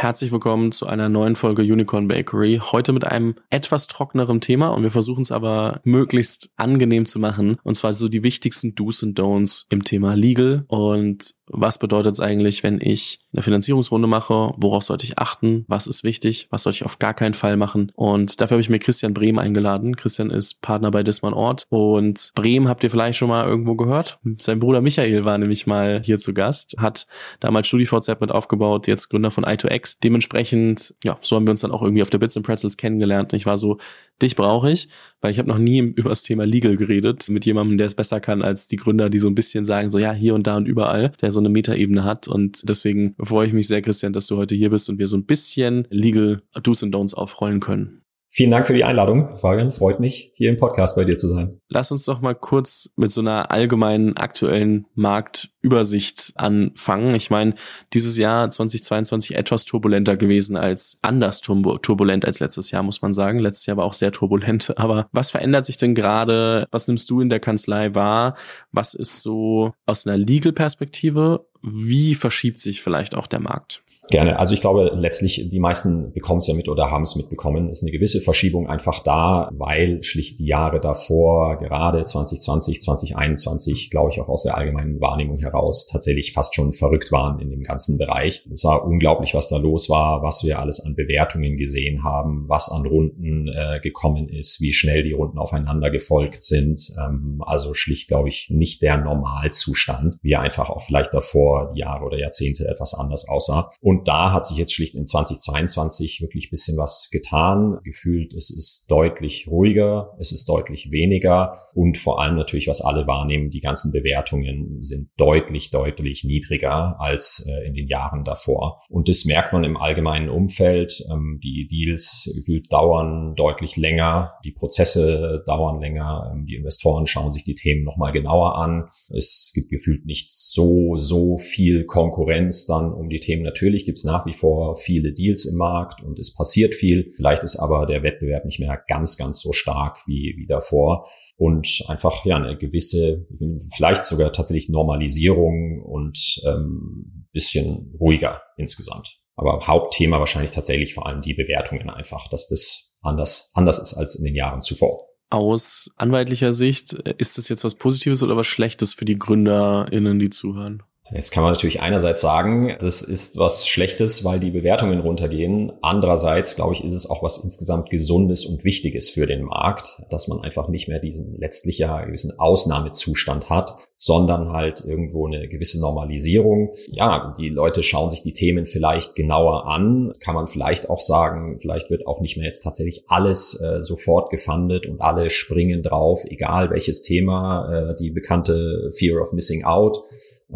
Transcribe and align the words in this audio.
Herzlich 0.00 0.30
willkommen 0.30 0.70
zu 0.70 0.86
einer 0.86 1.08
neuen 1.08 1.34
Folge 1.34 1.62
Unicorn 1.62 2.06
Bakery. 2.06 2.60
Heute 2.62 2.92
mit 2.92 3.04
einem 3.04 3.34
etwas 3.50 3.88
trockeneren 3.88 4.40
Thema 4.40 4.68
und 4.68 4.84
wir 4.84 4.92
versuchen 4.92 5.22
es 5.22 5.32
aber 5.32 5.80
möglichst 5.82 6.52
angenehm 6.54 7.04
zu 7.04 7.18
machen. 7.18 7.56
Und 7.64 7.74
zwar 7.74 7.92
so 7.94 8.06
die 8.06 8.22
wichtigsten 8.22 8.76
Do's 8.76 9.02
und 9.02 9.18
Don'ts 9.18 9.66
im 9.70 9.82
Thema 9.82 10.14
Legal 10.14 10.64
und 10.68 11.34
was 11.50 11.78
bedeutet 11.78 12.14
es 12.14 12.20
eigentlich, 12.20 12.62
wenn 12.62 12.80
ich 12.80 13.20
eine 13.32 13.42
Finanzierungsrunde 13.42 14.08
mache? 14.08 14.54
Worauf 14.56 14.84
sollte 14.84 15.04
ich 15.04 15.18
achten? 15.18 15.64
Was 15.68 15.86
ist 15.86 16.04
wichtig? 16.04 16.48
Was 16.50 16.62
sollte 16.62 16.76
ich 16.76 16.84
auf 16.84 16.98
gar 16.98 17.14
keinen 17.14 17.34
Fall 17.34 17.56
machen? 17.56 17.92
Und 17.94 18.40
dafür 18.40 18.56
habe 18.56 18.60
ich 18.60 18.70
mir 18.70 18.78
Christian 18.78 19.14
Brehm 19.14 19.38
eingeladen. 19.38 19.96
Christian 19.96 20.30
ist 20.30 20.60
Partner 20.62 20.90
bei 20.90 21.02
Disman 21.02 21.34
Ort 21.34 21.66
und 21.68 22.32
Brehm 22.34 22.68
habt 22.68 22.84
ihr 22.84 22.90
vielleicht 22.90 23.18
schon 23.18 23.28
mal 23.28 23.46
irgendwo 23.46 23.74
gehört. 23.74 24.18
Sein 24.40 24.58
Bruder 24.58 24.80
Michael 24.80 25.24
war 25.24 25.38
nämlich 25.38 25.66
mal 25.66 26.02
hier 26.04 26.18
zu 26.18 26.34
Gast, 26.34 26.76
hat 26.78 27.06
damals 27.40 27.66
StudiVZ 27.66 28.20
mit 28.20 28.30
aufgebaut, 28.30 28.86
jetzt 28.86 29.08
Gründer 29.08 29.30
von 29.30 29.44
i2X. 29.44 29.98
Dementsprechend, 30.02 30.94
ja, 31.04 31.18
so 31.22 31.36
haben 31.36 31.46
wir 31.46 31.50
uns 31.50 31.60
dann 31.60 31.70
auch 31.70 31.82
irgendwie 31.82 32.02
auf 32.02 32.10
der 32.10 32.18
Bits 32.18 32.36
and 32.36 32.46
Pretzels 32.46 32.76
kennengelernt. 32.76 33.32
Ich 33.32 33.46
war 33.46 33.58
so, 33.58 33.78
dich 34.20 34.36
brauche 34.36 34.70
ich, 34.70 34.88
weil 35.20 35.30
ich 35.30 35.38
habe 35.38 35.48
noch 35.48 35.58
nie 35.58 35.78
über 35.78 36.10
das 36.10 36.22
Thema 36.22 36.44
Legal 36.44 36.76
geredet 36.76 37.28
mit 37.28 37.44
jemandem, 37.44 37.78
der 37.78 37.86
es 37.86 37.94
besser 37.94 38.20
kann 38.20 38.42
als 38.42 38.68
die 38.68 38.76
Gründer, 38.76 39.10
die 39.10 39.18
so 39.18 39.28
ein 39.28 39.34
bisschen 39.34 39.64
sagen, 39.64 39.90
so 39.90 39.98
ja, 39.98 40.12
hier 40.12 40.34
und 40.34 40.46
da 40.46 40.56
und 40.56 40.66
überall, 40.66 41.12
der 41.20 41.30
so 41.30 41.37
eine 41.38 41.48
Metaebene 41.48 42.04
hat. 42.04 42.28
Und 42.28 42.68
deswegen 42.68 43.14
freue 43.20 43.46
ich 43.46 43.52
mich 43.52 43.68
sehr, 43.68 43.82
Christian, 43.82 44.12
dass 44.12 44.26
du 44.26 44.36
heute 44.36 44.54
hier 44.54 44.70
bist 44.70 44.88
und 44.88 44.98
wir 44.98 45.08
so 45.08 45.16
ein 45.16 45.26
bisschen 45.26 45.86
Legal 45.90 46.42
Do's 46.62 46.82
and 46.82 46.94
Don'ts 46.94 47.14
aufrollen 47.14 47.60
können. 47.60 48.02
Vielen 48.30 48.50
Dank 48.50 48.66
für 48.66 48.74
die 48.74 48.84
Einladung, 48.84 49.38
Fabian. 49.38 49.72
Freut 49.72 50.00
mich, 50.00 50.32
hier 50.34 50.50
im 50.50 50.58
Podcast 50.58 50.96
bei 50.96 51.04
dir 51.04 51.16
zu 51.16 51.28
sein. 51.28 51.60
Lass 51.68 51.90
uns 51.90 52.04
doch 52.04 52.20
mal 52.20 52.34
kurz 52.34 52.90
mit 52.94 53.10
so 53.10 53.22
einer 53.22 53.50
allgemeinen 53.50 54.18
aktuellen 54.18 54.86
Marktübersicht 54.94 56.34
anfangen. 56.36 57.14
Ich 57.14 57.30
meine, 57.30 57.54
dieses 57.94 58.18
Jahr 58.18 58.50
2022 58.50 59.34
etwas 59.34 59.64
turbulenter 59.64 60.18
gewesen 60.18 60.56
als 60.56 60.98
anders 61.00 61.40
turbulent 61.40 62.26
als 62.26 62.40
letztes 62.40 62.70
Jahr, 62.70 62.82
muss 62.82 63.00
man 63.00 63.14
sagen. 63.14 63.38
Letztes 63.38 63.64
Jahr 63.64 63.78
war 63.78 63.86
auch 63.86 63.94
sehr 63.94 64.12
turbulent. 64.12 64.74
Aber 64.78 65.08
was 65.10 65.30
verändert 65.30 65.64
sich 65.64 65.78
denn 65.78 65.94
gerade? 65.94 66.68
Was 66.70 66.86
nimmst 66.86 67.08
du 67.08 67.22
in 67.22 67.30
der 67.30 67.40
Kanzlei 67.40 67.94
wahr? 67.94 68.36
Was 68.72 68.92
ist 68.92 69.22
so 69.22 69.72
aus 69.86 70.06
einer 70.06 70.18
Legal-Perspektive 70.18 71.46
wie 71.62 72.14
verschiebt 72.14 72.58
sich 72.58 72.80
vielleicht 72.80 73.14
auch 73.14 73.26
der 73.26 73.40
Markt? 73.40 73.82
Gerne. 74.10 74.38
Also 74.38 74.54
ich 74.54 74.60
glaube, 74.60 74.92
letztlich 74.94 75.48
die 75.50 75.58
meisten 75.58 76.12
bekommen 76.12 76.38
es 76.38 76.46
ja 76.46 76.54
mit 76.54 76.68
oder 76.68 76.90
haben 76.90 77.02
es 77.02 77.16
mitbekommen. 77.16 77.68
Es 77.68 77.78
ist 77.78 77.82
eine 77.84 77.92
gewisse 77.92 78.20
Verschiebung 78.20 78.68
einfach 78.68 79.02
da, 79.02 79.50
weil 79.52 80.02
schlicht 80.02 80.38
die 80.38 80.46
Jahre 80.46 80.80
davor, 80.80 81.58
gerade 81.58 82.04
2020, 82.04 82.80
2021, 82.80 83.90
glaube 83.90 84.10
ich 84.12 84.20
auch 84.20 84.28
aus 84.28 84.44
der 84.44 84.56
allgemeinen 84.56 85.00
Wahrnehmung 85.00 85.38
heraus 85.38 85.86
tatsächlich 85.86 86.32
fast 86.32 86.54
schon 86.54 86.72
verrückt 86.72 87.12
waren 87.12 87.40
in 87.40 87.50
dem 87.50 87.64
ganzen 87.64 87.98
Bereich. 87.98 88.46
Es 88.50 88.64
war 88.64 88.84
unglaublich, 88.84 89.34
was 89.34 89.48
da 89.48 89.58
los 89.58 89.90
war, 89.90 90.22
was 90.22 90.44
wir 90.44 90.58
alles 90.60 90.80
an 90.80 90.94
Bewertungen 90.94 91.56
gesehen 91.56 92.04
haben, 92.04 92.44
was 92.48 92.70
an 92.70 92.86
Runden 92.86 93.48
äh, 93.48 93.80
gekommen 93.80 94.28
ist, 94.28 94.60
wie 94.60 94.72
schnell 94.72 95.02
die 95.02 95.12
Runden 95.12 95.38
aufeinander 95.38 95.90
gefolgt 95.90 96.42
sind. 96.42 96.92
Ähm, 96.98 97.42
also 97.44 97.74
schlicht, 97.74 98.08
glaube 98.08 98.28
ich, 98.28 98.48
nicht 98.50 98.80
der 98.82 98.96
Normalzustand, 98.96 100.16
wie 100.22 100.32
er 100.32 100.40
einfach 100.40 100.70
auch 100.70 100.82
vielleicht 100.82 101.12
davor 101.12 101.47
vor 101.48 101.72
Jahre 101.74 102.04
oder 102.04 102.18
Jahrzehnte 102.18 102.68
etwas 102.68 102.94
anders 102.94 103.26
aussah. 103.28 103.70
Und 103.80 104.06
da 104.06 104.32
hat 104.32 104.44
sich 104.44 104.58
jetzt 104.58 104.74
schlicht 104.74 104.94
in 104.94 105.06
2022 105.06 106.20
wirklich 106.20 106.50
bisschen 106.50 106.76
was 106.76 107.08
getan. 107.10 107.78
Gefühlt, 107.84 108.34
es 108.34 108.50
ist 108.50 108.86
deutlich 108.90 109.48
ruhiger, 109.48 110.14
es 110.18 110.32
ist 110.32 110.48
deutlich 110.48 110.90
weniger 110.90 111.58
und 111.74 111.96
vor 111.96 112.20
allem 112.20 112.36
natürlich, 112.36 112.68
was 112.68 112.80
alle 112.80 113.06
wahrnehmen, 113.06 113.50
die 113.50 113.60
ganzen 113.60 113.92
Bewertungen 113.92 114.80
sind 114.80 115.08
deutlich, 115.16 115.70
deutlich 115.70 116.24
niedriger 116.24 117.00
als 117.00 117.46
äh, 117.48 117.66
in 117.66 117.74
den 117.74 117.88
Jahren 117.88 118.24
davor. 118.24 118.82
Und 118.88 119.08
das 119.08 119.24
merkt 119.24 119.52
man 119.52 119.64
im 119.64 119.76
allgemeinen 119.76 120.28
Umfeld. 120.28 121.02
Ähm, 121.10 121.40
die 121.42 121.66
Deals 121.66 122.30
gefühlt 122.34 122.72
dauern 122.72 123.34
deutlich 123.36 123.76
länger, 123.76 124.34
die 124.44 124.52
Prozesse 124.52 125.42
dauern 125.46 125.80
länger, 125.80 126.30
ähm, 126.32 126.46
die 126.46 126.56
Investoren 126.56 127.06
schauen 127.06 127.32
sich 127.32 127.44
die 127.44 127.54
Themen 127.54 127.84
nochmal 127.84 128.12
genauer 128.12 128.56
an. 128.56 128.88
Es 129.08 129.52
gibt 129.54 129.70
gefühlt 129.70 130.04
nicht 130.04 130.30
so, 130.32 130.96
so 130.96 131.37
viel 131.38 131.84
Konkurrenz 131.84 132.66
dann 132.66 132.92
um 132.92 133.08
die 133.08 133.20
Themen. 133.20 133.42
Natürlich 133.42 133.84
gibt 133.84 133.98
es 133.98 134.04
nach 134.04 134.26
wie 134.26 134.32
vor 134.32 134.76
viele 134.76 135.12
Deals 135.12 135.44
im 135.46 135.56
Markt 135.56 136.02
und 136.02 136.18
es 136.18 136.34
passiert 136.34 136.74
viel. 136.74 137.12
Vielleicht 137.16 137.44
ist 137.44 137.56
aber 137.56 137.86
der 137.86 138.02
Wettbewerb 138.02 138.44
nicht 138.44 138.60
mehr 138.60 138.82
ganz, 138.88 139.16
ganz 139.16 139.40
so 139.40 139.52
stark 139.52 139.98
wie, 140.06 140.34
wie 140.36 140.46
davor 140.46 141.08
und 141.36 141.84
einfach 141.86 142.24
ja 142.24 142.36
eine 142.36 142.56
gewisse, 142.56 143.26
vielleicht 143.74 144.04
sogar 144.04 144.32
tatsächlich 144.32 144.68
Normalisierung 144.68 145.82
und 145.82 146.18
ähm, 146.46 147.26
bisschen 147.32 147.94
ruhiger 147.98 148.42
insgesamt. 148.56 149.18
Aber 149.36 149.66
Hauptthema 149.66 150.18
wahrscheinlich 150.18 150.50
tatsächlich 150.50 150.94
vor 150.94 151.06
allem 151.06 151.22
die 151.22 151.34
Bewertungen 151.34 151.90
einfach, 151.90 152.28
dass 152.28 152.48
das 152.48 152.98
anders, 153.02 153.52
anders 153.54 153.78
ist 153.78 153.94
als 153.94 154.16
in 154.16 154.24
den 154.24 154.34
Jahren 154.34 154.62
zuvor. 154.62 154.98
Aus 155.30 155.90
anwaltlicher 155.96 156.54
Sicht, 156.54 156.94
äh, 157.06 157.14
ist 157.18 157.38
das 157.38 157.48
jetzt 157.48 157.62
was 157.62 157.74
Positives 157.74 158.22
oder 158.22 158.36
was 158.36 158.46
Schlechtes 158.46 158.94
für 158.94 159.04
die 159.04 159.18
GründerInnen, 159.18 160.18
die 160.18 160.30
zuhören? 160.30 160.82
Jetzt 161.10 161.30
kann 161.30 161.42
man 161.42 161.52
natürlich 161.52 161.80
einerseits 161.80 162.20
sagen, 162.20 162.76
das 162.80 163.00
ist 163.02 163.38
was 163.38 163.66
Schlechtes, 163.66 164.24
weil 164.24 164.40
die 164.40 164.50
Bewertungen 164.50 165.00
runtergehen. 165.00 165.72
Andererseits, 165.80 166.54
glaube 166.54 166.74
ich, 166.74 166.84
ist 166.84 166.92
es 166.92 167.08
auch 167.08 167.22
was 167.22 167.38
insgesamt 167.38 167.88
Gesundes 167.88 168.44
und 168.44 168.64
Wichtiges 168.64 169.08
für 169.08 169.26
den 169.26 169.44
Markt, 169.44 170.02
dass 170.10 170.28
man 170.28 170.40
einfach 170.40 170.68
nicht 170.68 170.88
mehr 170.88 170.98
diesen 170.98 171.36
letztlich 171.38 171.78
ja 171.78 172.04
gewissen 172.04 172.38
Ausnahmezustand 172.38 173.48
hat, 173.48 173.76
sondern 173.96 174.50
halt 174.50 174.84
irgendwo 174.84 175.26
eine 175.26 175.48
gewisse 175.48 175.80
Normalisierung. 175.80 176.74
Ja, 176.88 177.32
die 177.38 177.48
Leute 177.48 177.82
schauen 177.82 178.10
sich 178.10 178.22
die 178.22 178.32
Themen 178.34 178.66
vielleicht 178.66 179.14
genauer 179.14 179.66
an. 179.66 180.12
Kann 180.20 180.34
man 180.34 180.46
vielleicht 180.46 180.90
auch 180.90 181.00
sagen, 181.00 181.58
vielleicht 181.58 181.90
wird 181.90 182.06
auch 182.06 182.20
nicht 182.20 182.36
mehr 182.36 182.46
jetzt 182.46 182.60
tatsächlich 182.60 183.04
alles 183.08 183.60
äh, 183.60 183.82
sofort 183.82 184.30
gefundet 184.30 184.86
und 184.86 185.00
alle 185.00 185.30
springen 185.30 185.82
drauf, 185.82 186.24
egal 186.28 186.70
welches 186.70 187.02
Thema, 187.02 187.92
äh, 187.92 187.96
die 187.96 188.10
bekannte 188.10 188.90
Fear 188.92 189.22
of 189.22 189.32
Missing 189.32 189.64
Out 189.64 189.98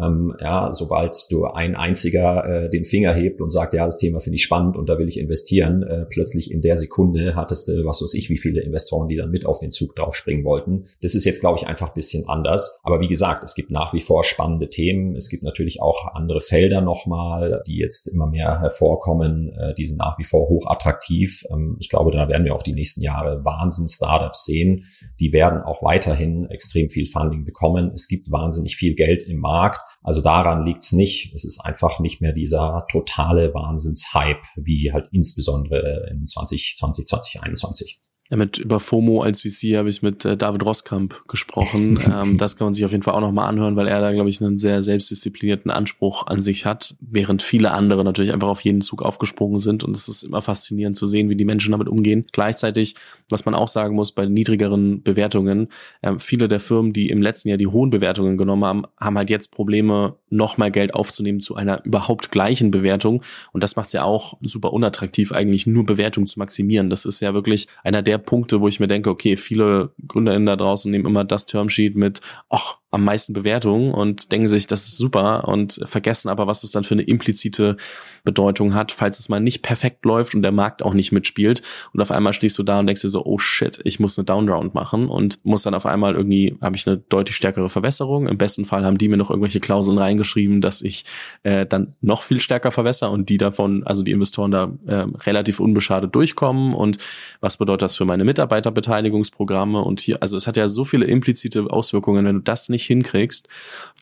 ähm, 0.01 0.33
ja, 0.39 0.73
sobald 0.73 1.27
du 1.29 1.45
ein 1.45 1.75
einziger 1.75 2.45
äh, 2.45 2.69
den 2.69 2.85
Finger 2.85 3.13
hebt 3.13 3.41
und 3.41 3.51
sagt, 3.51 3.73
ja, 3.73 3.85
das 3.85 3.97
Thema 3.97 4.19
finde 4.19 4.37
ich 4.37 4.43
spannend 4.43 4.75
und 4.75 4.89
da 4.89 4.97
will 4.97 5.07
ich 5.07 5.19
investieren, 5.19 5.83
äh, 5.83 6.05
plötzlich 6.05 6.51
in 6.51 6.61
der 6.61 6.75
Sekunde 6.75 7.35
hattest 7.35 7.67
du, 7.67 7.85
was 7.85 8.01
weiß 8.01 8.13
ich, 8.15 8.29
wie 8.29 8.37
viele 8.37 8.61
Investoren, 8.61 9.07
die 9.07 9.15
dann 9.15 9.29
mit 9.29 9.45
auf 9.45 9.59
den 9.59 9.71
Zug 9.71 9.95
draufspringen 9.95 10.45
wollten. 10.45 10.85
Das 11.01 11.13
ist 11.13 11.25
jetzt, 11.25 11.41
glaube 11.41 11.59
ich, 11.59 11.67
einfach 11.67 11.93
bisschen 11.93 12.27
anders. 12.27 12.79
Aber 12.83 13.01
wie 13.01 13.07
gesagt, 13.07 13.43
es 13.43 13.53
gibt 13.53 13.69
nach 13.69 13.93
wie 13.93 13.99
vor 13.99 14.23
spannende 14.23 14.69
Themen. 14.69 15.15
Es 15.15 15.29
gibt 15.29 15.43
natürlich 15.43 15.81
auch 15.81 16.07
andere 16.13 16.41
Felder 16.41 16.81
nochmal, 16.81 17.61
die 17.67 17.77
jetzt 17.77 18.07
immer 18.07 18.27
mehr 18.27 18.59
hervorkommen. 18.59 19.49
Äh, 19.49 19.73
die 19.75 19.85
sind 19.85 19.97
nach 19.97 20.17
wie 20.17 20.23
vor 20.23 20.49
hoch 20.49 20.65
attraktiv. 20.67 21.43
Ähm, 21.51 21.77
ich 21.79 21.89
glaube, 21.89 22.11
da 22.11 22.27
werden 22.27 22.45
wir 22.45 22.55
auch 22.55 22.63
die 22.63 22.73
nächsten 22.73 23.01
Jahre 23.01 23.45
Wahnsinn 23.45 23.87
Startups 23.87 24.45
sehen. 24.45 24.85
Die 25.19 25.33
werden 25.33 25.61
auch 25.61 25.83
weiterhin 25.83 26.47
extrem 26.49 26.89
viel 26.89 27.05
Funding 27.05 27.45
bekommen. 27.45 27.91
Es 27.93 28.07
gibt 28.07 28.31
wahnsinnig 28.31 28.75
viel 28.75 28.95
Geld 28.95 29.23
im 29.23 29.37
Markt. 29.37 29.82
Also 30.01 30.21
daran 30.21 30.65
liegt's 30.65 30.91
nicht. 30.91 31.33
Es 31.33 31.43
ist 31.43 31.59
einfach 31.59 31.99
nicht 31.99 32.21
mehr 32.21 32.33
dieser 32.33 32.85
totale 32.89 33.53
Wahnsinnshype, 33.53 34.41
wie 34.55 34.91
halt 34.91 35.07
insbesondere 35.11 36.09
in 36.11 36.25
2020, 36.25 37.05
2021. 37.05 37.99
Ja, 38.29 38.37
mit 38.37 38.57
über 38.57 38.79
FOMO 38.79 39.21
als 39.21 39.41
VC 39.41 39.75
habe 39.75 39.89
ich 39.89 40.01
mit 40.01 40.23
äh, 40.23 40.37
David 40.37 40.65
Roskamp 40.65 41.27
gesprochen. 41.27 41.99
ähm, 42.11 42.37
das 42.37 42.55
kann 42.55 42.65
man 42.67 42.73
sich 42.73 42.85
auf 42.85 42.91
jeden 42.91 43.03
Fall 43.03 43.13
auch 43.13 43.21
nochmal 43.21 43.49
anhören, 43.49 43.75
weil 43.75 43.87
er 43.87 43.99
da, 43.99 44.13
glaube 44.13 44.29
ich, 44.29 44.41
einen 44.41 44.57
sehr 44.57 44.81
selbstdisziplinierten 44.81 45.69
Anspruch 45.69 46.25
an 46.25 46.39
sich 46.39 46.65
hat, 46.65 46.95
während 47.01 47.41
viele 47.41 47.71
andere 47.71 48.03
natürlich 48.05 48.31
einfach 48.31 48.47
auf 48.47 48.61
jeden 48.61 48.81
Zug 48.81 49.01
aufgesprungen 49.01 49.59
sind. 49.59 49.83
Und 49.83 49.95
es 49.95 50.07
ist 50.07 50.23
immer 50.23 50.41
faszinierend 50.41 50.95
zu 50.95 51.05
sehen, 51.05 51.29
wie 51.29 51.35
die 51.35 51.43
Menschen 51.43 51.73
damit 51.73 51.89
umgehen. 51.89 52.25
Gleichzeitig, 52.31 52.95
was 53.29 53.43
man 53.43 53.55
auch 53.55 53.67
sagen 53.67 53.93
muss, 53.93 54.13
bei 54.13 54.25
niedrigeren 54.25 55.03
Bewertungen, 55.03 55.67
äh, 56.01 56.13
viele 56.17 56.47
der 56.47 56.61
Firmen, 56.61 56.93
die 56.93 57.09
im 57.09 57.21
letzten 57.21 57.49
Jahr 57.49 57.57
die 57.57 57.67
hohen 57.67 57.89
Bewertungen 57.89 58.37
genommen 58.37 58.63
haben, 58.63 58.83
haben 58.99 59.17
halt 59.17 59.29
jetzt 59.29 59.51
Probleme, 59.51 60.15
noch 60.29 60.57
mal 60.57 60.71
Geld 60.71 60.95
aufzunehmen 60.95 61.39
zu 61.39 61.55
einer 61.55 61.85
überhaupt 61.85 62.31
gleichen 62.31 62.71
Bewertung. 62.71 63.21
Und 63.51 63.63
das 63.63 63.75
macht 63.75 63.87
es 63.87 63.93
ja 63.93 64.03
auch 64.03 64.37
super 64.41 64.73
unattraktiv, 64.73 65.31
eigentlich 65.31 65.67
nur 65.67 65.85
Bewertung 65.85 66.25
zu 66.25 66.39
maximieren. 66.39 66.89
Das 66.89 67.05
ist 67.05 67.19
ja 67.19 67.33
wirklich 67.33 67.67
einer 67.83 68.01
der 68.01 68.22
Punkte, 68.25 68.61
wo 68.61 68.67
ich 68.67 68.79
mir 68.79 68.87
denke, 68.87 69.09
okay, 69.09 69.37
viele 69.37 69.93
GründerInnen 70.07 70.45
da 70.45 70.55
draußen 70.55 70.89
nehmen 70.91 71.05
immer 71.05 71.23
das 71.23 71.45
Termsheet 71.45 71.95
mit, 71.95 72.21
ach, 72.49 72.77
am 72.93 73.03
meisten 73.03 73.33
Bewertungen 73.33 73.91
und 73.91 74.31
denken 74.31 74.47
sich, 74.47 74.67
das 74.67 74.87
ist 74.87 74.97
super 74.97 75.47
und 75.47 75.79
vergessen 75.85 76.29
aber, 76.29 76.47
was 76.47 76.61
das 76.61 76.71
dann 76.71 76.83
für 76.83 76.93
eine 76.93 77.03
implizite 77.03 77.77
Bedeutung 78.23 78.73
hat, 78.73 78.91
falls 78.91 79.19
es 79.19 79.29
mal 79.29 79.39
nicht 79.39 79.63
perfekt 79.63 80.05
läuft 80.05 80.35
und 80.35 80.43
der 80.43 80.51
Markt 80.51 80.83
auch 80.83 80.93
nicht 80.93 81.11
mitspielt. 81.11 81.61
Und 81.93 82.01
auf 82.01 82.11
einmal 82.11 82.33
stehst 82.33 82.57
du 82.57 82.63
da 82.63 82.79
und 82.79 82.87
denkst 82.87 83.01
dir 83.01 83.09
so, 83.09 83.25
oh 83.25 83.37
shit, 83.37 83.79
ich 83.83 83.99
muss 83.99 84.17
eine 84.17 84.25
Downround 84.25 84.73
machen 84.73 85.09
und 85.09 85.43
muss 85.43 85.63
dann 85.63 85.73
auf 85.73 85.85
einmal 85.85 86.15
irgendwie, 86.15 86.55
habe 86.61 86.75
ich 86.75 86.87
eine 86.87 86.97
deutlich 86.97 87.35
stärkere 87.35 87.69
Verwässerung. 87.69 88.27
Im 88.27 88.37
besten 88.37 88.65
Fall 88.65 88.85
haben 88.85 88.97
die 88.97 89.07
mir 89.07 89.17
noch 89.17 89.29
irgendwelche 89.29 89.59
Klauseln 89.59 89.97
reingeschrieben, 89.97 90.61
dass 90.61 90.81
ich 90.81 91.05
äh, 91.41 91.65
dann 91.65 91.95
noch 92.01 92.21
viel 92.21 92.39
stärker 92.39 92.71
verwässer 92.71 93.11
und 93.11 93.27
die 93.29 93.37
davon, 93.37 93.83
also 93.85 94.03
die 94.03 94.11
Investoren 94.11 94.51
da 94.51 94.71
äh, 94.85 95.05
relativ 95.25 95.59
unbeschadet 95.59 96.13
durchkommen. 96.15 96.73
Und 96.73 96.97
was 97.41 97.57
bedeutet 97.57 97.81
das 97.81 97.95
für 97.95 98.05
meine 98.05 98.23
Mitarbeiterbeteiligungsprogramme? 98.23 99.81
Und 99.81 99.99
hier, 99.99 100.21
also 100.21 100.37
es 100.37 100.47
hat 100.47 100.57
ja 100.57 100.67
so 100.67 100.85
viele 100.85 101.05
implizite 101.05 101.65
Auswirkungen, 101.69 102.25
wenn 102.25 102.35
du 102.35 102.41
das 102.41 102.69
nicht 102.69 102.82
nicht 102.83 102.87
hinkriegst, 102.87 103.47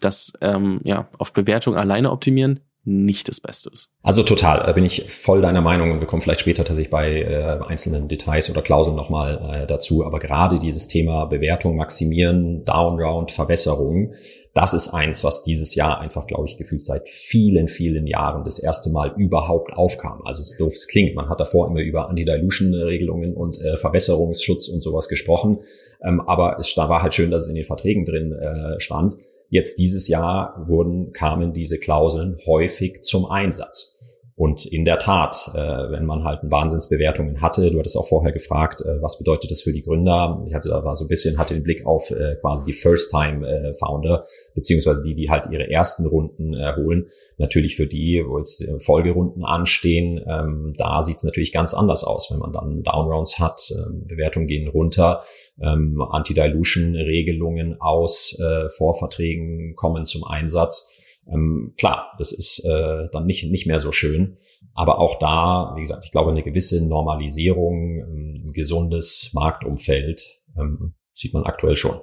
das 0.01 0.33
ähm, 0.41 0.81
ja 0.83 1.07
auf 1.17 1.33
Bewertung 1.33 1.75
alleine 1.75 2.11
optimieren 2.11 2.61
nicht 2.83 3.27
das 3.27 3.39
Beste 3.39 3.69
ist. 3.71 3.93
Also 4.01 4.23
total, 4.23 4.67
äh, 4.67 4.73
bin 4.73 4.85
ich 4.85 5.11
voll 5.11 5.41
deiner 5.41 5.61
Meinung 5.61 5.91
und 5.91 5.99
wir 5.99 6.07
kommen 6.07 6.21
vielleicht 6.21 6.39
später 6.39 6.63
tatsächlich 6.63 6.89
bei 6.89 7.21
äh, 7.21 7.59
einzelnen 7.67 8.07
Details 8.07 8.49
oder 8.49 8.63
Klauseln 8.63 8.95
nochmal 8.95 9.63
äh, 9.63 9.67
dazu. 9.67 10.03
Aber 10.03 10.17
gerade 10.19 10.57
dieses 10.57 10.87
Thema 10.87 11.25
Bewertung 11.25 11.75
maximieren, 11.75 12.65
Downround, 12.65 13.31
Verwässerung, 13.31 14.13
das 14.53 14.73
ist 14.73 14.89
eins, 14.89 15.23
was 15.23 15.43
dieses 15.43 15.75
Jahr 15.75 16.01
einfach, 16.01 16.27
glaube 16.27 16.45
ich, 16.45 16.57
gefühlt 16.57 16.81
seit 16.81 17.07
vielen, 17.07 17.69
vielen 17.69 18.05
Jahren 18.05 18.43
das 18.43 18.59
erste 18.59 18.89
Mal 18.89 19.13
überhaupt 19.15 19.73
aufkam. 19.73 20.21
Also 20.25 20.43
so 20.43 20.55
doof 20.57 20.73
es 20.73 20.87
klingt, 20.87 21.15
man 21.15 21.29
hat 21.29 21.39
davor 21.39 21.69
immer 21.69 21.79
über 21.79 22.09
Anti-Dilution-Regelungen 22.09 23.33
und 23.33 23.61
äh, 23.61 23.77
Verwässerungsschutz 23.77 24.67
und 24.67 24.81
sowas 24.81 25.07
gesprochen. 25.07 25.59
Ähm, 26.03 26.19
aber 26.21 26.57
es 26.59 26.75
war 26.75 27.01
halt 27.01 27.13
schön, 27.13 27.31
dass 27.31 27.43
es 27.43 27.49
in 27.49 27.55
den 27.55 27.63
Verträgen 27.63 28.05
drin 28.05 28.33
äh, 28.33 28.79
stand. 28.79 29.15
Jetzt 29.49 29.79
dieses 29.79 30.07
Jahr 30.07 30.63
wurden, 30.67 31.13
kamen 31.13 31.53
diese 31.53 31.77
Klauseln 31.79 32.37
häufig 32.45 33.03
zum 33.03 33.25
Einsatz. 33.25 33.99
Und 34.35 34.65
in 34.65 34.85
der 34.85 34.97
Tat, 34.97 35.51
äh, 35.53 35.57
wenn 35.57 36.05
man 36.05 36.23
halt 36.23 36.39
Wahnsinnsbewertungen 36.43 37.41
hatte, 37.41 37.69
du 37.69 37.77
hattest 37.77 37.97
auch 37.97 38.07
vorher 38.07 38.31
gefragt, 38.31 38.81
äh, 38.81 39.01
was 39.01 39.17
bedeutet 39.17 39.51
das 39.51 39.61
für 39.61 39.73
die 39.73 39.81
Gründer? 39.81 40.43
Ich 40.47 40.53
hatte 40.53 40.69
da 40.69 40.83
war 40.83 40.95
so 40.95 41.05
ein 41.05 41.09
bisschen, 41.09 41.37
hatte 41.37 41.53
den 41.53 41.63
Blick 41.63 41.85
auf 41.85 42.11
äh, 42.11 42.35
quasi 42.39 42.65
die 42.65 42.73
First-Time-Founder, 42.73 44.23
beziehungsweise 44.55 45.01
die, 45.03 45.15
die 45.15 45.29
halt 45.29 45.47
ihre 45.51 45.69
ersten 45.69 46.05
Runden 46.05 46.53
äh, 46.53 46.75
holen. 46.75 47.07
Natürlich 47.37 47.75
für 47.75 47.87
die, 47.87 48.23
wo 48.25 48.37
jetzt 48.37 48.61
äh, 48.61 48.79
Folgerunden 48.79 49.43
anstehen, 49.43 50.23
ähm, 50.27 50.73
da 50.77 51.03
sieht 51.03 51.17
es 51.17 51.23
natürlich 51.23 51.51
ganz 51.51 51.73
anders 51.73 52.03
aus, 52.03 52.31
wenn 52.31 52.39
man 52.39 52.53
dann 52.53 52.83
Downrounds 52.83 53.37
hat, 53.37 53.61
ähm, 53.71 54.05
Bewertungen 54.07 54.47
gehen 54.47 54.67
runter, 54.69 55.23
ähm, 55.61 56.01
Anti-Dilution-Regelungen 56.01 57.77
aus 57.79 58.37
äh, 58.39 58.69
Vorverträgen 58.69 59.75
kommen 59.75 60.05
zum 60.05 60.23
Einsatz. 60.23 61.00
Ähm, 61.31 61.73
klar, 61.77 62.13
das 62.17 62.31
ist 62.31 62.65
äh, 62.65 63.07
dann 63.11 63.25
nicht, 63.25 63.49
nicht 63.49 63.67
mehr 63.67 63.79
so 63.79 63.91
schön. 63.91 64.37
Aber 64.73 64.99
auch 64.99 65.19
da, 65.19 65.73
wie 65.75 65.81
gesagt, 65.81 66.05
ich 66.05 66.11
glaube, 66.11 66.31
eine 66.31 66.43
gewisse 66.43 66.85
Normalisierung, 66.85 67.99
ähm, 67.99 68.43
ein 68.47 68.53
gesundes 68.53 69.31
Marktumfeld 69.33 70.41
ähm, 70.57 70.93
sieht 71.13 71.33
man 71.33 71.43
aktuell 71.43 71.75
schon. 71.75 72.01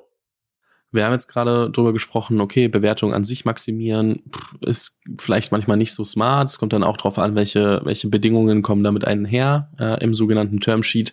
Wir 0.90 1.04
haben 1.04 1.12
jetzt 1.12 1.28
gerade 1.28 1.70
drüber 1.70 1.92
gesprochen, 1.92 2.40
okay, 2.40 2.68
Bewertung 2.68 3.12
an 3.12 3.22
sich 3.22 3.44
maximieren 3.44 4.22
ist 4.62 5.00
vielleicht 5.18 5.52
manchmal 5.52 5.76
nicht 5.76 5.92
so 5.92 6.02
smart. 6.04 6.48
Es 6.48 6.58
kommt 6.58 6.72
dann 6.72 6.82
auch 6.82 6.96
darauf 6.96 7.18
an, 7.18 7.34
welche, 7.34 7.82
welche 7.84 8.08
Bedingungen 8.08 8.62
kommen 8.62 8.82
damit 8.82 9.04
einher 9.04 9.70
äh, 9.78 10.02
im 10.02 10.14
sogenannten 10.14 10.60
Termsheet. 10.60 11.12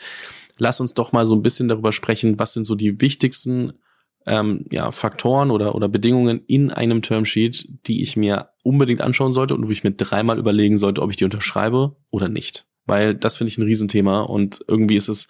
Lass 0.58 0.80
uns 0.80 0.94
doch 0.94 1.12
mal 1.12 1.26
so 1.26 1.36
ein 1.36 1.44
bisschen 1.44 1.68
darüber 1.68 1.92
sprechen, 1.92 2.40
was 2.40 2.54
sind 2.54 2.64
so 2.64 2.76
die 2.76 3.02
wichtigsten 3.02 3.74
ähm, 4.26 4.66
ja, 4.72 4.92
Faktoren 4.92 5.52
oder, 5.52 5.76
oder 5.76 5.88
Bedingungen 5.88 6.44
in 6.48 6.72
einem 6.72 7.02
Termsheet, 7.02 7.68
die 7.88 8.02
ich 8.02 8.18
mir 8.18 8.50
unbedingt 8.64 9.02
anschauen 9.02 9.32
sollte 9.32 9.56
und 9.56 9.68
wo 9.68 9.72
ich 9.72 9.84
mir 9.84 9.92
dreimal 9.92 10.40
überlegen 10.40 10.78
sollte, 10.78 11.02
ob 11.02 11.12
ich 11.12 11.18
die 11.18 11.26
unterschreibe 11.26 11.96
oder 12.10 12.30
nicht. 12.30 12.66
Weil 12.86 13.16
das 13.16 13.38
finde 13.38 13.50
ich 13.50 13.58
ein 13.58 13.64
Riesenthema 13.64 14.22
und 14.22 14.64
irgendwie 14.68 14.96
ist 14.96 15.08
es 15.08 15.28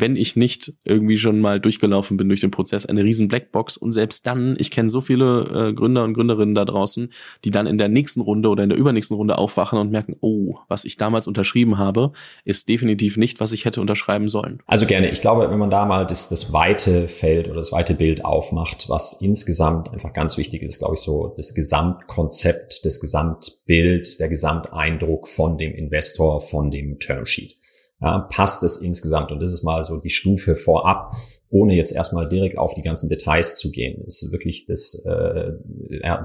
wenn 0.00 0.16
ich 0.16 0.36
nicht 0.36 0.74
irgendwie 0.84 1.18
schon 1.18 1.40
mal 1.40 1.60
durchgelaufen 1.60 2.16
bin 2.16 2.28
durch 2.28 2.40
den 2.40 2.50
Prozess, 2.50 2.86
eine 2.86 3.04
riesen 3.04 3.28
Blackbox. 3.28 3.76
Und 3.76 3.92
selbst 3.92 4.26
dann, 4.26 4.56
ich 4.58 4.70
kenne 4.70 4.90
so 4.90 5.00
viele 5.00 5.68
äh, 5.70 5.72
Gründer 5.72 6.04
und 6.04 6.14
Gründerinnen 6.14 6.54
da 6.54 6.64
draußen, 6.64 7.12
die 7.44 7.50
dann 7.50 7.66
in 7.66 7.78
der 7.78 7.88
nächsten 7.88 8.20
Runde 8.20 8.48
oder 8.48 8.62
in 8.62 8.68
der 8.68 8.78
übernächsten 8.78 9.16
Runde 9.16 9.38
aufwachen 9.38 9.78
und 9.78 9.90
merken, 9.90 10.16
oh, 10.20 10.56
was 10.68 10.84
ich 10.84 10.96
damals 10.96 11.26
unterschrieben 11.26 11.78
habe, 11.78 12.12
ist 12.44 12.68
definitiv 12.68 13.16
nicht, 13.16 13.40
was 13.40 13.52
ich 13.52 13.64
hätte 13.64 13.80
unterschreiben 13.80 14.28
sollen. 14.28 14.62
Also 14.66 14.86
gerne. 14.86 15.10
Ich 15.10 15.20
glaube, 15.20 15.50
wenn 15.50 15.58
man 15.58 15.70
da 15.70 15.86
mal 15.86 16.06
das, 16.06 16.28
das 16.28 16.52
weite 16.52 17.08
Feld 17.08 17.48
oder 17.48 17.56
das 17.56 17.72
weite 17.72 17.94
Bild 17.94 18.24
aufmacht, 18.24 18.88
was 18.88 19.18
insgesamt 19.20 19.90
einfach 19.90 20.12
ganz 20.12 20.36
wichtig 20.36 20.62
ist, 20.62 20.78
glaube 20.78 20.94
ich, 20.94 21.00
so 21.00 21.34
das 21.36 21.54
Gesamtkonzept, 21.54 22.84
das 22.84 23.00
Gesamtbild, 23.00 24.20
der 24.20 24.28
Gesamteindruck 24.28 25.28
von 25.28 25.58
dem 25.58 25.72
Investor, 25.72 26.40
von 26.40 26.70
dem 26.70 26.98
Termsheet 26.98 27.56
ja, 28.00 28.18
passt 28.30 28.62
es 28.62 28.76
insgesamt? 28.76 29.32
Und 29.32 29.40
das 29.40 29.52
ist 29.52 29.62
mal 29.62 29.82
so 29.82 29.96
die 29.96 30.10
Stufe 30.10 30.54
vorab, 30.54 31.12
ohne 31.48 31.74
jetzt 31.74 31.92
erstmal 31.92 32.28
direkt 32.28 32.58
auf 32.58 32.74
die 32.74 32.82
ganzen 32.82 33.08
Details 33.08 33.56
zu 33.56 33.70
gehen. 33.70 34.02
Das 34.04 34.22
ist 34.22 34.32
wirklich 34.32 34.66
das 34.66 35.02
äh, 35.06 35.52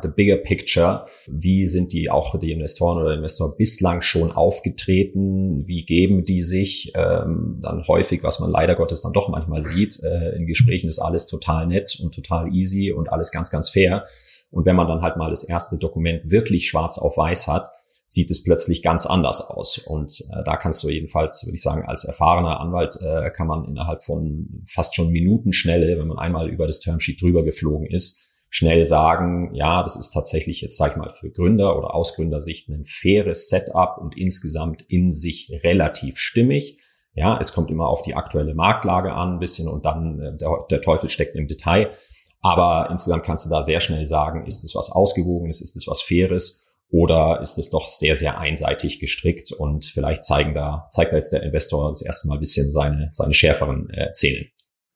the 0.03 0.09
bigger 0.13 0.35
picture. 0.35 1.05
Wie 1.27 1.67
sind 1.67 1.93
die 1.93 2.09
auch 2.09 2.37
die 2.37 2.51
Investoren 2.51 3.01
oder 3.01 3.13
Investor 3.13 3.55
bislang 3.55 4.01
schon 4.01 4.31
aufgetreten? 4.31 5.65
Wie 5.65 5.85
geben 5.85 6.25
die 6.25 6.41
sich? 6.41 6.91
Ähm, 6.95 7.59
dann 7.61 7.87
häufig, 7.87 8.23
was 8.23 8.39
man 8.39 8.51
leider 8.51 8.75
Gottes 8.75 9.01
dann 9.01 9.13
doch 9.13 9.29
manchmal 9.29 9.63
sieht, 9.63 10.03
äh, 10.03 10.35
in 10.35 10.47
Gesprächen 10.47 10.89
ist 10.89 10.99
alles 10.99 11.27
total 11.27 11.67
nett 11.67 11.97
und 12.01 12.13
total 12.13 12.53
easy 12.53 12.91
und 12.91 13.09
alles 13.09 13.31
ganz, 13.31 13.49
ganz 13.49 13.69
fair. 13.69 14.03
Und 14.49 14.65
wenn 14.65 14.75
man 14.75 14.87
dann 14.87 15.01
halt 15.01 15.15
mal 15.15 15.29
das 15.29 15.45
erste 15.45 15.77
Dokument 15.77 16.29
wirklich 16.29 16.67
schwarz 16.67 16.97
auf 16.97 17.15
weiß 17.15 17.47
hat, 17.47 17.71
sieht 18.11 18.29
es 18.29 18.43
plötzlich 18.43 18.83
ganz 18.83 19.05
anders 19.05 19.39
aus. 19.39 19.77
Und 19.77 20.19
äh, 20.31 20.43
da 20.43 20.57
kannst 20.57 20.83
du 20.83 20.89
jedenfalls, 20.89 21.45
würde 21.45 21.55
ich 21.55 21.61
sagen, 21.61 21.85
als 21.87 22.03
erfahrener 22.03 22.59
Anwalt 22.59 22.97
äh, 23.01 23.31
kann 23.31 23.47
man 23.47 23.63
innerhalb 23.63 24.03
von 24.03 24.63
fast 24.67 24.95
schon 24.95 25.11
Minutenschnelle, 25.11 25.97
wenn 25.97 26.09
man 26.09 26.19
einmal 26.19 26.49
über 26.49 26.67
das 26.67 26.81
Termsheet 26.81 27.21
drüber 27.21 27.43
geflogen 27.43 27.87
ist, 27.87 28.45
schnell 28.49 28.83
sagen, 28.83 29.55
ja, 29.55 29.81
das 29.81 29.95
ist 29.95 30.11
tatsächlich 30.11 30.59
jetzt, 30.59 30.75
sage 30.75 30.91
ich 30.91 30.97
mal, 30.97 31.09
für 31.09 31.31
Gründer 31.31 31.77
oder 31.77 31.95
Ausgründersicht 31.95 32.67
ein 32.67 32.83
faires 32.83 33.47
Setup 33.47 33.97
und 33.97 34.17
insgesamt 34.17 34.83
in 34.89 35.13
sich 35.13 35.49
relativ 35.63 36.17
stimmig. 36.17 36.81
Ja, 37.13 37.37
es 37.39 37.53
kommt 37.53 37.71
immer 37.71 37.87
auf 37.87 38.01
die 38.01 38.15
aktuelle 38.15 38.53
Marktlage 38.53 39.13
an, 39.13 39.35
ein 39.35 39.39
bisschen 39.39 39.69
und 39.69 39.85
dann 39.85 40.19
äh, 40.19 40.37
der, 40.37 40.49
der 40.69 40.81
Teufel 40.81 41.07
steckt 41.07 41.37
im 41.37 41.47
Detail. 41.47 41.91
Aber 42.41 42.89
insgesamt 42.91 43.23
kannst 43.23 43.45
du 43.45 43.49
da 43.49 43.63
sehr 43.63 43.79
schnell 43.79 44.05
sagen, 44.05 44.45
ist 44.45 44.65
es 44.65 44.75
was 44.75 44.91
Ausgewogenes, 44.91 45.61
ist 45.61 45.77
es 45.77 45.87
was 45.87 46.01
Faires 46.01 46.70
oder 46.91 47.39
ist 47.41 47.57
es 47.57 47.69
doch 47.69 47.87
sehr, 47.87 48.15
sehr 48.15 48.37
einseitig 48.37 48.99
gestrickt 48.99 49.51
und 49.51 49.85
vielleicht 49.85 50.25
zeigen 50.25 50.53
da, 50.53 50.87
zeigt 50.91 51.13
da 51.13 51.17
jetzt 51.17 51.31
der 51.31 51.43
Investor 51.43 51.89
das 51.89 52.01
erste 52.01 52.27
Mal 52.27 52.35
ein 52.35 52.41
bisschen 52.41 52.69
seine, 52.71 53.07
seine 53.11 53.33
schärferen 53.33 53.89
äh, 53.91 54.11
Zähne. 54.13 54.47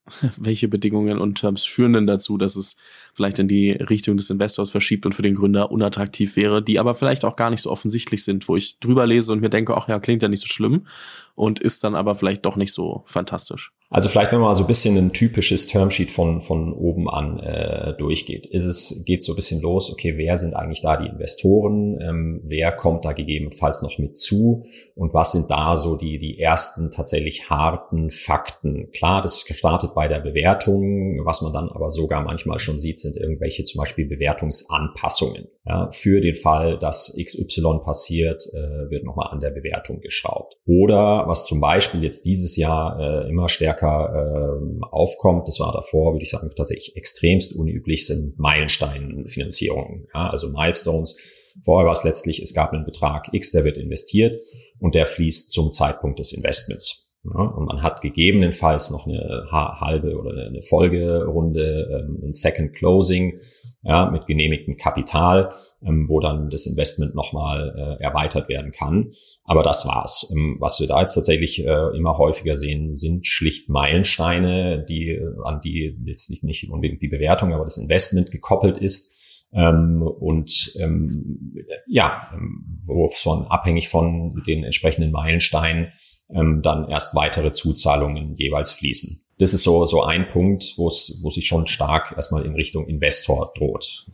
Welche 0.38 0.68
Bedingungen 0.68 1.20
und 1.20 1.36
Terms 1.36 1.66
führen 1.66 1.94
denn 1.94 2.06
dazu, 2.06 2.38
dass 2.38 2.56
es 2.56 2.76
vielleicht 3.14 3.40
in 3.40 3.48
die 3.48 3.72
Richtung 3.72 4.18
des 4.18 4.30
Investors 4.30 4.70
verschiebt 4.70 5.06
und 5.06 5.16
für 5.16 5.24
den 5.24 5.36
Gründer 5.36 5.72
unattraktiv 5.72 6.36
wäre, 6.36 6.62
die 6.62 6.80
aber 6.80 6.94
vielleicht 6.96 7.26
auch 7.26 7.36
gar 7.36 7.50
nicht 7.50 7.62
so 7.62 7.72
offensichtlich 7.72 8.24
sind, 8.24 8.48
wo 8.48 8.56
ich 8.56 8.80
drüber 8.80 9.08
lese 9.08 9.32
und 9.32 9.42
mir 9.42 9.50
denke, 9.50 9.76
ach 9.76 9.88
ja, 9.88 10.00
klingt 10.00 10.22
ja 10.22 10.28
nicht 10.28 10.42
so 10.42 10.48
schlimm 10.48 10.86
und 11.34 11.60
ist 11.60 11.84
dann 11.84 11.96
aber 11.96 12.14
vielleicht 12.14 12.46
doch 12.46 12.56
nicht 12.56 12.74
so 12.74 13.04
fantastisch. 13.08 13.72
Also 13.90 14.10
vielleicht, 14.10 14.32
wenn 14.32 14.40
man 14.40 14.50
mal 14.50 14.56
so 14.56 14.64
ein 14.64 14.68
bisschen 14.68 14.98
ein 14.98 15.14
typisches 15.14 15.68
Termsheet 15.68 16.12
von, 16.12 16.42
von 16.42 16.74
oben 16.74 17.08
an 17.08 17.40
äh, 17.40 17.94
durchgeht, 17.98 18.48
ist 18.48 18.66
es, 18.66 19.04
geht 19.06 19.22
so 19.22 19.34
ein 19.34 19.36
bisschen 19.36 19.62
los, 19.62 19.92
okay, 19.92 20.18
wer 20.18 20.38
sind 20.38 20.56
eigentlich 20.56 20.82
da 20.82 20.98
die 20.98 21.08
Investoren, 21.08 22.00
ähm, 22.02 22.42
wer 22.44 22.72
kommt 22.72 23.06
da 23.06 23.14
gegebenenfalls 23.14 23.84
noch 23.84 24.00
mit 24.00 24.18
zu 24.18 24.66
und 24.96 25.14
was 25.14 25.34
sind 25.34 25.52
da 25.52 25.78
so 25.78 25.96
die, 25.98 26.18
die 26.18 26.40
ersten 26.40 26.90
tatsächlich 26.90 27.50
harten 27.52 28.10
Fakten? 28.10 28.90
Klar, 28.92 29.22
das 29.22 29.42
startet 29.42 29.94
bei 29.94 30.08
der 30.08 30.20
Bewertung, 30.20 31.24
was 31.24 31.42
man 31.44 31.54
dann 31.54 31.70
aber 31.70 31.92
sogar 31.92 32.24
manchmal 32.24 32.58
schon 32.58 32.80
sieht, 32.80 33.00
sind 33.00 33.18
irgendwelche 33.18 33.66
zum 33.66 33.80
Beispiel 33.80 34.08
Bewertungsanpassungen. 34.08 35.48
Ja, 35.68 35.90
für 35.90 36.22
den 36.22 36.36
Fall, 36.36 36.78
dass 36.78 37.18
XY 37.20 37.80
passiert, 37.84 38.44
äh, 38.54 38.92
wird 38.92 39.04
nochmal 39.04 39.30
an 39.32 39.40
der 39.40 39.50
Bewertung 39.50 40.00
geschraubt. 40.00 40.58
Oder 40.68 41.24
was 41.28 41.48
zum 41.48 41.60
Beispiel 41.60 42.04
jetzt 42.04 42.26
dieses 42.26 42.56
Jahr 42.56 43.00
äh, 43.00 43.30
immer 43.30 43.50
stärker 43.50 44.60
äh, 44.62 44.86
aufkommt, 44.92 45.48
das 45.48 45.60
war 45.60 45.74
davor, 45.74 46.14
würde 46.14 46.24
ich 46.24 46.30
sagen, 46.30 46.52
tatsächlich 46.56 46.96
extremst 46.96 47.56
unüblich, 47.56 48.06
sind 48.06 48.38
Meilensteinfinanzierungen. 48.38 50.08
Ja, 50.14 50.30
also 50.30 50.50
Milestones. 50.50 51.18
Vorher 51.64 51.86
war 51.86 51.94
es 51.94 52.04
letztlich, 52.04 52.42
es 52.42 52.54
gab 52.54 52.72
einen 52.72 52.86
Betrag 52.86 53.30
X, 53.32 53.52
der 53.52 53.64
wird 53.64 53.78
investiert 53.78 54.38
und 54.80 54.94
der 54.94 55.08
fließt 55.08 55.50
zum 55.50 55.72
Zeitpunkt 55.72 56.20
des 56.20 56.32
Investments. 56.32 57.06
Ja, 57.24 57.42
und 57.42 57.66
man 57.66 57.82
hat 57.82 58.02
gegebenenfalls 58.02 58.92
noch 58.92 59.08
eine 59.08 59.48
halbe 59.50 60.16
oder 60.16 60.46
eine 60.46 60.62
Folgerunde, 60.62 62.06
ähm, 62.08 62.22
ein 62.24 62.34
Second 62.34 62.74
Closing 62.74 63.40
ja, 63.86 64.10
mit 64.10 64.26
genehmigtem 64.26 64.78
Kapital, 64.78 65.52
ähm, 65.84 66.10
wo 66.10 66.20
dann 66.20 66.50
das 66.50 66.66
Investment 66.66 67.14
nochmal 67.14 67.98
äh, 68.00 68.04
erweitert 68.04 68.50
werden 68.50 68.72
kann. 68.72 69.12
Aber 69.44 69.62
das 69.62 69.86
war's. 69.86 70.32
Ähm, 70.36 70.58
was 70.60 70.80
wir 70.80 70.88
da 70.88 71.02
jetzt 71.02 71.14
tatsächlich 71.14 71.64
äh, 71.64 71.96
immer 71.96 72.18
häufiger 72.18 72.56
sehen, 72.56 72.94
sind 72.94 73.28
schlicht 73.28 73.70
Meilensteine, 73.70 74.84
die 74.90 75.10
äh, 75.10 75.36
an 75.44 75.62
die 75.64 75.96
jetzt 76.04 76.32
nicht, 76.44 76.70
unbedingt 76.70 77.04
die 77.04 77.08
Bewertung, 77.08 77.54
aber 77.54 77.64
das 77.64 77.78
Investment 77.78 78.32
gekoppelt 78.32 78.80
ist. 78.80 79.14
Ähm, 79.54 80.02
und 80.02 80.74
ähm, 80.80 81.54
ja, 81.88 82.32
ähm, 82.34 82.66
wovon 82.88 83.46
abhängig 83.46 83.90
von 83.90 84.42
den 84.48 84.64
entsprechenden 84.64 85.12
Meilensteinen 85.12 85.90
ähm, 86.34 86.62
dann 86.64 86.90
erst 86.90 87.16
weitere 87.16 87.52
Zuzahlungen 87.52 88.36
jeweils 88.36 88.74
fließen. 88.74 89.25
Das 89.38 89.54
ist 89.54 89.64
so, 89.64 89.86
so 89.86 90.04
ein 90.04 90.28
Punkt, 90.30 90.74
wo 90.78 90.88
es, 90.88 91.20
wo 91.22 91.30
sich 91.30 91.48
schon 91.48 91.68
stark 91.68 92.14
erstmal 92.16 92.46
in 92.46 92.56
Richtung 92.56 92.88
Investor 92.88 93.52
droht. 93.58 94.06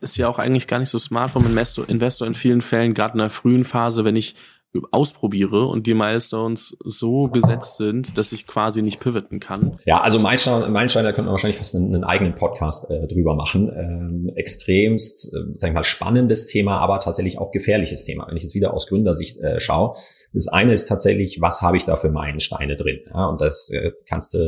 Ist 0.00 0.16
ja 0.16 0.28
auch 0.28 0.38
eigentlich 0.38 0.66
gar 0.66 0.78
nicht 0.78 0.90
so 0.90 0.98
smart 0.98 1.30
vom 1.30 1.46
Investor, 1.46 1.88
Investor 1.88 2.26
in 2.26 2.34
vielen 2.34 2.60
Fällen, 2.60 2.94
gerade 2.94 3.14
in 3.14 3.18
der 3.18 3.30
frühen 3.30 3.64
Phase, 3.64 4.04
wenn 4.04 4.16
ich 4.16 4.36
ausprobiere 4.90 5.66
und 5.66 5.86
die 5.86 5.94
Milestones 5.94 6.76
so 6.84 7.28
gesetzt 7.28 7.76
sind, 7.76 8.18
dass 8.18 8.32
ich 8.32 8.46
quasi 8.46 8.82
nicht 8.82 9.00
pivoten 9.00 9.40
kann. 9.40 9.78
Ja, 9.84 10.00
also 10.00 10.18
Meilenstein, 10.18 10.72
Meilenstein 10.72 11.04
da 11.04 11.12
könnte 11.12 11.26
man 11.26 11.32
wahrscheinlich 11.32 11.58
fast 11.58 11.74
einen, 11.76 11.94
einen 11.94 12.04
eigenen 12.04 12.34
Podcast 12.34 12.90
äh, 12.90 13.06
drüber 13.06 13.34
machen. 13.34 13.70
Ähm, 13.74 14.32
extremst, 14.34 15.34
äh, 15.34 15.38
sag 15.54 15.68
ich 15.68 15.74
mal, 15.74 15.84
spannendes 15.84 16.46
Thema, 16.46 16.78
aber 16.78 17.00
tatsächlich 17.00 17.38
auch 17.38 17.50
gefährliches 17.52 18.04
Thema. 18.04 18.26
Wenn 18.28 18.36
ich 18.36 18.42
jetzt 18.42 18.54
wieder 18.54 18.74
aus 18.74 18.88
Gründersicht 18.88 19.38
äh, 19.38 19.60
schaue, 19.60 19.96
das 20.32 20.48
eine 20.48 20.72
ist 20.72 20.86
tatsächlich, 20.86 21.40
was 21.40 21.62
habe 21.62 21.76
ich 21.76 21.84
da 21.84 21.96
für 21.96 22.10
Meilensteine 22.10 22.76
drin? 22.76 23.00
Ja, 23.12 23.26
und 23.26 23.40
das 23.40 23.70
äh, 23.70 23.92
kannst 24.08 24.34
du 24.34 24.38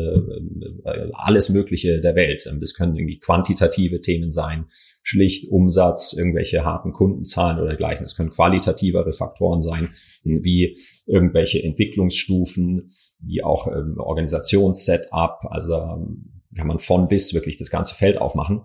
äh, 0.85 1.11
alles 1.13 1.49
Mögliche 1.49 2.01
der 2.01 2.17
Welt. 2.17 2.51
Das 2.61 2.75
können 2.75 2.97
irgendwie 2.97 3.21
quantitative 3.21 4.01
Themen 4.01 4.31
sein, 4.31 4.67
schlicht 5.07 5.53
Umsatz, 5.53 6.13
irgendwelche 6.13 6.65
harten 6.65 6.93
Kundenzahlen 6.93 7.59
oder 7.59 7.69
dergleichen. 7.69 8.05
Es 8.05 8.17
können 8.17 8.31
qualitativere 8.31 9.13
Faktoren 9.13 9.61
sein, 9.61 9.91
wie 10.25 10.77
irgendwelche 11.07 11.63
Entwicklungsstufen, 11.63 12.91
wie 13.21 13.45
auch 13.45 13.69
ähm, 13.69 13.95
Organisationssetup. 13.99 15.47
Also 15.49 15.69
da 15.69 15.99
kann 16.57 16.67
man 16.67 16.81
von 16.81 17.07
bis 17.07 17.35
wirklich 17.35 17.57
das 17.57 17.71
ganze 17.71 17.95
Feld 17.95 18.19
aufmachen. 18.19 18.63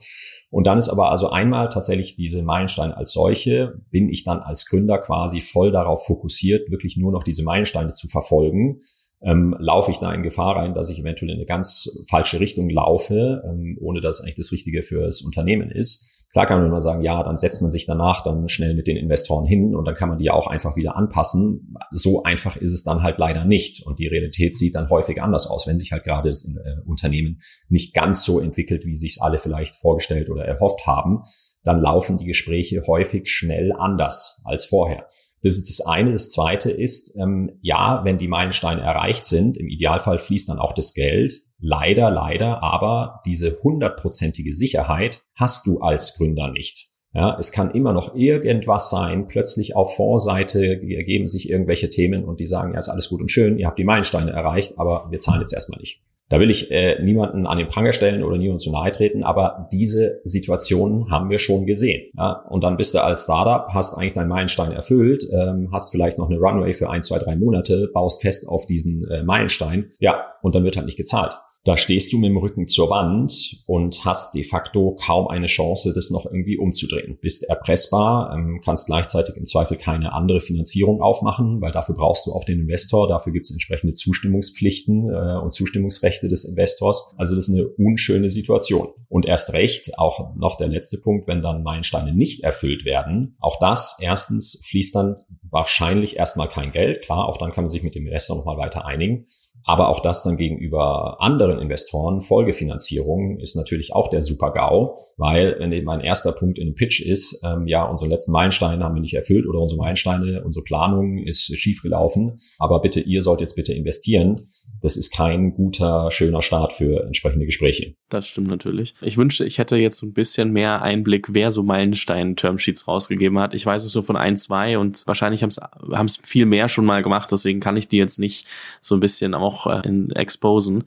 Und 0.49 0.65
dann 0.65 0.79
ist 0.79 0.89
aber 0.89 1.11
also 1.11 1.29
einmal 1.29 1.69
tatsächlich 1.69 2.15
diese 2.15 2.41
Meilensteine 2.41 2.97
als 2.97 3.11
solche, 3.11 3.75
bin 3.91 4.09
ich 4.09 4.23
dann 4.23 4.39
als 4.39 4.65
Gründer 4.65 4.97
quasi 4.97 5.41
voll 5.41 5.71
darauf 5.71 6.05
fokussiert, 6.07 6.71
wirklich 6.71 6.97
nur 6.97 7.11
noch 7.11 7.23
diese 7.23 7.43
Meilensteine 7.43 7.93
zu 7.93 8.07
verfolgen. 8.07 8.79
Ähm, 9.21 9.55
laufe 9.59 9.91
ich 9.91 9.99
da 9.99 10.11
in 10.11 10.23
Gefahr 10.23 10.55
rein, 10.55 10.73
dass 10.73 10.89
ich 10.89 10.99
eventuell 10.99 11.29
in 11.29 11.37
eine 11.37 11.45
ganz 11.45 12.03
falsche 12.09 12.39
Richtung 12.39 12.67
laufe, 12.71 13.43
ähm, 13.45 13.77
ohne 13.79 14.01
dass 14.01 14.21
eigentlich 14.21 14.35
das 14.35 14.51
Richtige 14.51 14.81
für 14.81 15.03
das 15.03 15.21
Unternehmen 15.21 15.69
ist. 15.69 16.20
Klar 16.31 16.47
kann 16.47 16.59
man 16.59 16.67
immer 16.67 16.81
sagen, 16.81 17.01
ja, 17.01 17.21
dann 17.23 17.35
setzt 17.35 17.61
man 17.61 17.71
sich 17.71 17.85
danach 17.85 18.23
dann 18.23 18.47
schnell 18.47 18.73
mit 18.73 18.87
den 18.87 18.95
Investoren 18.95 19.45
hin 19.45 19.75
und 19.75 19.83
dann 19.85 19.95
kann 19.95 20.07
man 20.07 20.17
die 20.17 20.25
ja 20.25 20.33
auch 20.33 20.47
einfach 20.47 20.77
wieder 20.77 20.95
anpassen. 20.95 21.75
So 21.91 22.23
einfach 22.23 22.55
ist 22.55 22.71
es 22.71 22.83
dann 22.83 23.03
halt 23.03 23.17
leider 23.17 23.43
nicht. 23.43 23.85
Und 23.85 23.99
die 23.99 24.07
Realität 24.07 24.55
sieht 24.55 24.75
dann 24.75 24.89
häufig 24.89 25.21
anders 25.21 25.47
aus, 25.47 25.67
wenn 25.67 25.77
sich 25.77 25.91
halt 25.91 26.05
gerade 26.05 26.29
das 26.29 26.45
äh, 26.45 26.81
Unternehmen 26.85 27.39
nicht 27.67 27.93
ganz 27.93 28.23
so 28.23 28.39
entwickelt, 28.39 28.85
wie 28.85 28.95
sich 28.95 29.17
alle 29.21 29.39
vielleicht 29.39 29.75
vorgestellt 29.75 30.29
oder 30.29 30.45
erhofft 30.45 30.85
haben. 30.85 31.23
Dann 31.63 31.81
laufen 31.81 32.17
die 32.17 32.25
Gespräche 32.25 32.81
häufig 32.87 33.29
schnell 33.29 33.73
anders 33.77 34.41
als 34.45 34.65
vorher. 34.65 35.05
Das 35.43 35.57
ist 35.57 35.69
das 35.69 35.85
eine. 35.85 36.11
Das 36.11 36.29
zweite 36.29 36.71
ist, 36.71 37.15
ähm, 37.19 37.57
ja, 37.61 38.01
wenn 38.03 38.17
die 38.17 38.27
Meilensteine 38.27 38.81
erreicht 38.81 39.25
sind, 39.25 39.57
im 39.57 39.67
Idealfall 39.67 40.19
fließt 40.19 40.49
dann 40.49 40.59
auch 40.59 40.73
das 40.73 40.93
Geld. 40.93 41.41
Leider, 41.59 42.09
leider, 42.09 42.63
aber 42.63 43.21
diese 43.25 43.57
hundertprozentige 43.61 44.53
Sicherheit 44.53 45.21
hast 45.35 45.67
du 45.67 45.79
als 45.79 46.15
Gründer 46.15 46.51
nicht. 46.51 46.91
Ja, 47.13 47.37
es 47.37 47.51
kann 47.51 47.71
immer 47.71 47.91
noch 47.91 48.15
irgendwas 48.15 48.89
sein, 48.89 49.27
plötzlich 49.27 49.75
auf 49.75 49.95
Vorseite 49.95 50.63
ergeben 50.63 51.27
sich 51.27 51.49
irgendwelche 51.49 51.89
Themen 51.89 52.23
und 52.23 52.39
die 52.39 52.47
sagen, 52.47 52.71
ja, 52.73 52.79
ist 52.79 52.87
alles 52.87 53.09
gut 53.09 53.21
und 53.21 53.29
schön, 53.29 53.57
ihr 53.59 53.67
habt 53.67 53.77
die 53.77 53.83
Meilensteine 53.83 54.31
erreicht, 54.31 54.79
aber 54.79 55.07
wir 55.11 55.19
zahlen 55.19 55.41
jetzt 55.41 55.53
erstmal 55.53 55.79
nicht. 55.79 56.01
Da 56.31 56.39
will 56.39 56.49
ich 56.49 56.71
äh, 56.71 56.97
niemanden 57.03 57.45
an 57.45 57.57
den 57.57 57.67
Pranger 57.67 57.91
stellen 57.91 58.23
oder 58.23 58.37
niemanden 58.37 58.59
zu 58.59 58.71
nahe 58.71 58.89
treten, 58.93 59.21
aber 59.21 59.67
diese 59.73 60.21
Situationen 60.23 61.11
haben 61.11 61.29
wir 61.29 61.39
schon 61.39 61.65
gesehen. 61.65 62.09
Ja? 62.15 62.45
Und 62.47 62.63
dann 62.63 62.77
bist 62.77 62.93
du 62.95 63.03
als 63.03 63.23
Startup, 63.23 63.67
hast 63.73 63.97
eigentlich 63.97 64.13
deinen 64.13 64.29
Meilenstein 64.29 64.71
erfüllt, 64.71 65.25
ähm, 65.29 65.69
hast 65.73 65.91
vielleicht 65.91 66.17
noch 66.17 66.29
eine 66.29 66.39
Runway 66.39 66.73
für 66.73 66.89
ein, 66.89 67.03
zwei, 67.03 67.19
drei 67.19 67.35
Monate, 67.35 67.89
baust 67.93 68.21
fest 68.21 68.47
auf 68.47 68.65
diesen 68.65 69.05
äh, 69.11 69.23
Meilenstein, 69.23 69.91
ja, 69.99 70.23
und 70.41 70.55
dann 70.55 70.63
wird 70.63 70.77
halt 70.77 70.85
nicht 70.85 70.97
gezahlt. 70.97 71.37
Da 71.63 71.77
stehst 71.77 72.11
du 72.11 72.17
mit 72.17 72.31
dem 72.31 72.37
Rücken 72.37 72.67
zur 72.67 72.89
Wand 72.89 73.63
und 73.67 74.03
hast 74.03 74.33
de 74.33 74.43
facto 74.43 74.97
kaum 74.99 75.27
eine 75.27 75.45
Chance, 75.45 75.93
das 75.93 76.09
noch 76.09 76.25
irgendwie 76.25 76.57
umzudrehen. 76.57 77.19
Bist 77.21 77.47
erpressbar, 77.47 78.33
ähm, 78.35 78.61
kannst 78.65 78.87
gleichzeitig 78.87 79.35
im 79.35 79.45
Zweifel 79.45 79.77
keine 79.77 80.13
andere 80.13 80.41
Finanzierung 80.41 81.03
aufmachen, 81.03 81.61
weil 81.61 81.71
dafür 81.71 81.93
brauchst 81.93 82.25
du 82.25 82.31
auch 82.31 82.45
den 82.45 82.61
Investor. 82.61 83.07
Dafür 83.07 83.31
gibt 83.31 83.45
es 83.45 83.51
entsprechende 83.51 83.93
Zustimmungspflichten 83.93 85.09
äh, 85.11 85.37
und 85.37 85.53
Zustimmungsrechte 85.53 86.27
des 86.27 86.45
Investors. 86.45 87.13
Also 87.17 87.35
das 87.35 87.47
ist 87.47 87.55
eine 87.55 87.67
unschöne 87.67 88.29
Situation. 88.29 88.87
Und 89.07 89.27
erst 89.27 89.53
recht, 89.53 89.99
auch 89.99 90.35
noch 90.35 90.55
der 90.55 90.67
letzte 90.67 90.97
Punkt, 90.97 91.27
wenn 91.27 91.43
dann 91.43 91.61
Meilensteine 91.61 92.11
nicht 92.11 92.43
erfüllt 92.43 92.85
werden, 92.85 93.35
auch 93.39 93.59
das 93.59 93.97
erstens 93.99 94.63
fließt 94.65 94.95
dann 94.95 95.17
wahrscheinlich 95.51 96.15
erstmal 96.15 96.47
kein 96.47 96.71
Geld. 96.71 97.03
Klar, 97.03 97.27
auch 97.27 97.37
dann 97.37 97.51
kann 97.51 97.65
man 97.65 97.69
sich 97.69 97.83
mit 97.83 97.93
dem 97.93 98.07
Investor 98.07 98.37
nochmal 98.37 98.57
weiter 98.57 98.85
einigen. 98.85 99.27
Aber 99.63 99.89
auch 99.89 100.01
das 100.01 100.23
dann 100.23 100.37
gegenüber 100.37 101.17
anderen 101.19 101.59
Investoren, 101.59 102.21
Folgefinanzierung, 102.21 103.39
ist 103.39 103.55
natürlich 103.55 103.93
auch 103.93 104.09
der 104.09 104.21
Super-GAU, 104.21 104.97
weil 105.17 105.55
wenn 105.59 105.71
eben 105.71 105.85
mein 105.85 106.01
erster 106.01 106.31
Punkt 106.31 106.57
in 106.57 106.67
dem 106.67 106.75
Pitch 106.75 107.01
ist, 107.01 107.41
ähm, 107.45 107.67
ja, 107.67 107.83
unsere 107.83 108.09
letzten 108.09 108.31
Meilensteine 108.31 108.83
haben 108.83 108.95
wir 108.95 109.01
nicht 109.01 109.15
erfüllt 109.15 109.47
oder 109.47 109.59
unsere 109.59 109.79
Meilensteine, 109.79 110.43
unsere 110.43 110.63
Planung 110.63 111.19
ist 111.19 111.55
schiefgelaufen, 111.55 112.39
aber 112.59 112.81
bitte, 112.81 113.01
ihr 113.01 113.21
sollt 113.21 113.41
jetzt 113.41 113.55
bitte 113.55 113.73
investieren, 113.73 114.41
das 114.81 114.97
ist 114.97 115.11
kein 115.11 115.53
guter, 115.53 116.09
schöner 116.11 116.41
Start 116.41 116.73
für 116.73 117.05
entsprechende 117.05 117.45
Gespräche. 117.45 117.95
Das 118.09 118.27
stimmt 118.27 118.47
natürlich. 118.47 118.93
Ich 119.01 119.17
wünschte, 119.17 119.45
ich 119.45 119.57
hätte 119.57 119.77
jetzt 119.77 119.97
so 119.97 120.05
ein 120.05 120.13
bisschen 120.13 120.51
mehr 120.51 120.81
Einblick, 120.81 121.27
wer 121.31 121.51
so 121.51 121.63
Meilenstein-Termsheets 121.63 122.87
rausgegeben 122.87 123.39
hat. 123.39 123.53
Ich 123.53 123.65
weiß 123.65 123.83
es 123.83 123.93
nur 123.93 124.03
von 124.03 124.15
ein, 124.15 124.37
zwei 124.37 124.77
und 124.77 125.03
wahrscheinlich 125.05 125.43
haben 125.43 126.05
es 126.05 126.19
viel 126.23 126.45
mehr 126.45 126.67
schon 126.67 126.85
mal 126.85 127.03
gemacht, 127.03 127.31
deswegen 127.31 127.59
kann 127.59 127.77
ich 127.77 127.87
die 127.87 127.97
jetzt 127.97 128.19
nicht 128.19 128.47
so 128.81 128.95
ein 128.95 128.99
bisschen 128.99 129.33
auch 129.33 129.67
äh, 129.67 129.87
in 129.87 130.11
exposen. 130.11 130.83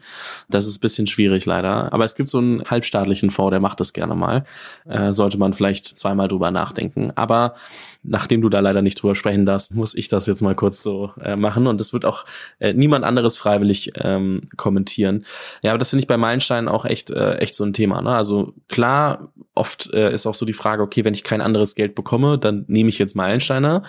Das 0.48 0.66
ist 0.66 0.78
ein 0.78 0.80
bisschen 0.80 1.06
schwierig 1.06 1.46
leider. 1.46 1.92
Aber 1.92 2.04
es 2.04 2.16
gibt 2.16 2.28
so 2.28 2.38
einen 2.38 2.64
halbstaatlichen 2.64 3.30
Fonds, 3.30 3.52
der 3.52 3.60
macht 3.60 3.80
das 3.80 3.92
gerne 3.92 4.14
mal. 4.14 4.44
Äh, 4.86 5.12
sollte 5.12 5.38
man 5.38 5.52
vielleicht 5.52 5.86
zweimal 5.86 6.28
drüber 6.28 6.50
nachdenken. 6.50 7.12
Aber 7.14 7.54
nachdem 8.02 8.42
du 8.42 8.48
da 8.48 8.60
leider 8.60 8.82
nicht 8.82 9.02
drüber 9.02 9.14
sprechen 9.14 9.46
darfst, 9.46 9.74
muss 9.74 9.94
ich 9.94 10.08
das 10.08 10.26
jetzt 10.26 10.42
mal 10.42 10.54
kurz 10.54 10.82
so 10.82 11.12
äh, 11.20 11.36
machen. 11.36 11.66
Und 11.66 11.80
es 11.80 11.92
wird 11.92 12.04
auch 12.04 12.24
äh, 12.58 12.72
niemand 12.72 13.04
anderes 13.04 13.38
freiwillig 13.38 13.73
ähm, 13.96 14.48
kommentieren. 14.56 15.26
Ja, 15.62 15.72
aber 15.72 15.78
das 15.78 15.90
finde 15.90 16.02
ich 16.02 16.06
bei 16.06 16.16
Meilensteinen 16.16 16.68
auch 16.68 16.84
echt, 16.84 17.10
äh, 17.10 17.36
echt 17.36 17.54
so 17.54 17.64
ein 17.64 17.72
Thema. 17.72 18.02
Ne? 18.02 18.10
Also 18.10 18.54
klar, 18.68 19.32
oft 19.54 19.92
äh, 19.92 20.12
ist 20.12 20.26
auch 20.26 20.34
so 20.34 20.46
die 20.46 20.52
Frage, 20.52 20.82
okay, 20.82 21.04
wenn 21.04 21.14
ich 21.14 21.24
kein 21.24 21.40
anderes 21.40 21.74
Geld 21.74 21.94
bekomme, 21.94 22.38
dann 22.38 22.64
nehme 22.68 22.88
ich 22.88 22.98
jetzt 22.98 23.16
Meilensteine. 23.16 23.82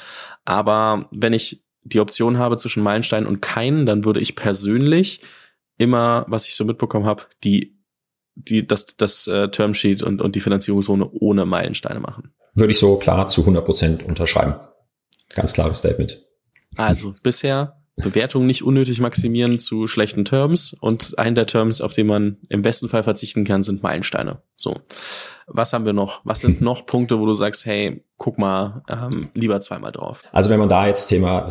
Aber 0.45 1.07
wenn 1.11 1.33
ich 1.33 1.63
die 1.83 1.99
Option 1.99 2.37
habe 2.37 2.57
zwischen 2.57 2.83
Meilenstein 2.83 3.25
und 3.25 3.41
keinen, 3.41 3.85
dann 3.85 4.05
würde 4.05 4.19
ich 4.19 4.35
persönlich 4.35 5.21
immer, 5.77 6.25
was 6.27 6.47
ich 6.47 6.55
so 6.55 6.65
mitbekommen 6.65 7.05
habe, 7.05 7.23
die 7.43 7.75
die 8.35 8.67
das 8.67 8.97
das 8.97 9.27
äh, 9.27 9.49
Termsheet 9.49 10.03
und 10.03 10.21
und 10.21 10.35
die 10.35 10.41
Finanzierungszone 10.41 11.09
ohne 11.09 11.45
Meilensteine 11.45 12.01
machen. 12.01 12.33
Würde 12.53 12.71
ich 12.71 12.79
so 12.79 12.97
klar 12.97 13.27
zu 13.27 13.41
100 13.41 13.65
Prozent 13.65 14.03
unterschreiben. 14.03 14.55
Ganz 15.29 15.53
klares 15.53 15.79
Statement. 15.79 16.21
Also 16.75 17.13
bisher 17.23 17.81
Bewertung 17.97 18.45
nicht 18.45 18.61
unnötig 18.61 18.99
maximieren 18.99 19.57
zu 19.59 19.87
schlechten 19.87 20.25
Terms 20.25 20.75
und 20.81 21.17
ein 21.17 21.33
der 21.33 21.45
Terms, 21.45 21.79
auf 21.79 21.93
den 21.93 22.07
man 22.07 22.37
im 22.49 22.61
besten 22.61 22.89
Fall 22.89 23.03
verzichten 23.03 23.45
kann, 23.45 23.63
sind 23.63 23.83
Meilensteine. 23.83 24.41
So, 24.57 24.75
was 25.47 25.71
haben 25.71 25.85
wir 25.85 25.93
noch? 25.93 26.19
Was 26.25 26.41
sind 26.41 26.59
noch 26.59 26.85
Punkte, 26.85 27.19
wo 27.19 27.25
du 27.25 27.33
sagst, 27.33 27.65
hey, 27.65 28.03
guck 28.17 28.37
mal, 28.37 28.83
ähm, 28.89 29.29
lieber 29.33 29.61
zweimal 29.61 29.93
drauf? 29.93 30.23
Also 30.33 30.49
wenn 30.49 30.59
man 30.59 30.67
da 30.67 30.87
jetzt 30.87 31.07
Thema, 31.07 31.47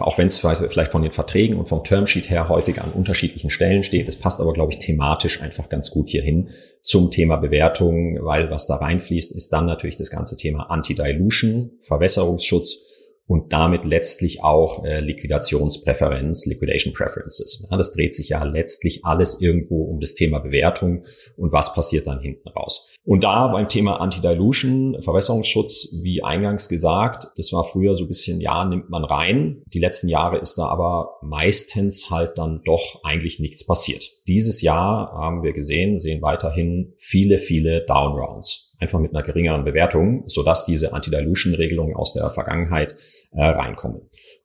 auch 0.00 0.18
wenn 0.18 0.26
es 0.26 0.40
vielleicht 0.40 0.90
von 0.90 1.02
den 1.02 1.12
Verträgen 1.12 1.56
und 1.56 1.68
vom 1.68 1.84
Termsheet 1.84 2.28
her 2.28 2.48
häufig 2.48 2.82
an 2.82 2.90
unterschiedlichen 2.90 3.50
Stellen 3.50 3.84
steht, 3.84 4.08
das 4.08 4.16
passt 4.16 4.40
aber, 4.40 4.52
glaube 4.52 4.72
ich, 4.72 4.80
thematisch 4.80 5.40
einfach 5.40 5.68
ganz 5.68 5.92
gut 5.92 6.08
hierhin 6.08 6.50
zum 6.82 7.12
Thema 7.12 7.36
Bewertung, 7.36 8.18
weil 8.22 8.50
was 8.50 8.66
da 8.66 8.76
reinfließt, 8.76 9.36
ist 9.36 9.52
dann 9.52 9.66
natürlich 9.66 9.96
das 9.96 10.10
ganze 10.10 10.36
Thema 10.36 10.64
Anti-Dilution, 10.64 11.72
Verwässerungsschutz 11.78 12.89
und 13.30 13.52
damit 13.52 13.84
letztlich 13.84 14.42
auch 14.42 14.84
äh, 14.84 14.98
Liquidationspräferenz, 14.98 16.46
Liquidation 16.46 16.92
Preferences. 16.92 17.64
Ja, 17.70 17.76
das 17.76 17.92
dreht 17.92 18.12
sich 18.12 18.30
ja 18.30 18.42
letztlich 18.42 19.04
alles 19.04 19.40
irgendwo 19.40 19.84
um 19.84 20.00
das 20.00 20.14
Thema 20.14 20.40
Bewertung 20.40 21.04
und 21.36 21.52
was 21.52 21.72
passiert 21.72 22.08
dann 22.08 22.18
hinten 22.18 22.48
raus. 22.48 22.92
Und 23.04 23.22
da 23.22 23.46
beim 23.46 23.68
Thema 23.68 24.00
Anti-Dilution, 24.00 25.00
Verwässerungsschutz, 25.00 26.00
wie 26.02 26.24
eingangs 26.24 26.68
gesagt, 26.68 27.28
das 27.36 27.52
war 27.52 27.62
früher 27.62 27.94
so 27.94 28.02
ein 28.02 28.08
bisschen, 28.08 28.40
ja, 28.40 28.64
nimmt 28.64 28.90
man 28.90 29.04
rein. 29.04 29.62
Die 29.72 29.78
letzten 29.78 30.08
Jahre 30.08 30.38
ist 30.38 30.58
da 30.58 30.64
aber 30.64 31.18
meistens 31.22 32.10
halt 32.10 32.36
dann 32.36 32.62
doch 32.64 32.98
eigentlich 33.04 33.38
nichts 33.38 33.64
passiert. 33.64 34.10
Dieses 34.26 34.60
Jahr 34.60 35.12
haben 35.12 35.44
wir 35.44 35.52
gesehen, 35.52 36.00
sehen 36.00 36.20
weiterhin 36.20 36.94
viele, 36.96 37.38
viele 37.38 37.82
Downrounds 37.86 38.69
einfach 38.80 38.98
mit 38.98 39.14
einer 39.14 39.22
geringeren 39.22 39.64
Bewertung, 39.64 40.24
sodass 40.26 40.64
diese 40.64 40.92
Anti-Dilution-Regelungen 40.92 41.94
aus 41.94 42.12
der 42.14 42.30
Vergangenheit 42.30 42.94
äh, 43.32 43.44
reinkommen. 43.44 44.02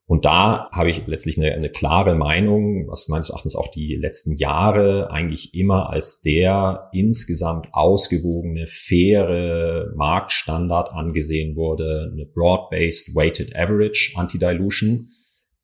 Und 0.08 0.26
da 0.26 0.70
habe 0.72 0.90
ich 0.92 1.08
letztlich 1.08 1.38
eine, 1.38 1.54
eine 1.54 1.70
klare 1.70 2.14
Meinung, 2.14 2.88
was 2.88 3.08
meines 3.08 3.30
Erachtens 3.32 3.56
auch 3.56 3.72
die 3.72 3.96
letzten 3.96 4.36
Jahre 4.36 5.10
eigentlich 5.10 5.56
immer 5.56 5.92
als 5.92 6.22
der 6.22 6.90
insgesamt 6.94 7.70
ausgewogene, 7.72 8.68
faire 8.68 9.92
Marktstandard 9.96 10.92
angesehen 10.92 11.56
wurde, 11.56 12.12
eine 12.14 12.26
Broad-Based 12.28 13.16
Weighted 13.16 13.56
Average 13.56 14.14
Anti-Dilution 14.16 15.08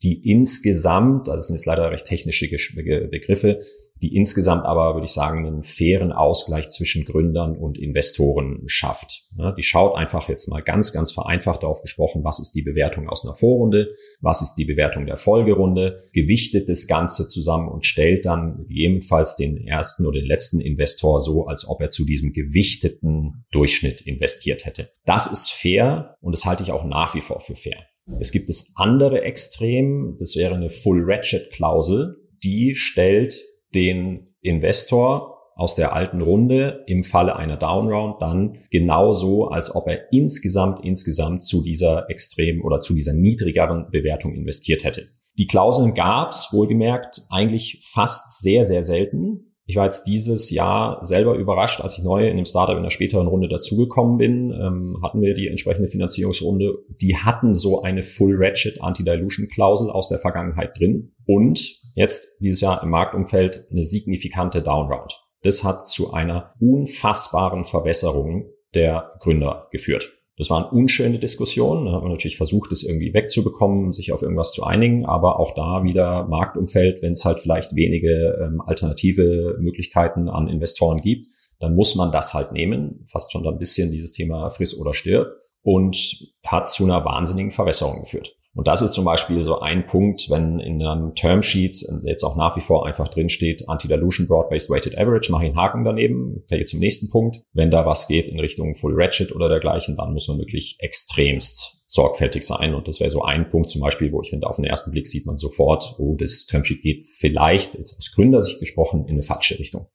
die 0.04 0.30
insgesamt, 0.30 1.28
das 1.28 1.48
sind 1.48 1.58
jetzt 1.58 1.66
leider 1.66 1.92
recht 1.92 2.06
technische 2.06 2.50
Begriffe, 2.50 3.62
die 4.02 4.16
insgesamt 4.16 4.66
aber, 4.66 4.96
würde 4.96 5.06
ich 5.06 5.12
sagen, 5.12 5.46
einen 5.46 5.64
fairen 5.64 6.12
Ausgleich 6.12 6.70
zwischen 6.70 7.06
Gründern 7.06 7.56
und 7.56 7.78
Investoren 7.78 8.64
schafft. 8.66 9.28
Ja, 9.38 9.52
die 9.52 9.64
schaut 9.64 9.96
einfach 9.96 10.28
jetzt 10.28 10.50
mal 10.50 10.62
ganz, 10.62 10.92
ganz 10.92 11.12
vereinfacht 11.12 11.64
darauf 11.64 11.82
gesprochen, 11.82 12.24
was 12.24 12.40
ist 12.40 12.54
die 12.54 12.64
Bewertung 12.64 13.08
aus 13.08 13.26
einer 13.26 13.36
Vorrunde, 13.36 13.94
was 14.20 14.42
ist 14.42 14.56
die 14.56 14.66
Bewertung 14.66 15.06
der 15.06 15.18
Folgerunde, 15.18 16.00
gewichtet 16.14 16.68
das 16.68 16.88
Ganze 16.88 17.28
zusammen 17.28 17.70
und 17.70 17.86
stellt 17.86 18.26
dann 18.26 18.66
gegebenenfalls 18.68 19.36
den 19.36 19.58
ersten 19.58 20.06
oder 20.06 20.20
den 20.20 20.28
letzten 20.28 20.60
Investor 20.60 21.22
so, 21.22 21.46
als 21.46 21.68
ob 21.68 21.80
er 21.82 21.90
zu 21.90 22.04
diesem 22.04 22.34
gewichteten 22.34 23.46
Durchschnitt 23.52 24.02
investiert 24.02 24.66
hätte. 24.66 24.90
Das 25.06 25.28
ist 25.28 25.52
fair 25.52 26.18
und 26.22 26.34
das 26.34 26.46
halte 26.46 26.64
ich 26.64 26.72
auch 26.72 26.86
nach 26.86 27.14
wie 27.14 27.22
vor 27.22 27.40
für 27.40 27.56
fair. 27.56 27.86
Es 28.20 28.32
gibt 28.32 28.50
das 28.50 28.74
andere 28.76 29.22
Extrem, 29.22 30.16
das 30.20 30.36
wäre 30.36 30.56
eine 30.56 30.70
Full 30.70 31.04
Ratchet 31.06 31.52
Klausel, 31.52 32.18
die 32.44 32.74
stellt 32.76 33.40
den 33.74 34.30
Investor 34.42 35.38
aus 35.56 35.76
der 35.76 35.94
alten 35.94 36.22
Runde 36.22 36.84
im 36.88 37.04
Falle 37.04 37.36
einer 37.36 37.58
Downround 37.58 38.22
dann 38.22 38.58
genauso, 38.72 39.48
als 39.48 39.76
ob 39.76 39.88
er 39.88 40.12
insgesamt, 40.12 40.84
insgesamt 40.84 41.44
zu 41.44 41.62
dieser 41.62 42.10
extrem 42.10 42.64
oder 42.64 42.80
zu 42.80 42.96
dieser 42.96 43.14
niedrigeren 43.14 43.92
Bewertung 43.92 44.34
investiert 44.34 44.84
hätte. 44.84 45.08
Die 45.38 45.48
Klauseln 45.48 45.94
gab's 45.94 46.50
wohlgemerkt 46.52 47.22
eigentlich 47.30 47.80
fast 47.84 48.42
sehr, 48.42 48.66
sehr 48.66 48.84
selten. 48.84 49.54
Ich 49.66 49.76
war 49.76 49.86
jetzt 49.86 50.06
dieses 50.06 50.50
Jahr 50.50 51.02
selber 51.04 51.36
überrascht, 51.36 51.80
als 51.80 51.98
ich 51.98 52.04
neu 52.04 52.28
in 52.28 52.36
dem 52.36 52.46
Startup 52.46 52.76
in 52.76 52.84
der 52.84 52.90
späteren 52.90 53.28
Runde 53.28 53.48
dazugekommen 53.48 54.18
bin, 54.18 54.52
ähm, 54.52 54.98
hatten 55.04 55.22
wir 55.22 55.34
die 55.34 55.48
entsprechende 55.48 55.88
Finanzierungsrunde. 55.88 56.74
Die 57.02 57.16
hatten 57.16 57.54
so 57.54 57.82
eine 57.82 58.02
Full 58.02 58.36
Ratchet 58.38 58.82
Anti-Dilution 58.82 59.48
Klausel 59.48 59.90
aus 59.90 60.10
der 60.10 60.20
Vergangenheit 60.20 60.78
drin 60.78 61.14
und 61.26 61.81
jetzt 61.96 62.28
dieses 62.40 62.62
Jahr 62.62 62.84
im 62.84 62.90
Marktumfeld 62.90 63.68
eine 63.72 63.84
signifikante 63.84 64.62
Downround. 64.62 65.14
Das 65.44 65.64
hat 65.64 65.88
zu 65.88 66.14
einer 66.14 66.54
unfassbaren 66.60 67.66
Verwässerung 67.66 68.46
der 68.74 69.12
Gründer 69.20 69.68
geführt. 69.72 70.22
Das 70.38 70.50
waren 70.50 70.64
unschöne 70.64 71.20
Diskussionen. 71.20 71.86
Da 71.86 71.92
hat 71.92 72.02
man 72.02 72.12
natürlich 72.12 72.38
versucht, 72.38 72.72
das 72.72 72.84
irgendwie 72.84 73.14
wegzubekommen, 73.14 73.94
sich 73.94 74.12
auf 74.12 74.24
irgendwas 74.24 74.54
zu 74.54 74.64
einigen. 74.64 75.06
Aber 75.06 75.40
auch 75.40 75.54
da 75.54 75.84
wieder 75.84 76.26
Marktumfeld, 76.28 77.02
wenn 77.02 77.12
es 77.12 77.26
halt 77.26 77.40
vielleicht 77.40 77.76
wenige 77.76 78.40
ähm, 78.42 78.62
alternative 78.66 79.58
Möglichkeiten 79.60 80.30
an 80.30 80.48
Investoren 80.48 81.02
gibt, 81.02 81.28
dann 81.60 81.76
muss 81.76 81.96
man 81.96 82.12
das 82.12 82.34
halt 82.34 82.54
nehmen. 82.54 83.06
Fast 83.06 83.32
schon 83.32 83.44
dann 83.44 83.54
ein 83.54 83.60
bisschen 83.60 83.92
dieses 83.92 84.14
Thema 84.14 84.50
friss 84.50 84.80
oder 84.80 84.94
stirb 84.94 85.28
und 85.62 85.98
hat 86.46 86.70
zu 86.70 86.86
einer 86.86 87.06
wahnsinnigen 87.06 87.52
Verwässerung 87.52 88.02
geführt. 88.02 88.36
Und 88.54 88.68
das 88.68 88.82
ist 88.82 88.92
zum 88.92 89.06
Beispiel 89.06 89.44
so 89.44 89.60
ein 89.60 89.86
Punkt, 89.86 90.30
wenn 90.30 90.60
in 90.60 90.84
einem 90.84 91.16
Termsheet 91.16 91.86
jetzt 92.04 92.24
auch 92.24 92.36
nach 92.36 92.58
wie 92.58 92.62
vor 92.62 92.86
einfach 92.86 93.08
drin 93.08 93.30
steht, 93.30 93.70
Anti-Dilution 93.70 94.28
Broad-Based 94.28 94.70
Weighted 94.70 94.98
Average, 94.98 95.32
mache 95.32 95.46
ich 95.46 95.50
einen 95.52 95.58
Haken 95.58 95.86
daneben, 95.86 96.44
gehe 96.50 96.66
zum 96.66 96.82
nächsten 96.82 97.10
Punkt. 97.10 97.40
Wenn 97.54 97.72
da 97.72 97.86
was 97.86 98.08
geht 98.08 98.28
in 98.28 98.40
Richtung 98.40 98.76
Full 98.76 98.94
Ratchet 98.96 99.34
oder 99.34 99.48
dergleichen, 99.48 99.96
dann 99.96 100.12
muss 100.12 100.28
man 100.28 100.38
wirklich 100.38 100.76
extremst 100.80 101.82
sorgfältig 101.88 102.44
sein. 102.44 102.74
Und 102.74 102.90
das 102.90 103.00
wäre 103.00 103.10
so 103.10 103.22
ein 103.22 103.48
Punkt 103.48 103.70
zum 103.70 103.82
Beispiel, 103.82 104.12
wo 104.12 104.22
ich 104.22 104.30
finde, 104.30 104.48
auf 104.48 104.58
den 104.58 104.66
ersten 104.66 104.92
Blick 104.92 105.08
sieht 105.08 105.26
man 105.26 105.38
sofort, 105.38 105.96
oh, 105.98 106.16
das 106.18 106.46
Termsheet 106.46 106.82
geht 106.82 107.06
vielleicht, 107.06 107.76
jetzt 107.76 107.98
aus 107.98 108.12
Gründersicht 108.14 108.60
gesprochen, 108.60 109.06
in 109.06 109.16
eine 109.16 109.24
falsche 109.24 109.60
Richtung. 109.60 109.88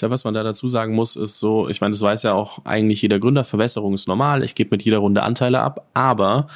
Ja, 0.00 0.08
was 0.08 0.24
man 0.24 0.32
da 0.32 0.42
dazu 0.42 0.68
sagen 0.68 0.94
muss, 0.94 1.16
ist 1.16 1.38
so, 1.38 1.68
ich 1.68 1.82
meine, 1.82 1.92
das 1.92 2.00
weiß 2.00 2.22
ja 2.22 2.32
auch 2.32 2.64
eigentlich 2.64 3.02
jeder 3.02 3.18
Gründer, 3.18 3.44
Verwässerung 3.44 3.92
ist 3.92 4.08
normal, 4.08 4.42
ich 4.42 4.54
gebe 4.54 4.70
mit 4.70 4.82
jeder 4.82 4.98
Runde 4.98 5.22
Anteile 5.22 5.60
ab, 5.60 5.90
aber 5.92 6.46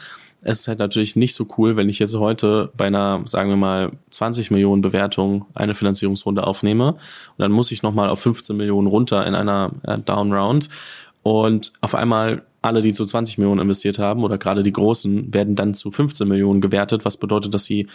es 0.44 0.60
ist 0.60 0.68
halt 0.68 0.78
natürlich 0.78 1.16
nicht 1.16 1.34
so 1.34 1.46
cool, 1.58 1.76
wenn 1.76 1.88
ich 1.88 1.98
jetzt 1.98 2.14
heute 2.14 2.70
bei 2.76 2.86
einer, 2.86 3.22
sagen 3.26 3.50
wir 3.50 3.56
mal, 3.56 3.92
20 4.10 4.50
Millionen 4.50 4.82
Bewertung 4.82 5.46
eine 5.54 5.74
Finanzierungsrunde 5.74 6.46
aufnehme. 6.46 6.92
Und 6.92 6.98
dann 7.38 7.50
muss 7.52 7.72
ich 7.72 7.82
nochmal 7.82 8.10
auf 8.10 8.20
15 8.20 8.56
Millionen 8.56 8.86
runter 8.86 9.26
in 9.26 9.34
einer 9.34 9.72
äh, 9.82 9.98
Down 9.98 10.32
Round 10.32 10.68
und 11.22 11.72
auf 11.80 11.94
einmal 11.94 12.42
alle, 12.64 12.80
die 12.80 12.92
zu 12.92 13.04
20 13.04 13.38
Millionen 13.38 13.60
investiert 13.60 13.98
haben 13.98 14.24
oder 14.24 14.38
gerade 14.38 14.62
die 14.62 14.72
Großen, 14.72 15.32
werden 15.34 15.54
dann 15.54 15.74
zu 15.74 15.90
15 15.90 16.26
Millionen 16.26 16.60
gewertet, 16.60 17.04
was 17.04 17.18
bedeutet, 17.18 17.52
dass 17.52 17.64
sie 17.64 17.88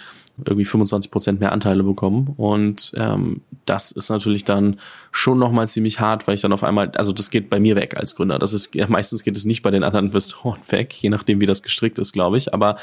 irgendwie 0.45 0.65
25 0.65 1.11
Prozent 1.11 1.39
mehr 1.39 1.51
Anteile 1.51 1.83
bekommen. 1.83 2.33
Und 2.37 2.93
ähm, 2.95 3.41
das 3.65 3.91
ist 3.91 4.09
natürlich 4.09 4.43
dann 4.43 4.79
schon 5.11 5.39
nochmal 5.39 5.67
ziemlich 5.67 5.99
hart, 5.99 6.27
weil 6.27 6.35
ich 6.35 6.41
dann 6.41 6.53
auf 6.53 6.63
einmal, 6.63 6.91
also 6.95 7.11
das 7.11 7.31
geht 7.31 7.49
bei 7.49 7.59
mir 7.59 7.75
weg 7.75 7.97
als 7.97 8.15
Gründer. 8.15 8.39
Das 8.39 8.53
ist 8.53 8.75
ja, 8.75 8.87
meistens 8.87 9.23
geht 9.23 9.35
es 9.35 9.45
nicht 9.45 9.63
bei 9.63 9.71
den 9.71 9.83
anderen 9.83 10.07
Investoren 10.07 10.59
weg, 10.69 10.93
je 10.93 11.09
nachdem, 11.09 11.41
wie 11.41 11.45
das 11.45 11.63
gestrickt 11.63 11.99
ist, 11.99 12.13
glaube 12.13 12.37
ich. 12.37 12.53
Aber 12.53 12.77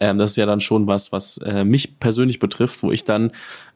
ähm, 0.00 0.18
das 0.18 0.32
ist 0.32 0.36
ja 0.36 0.46
dann 0.46 0.60
schon 0.60 0.86
was, 0.86 1.12
was 1.12 1.38
äh, 1.38 1.64
mich 1.64 2.00
persönlich 2.00 2.40
betrifft, 2.40 2.82
wo 2.82 2.90
ich 2.90 3.04
dann 3.04 3.30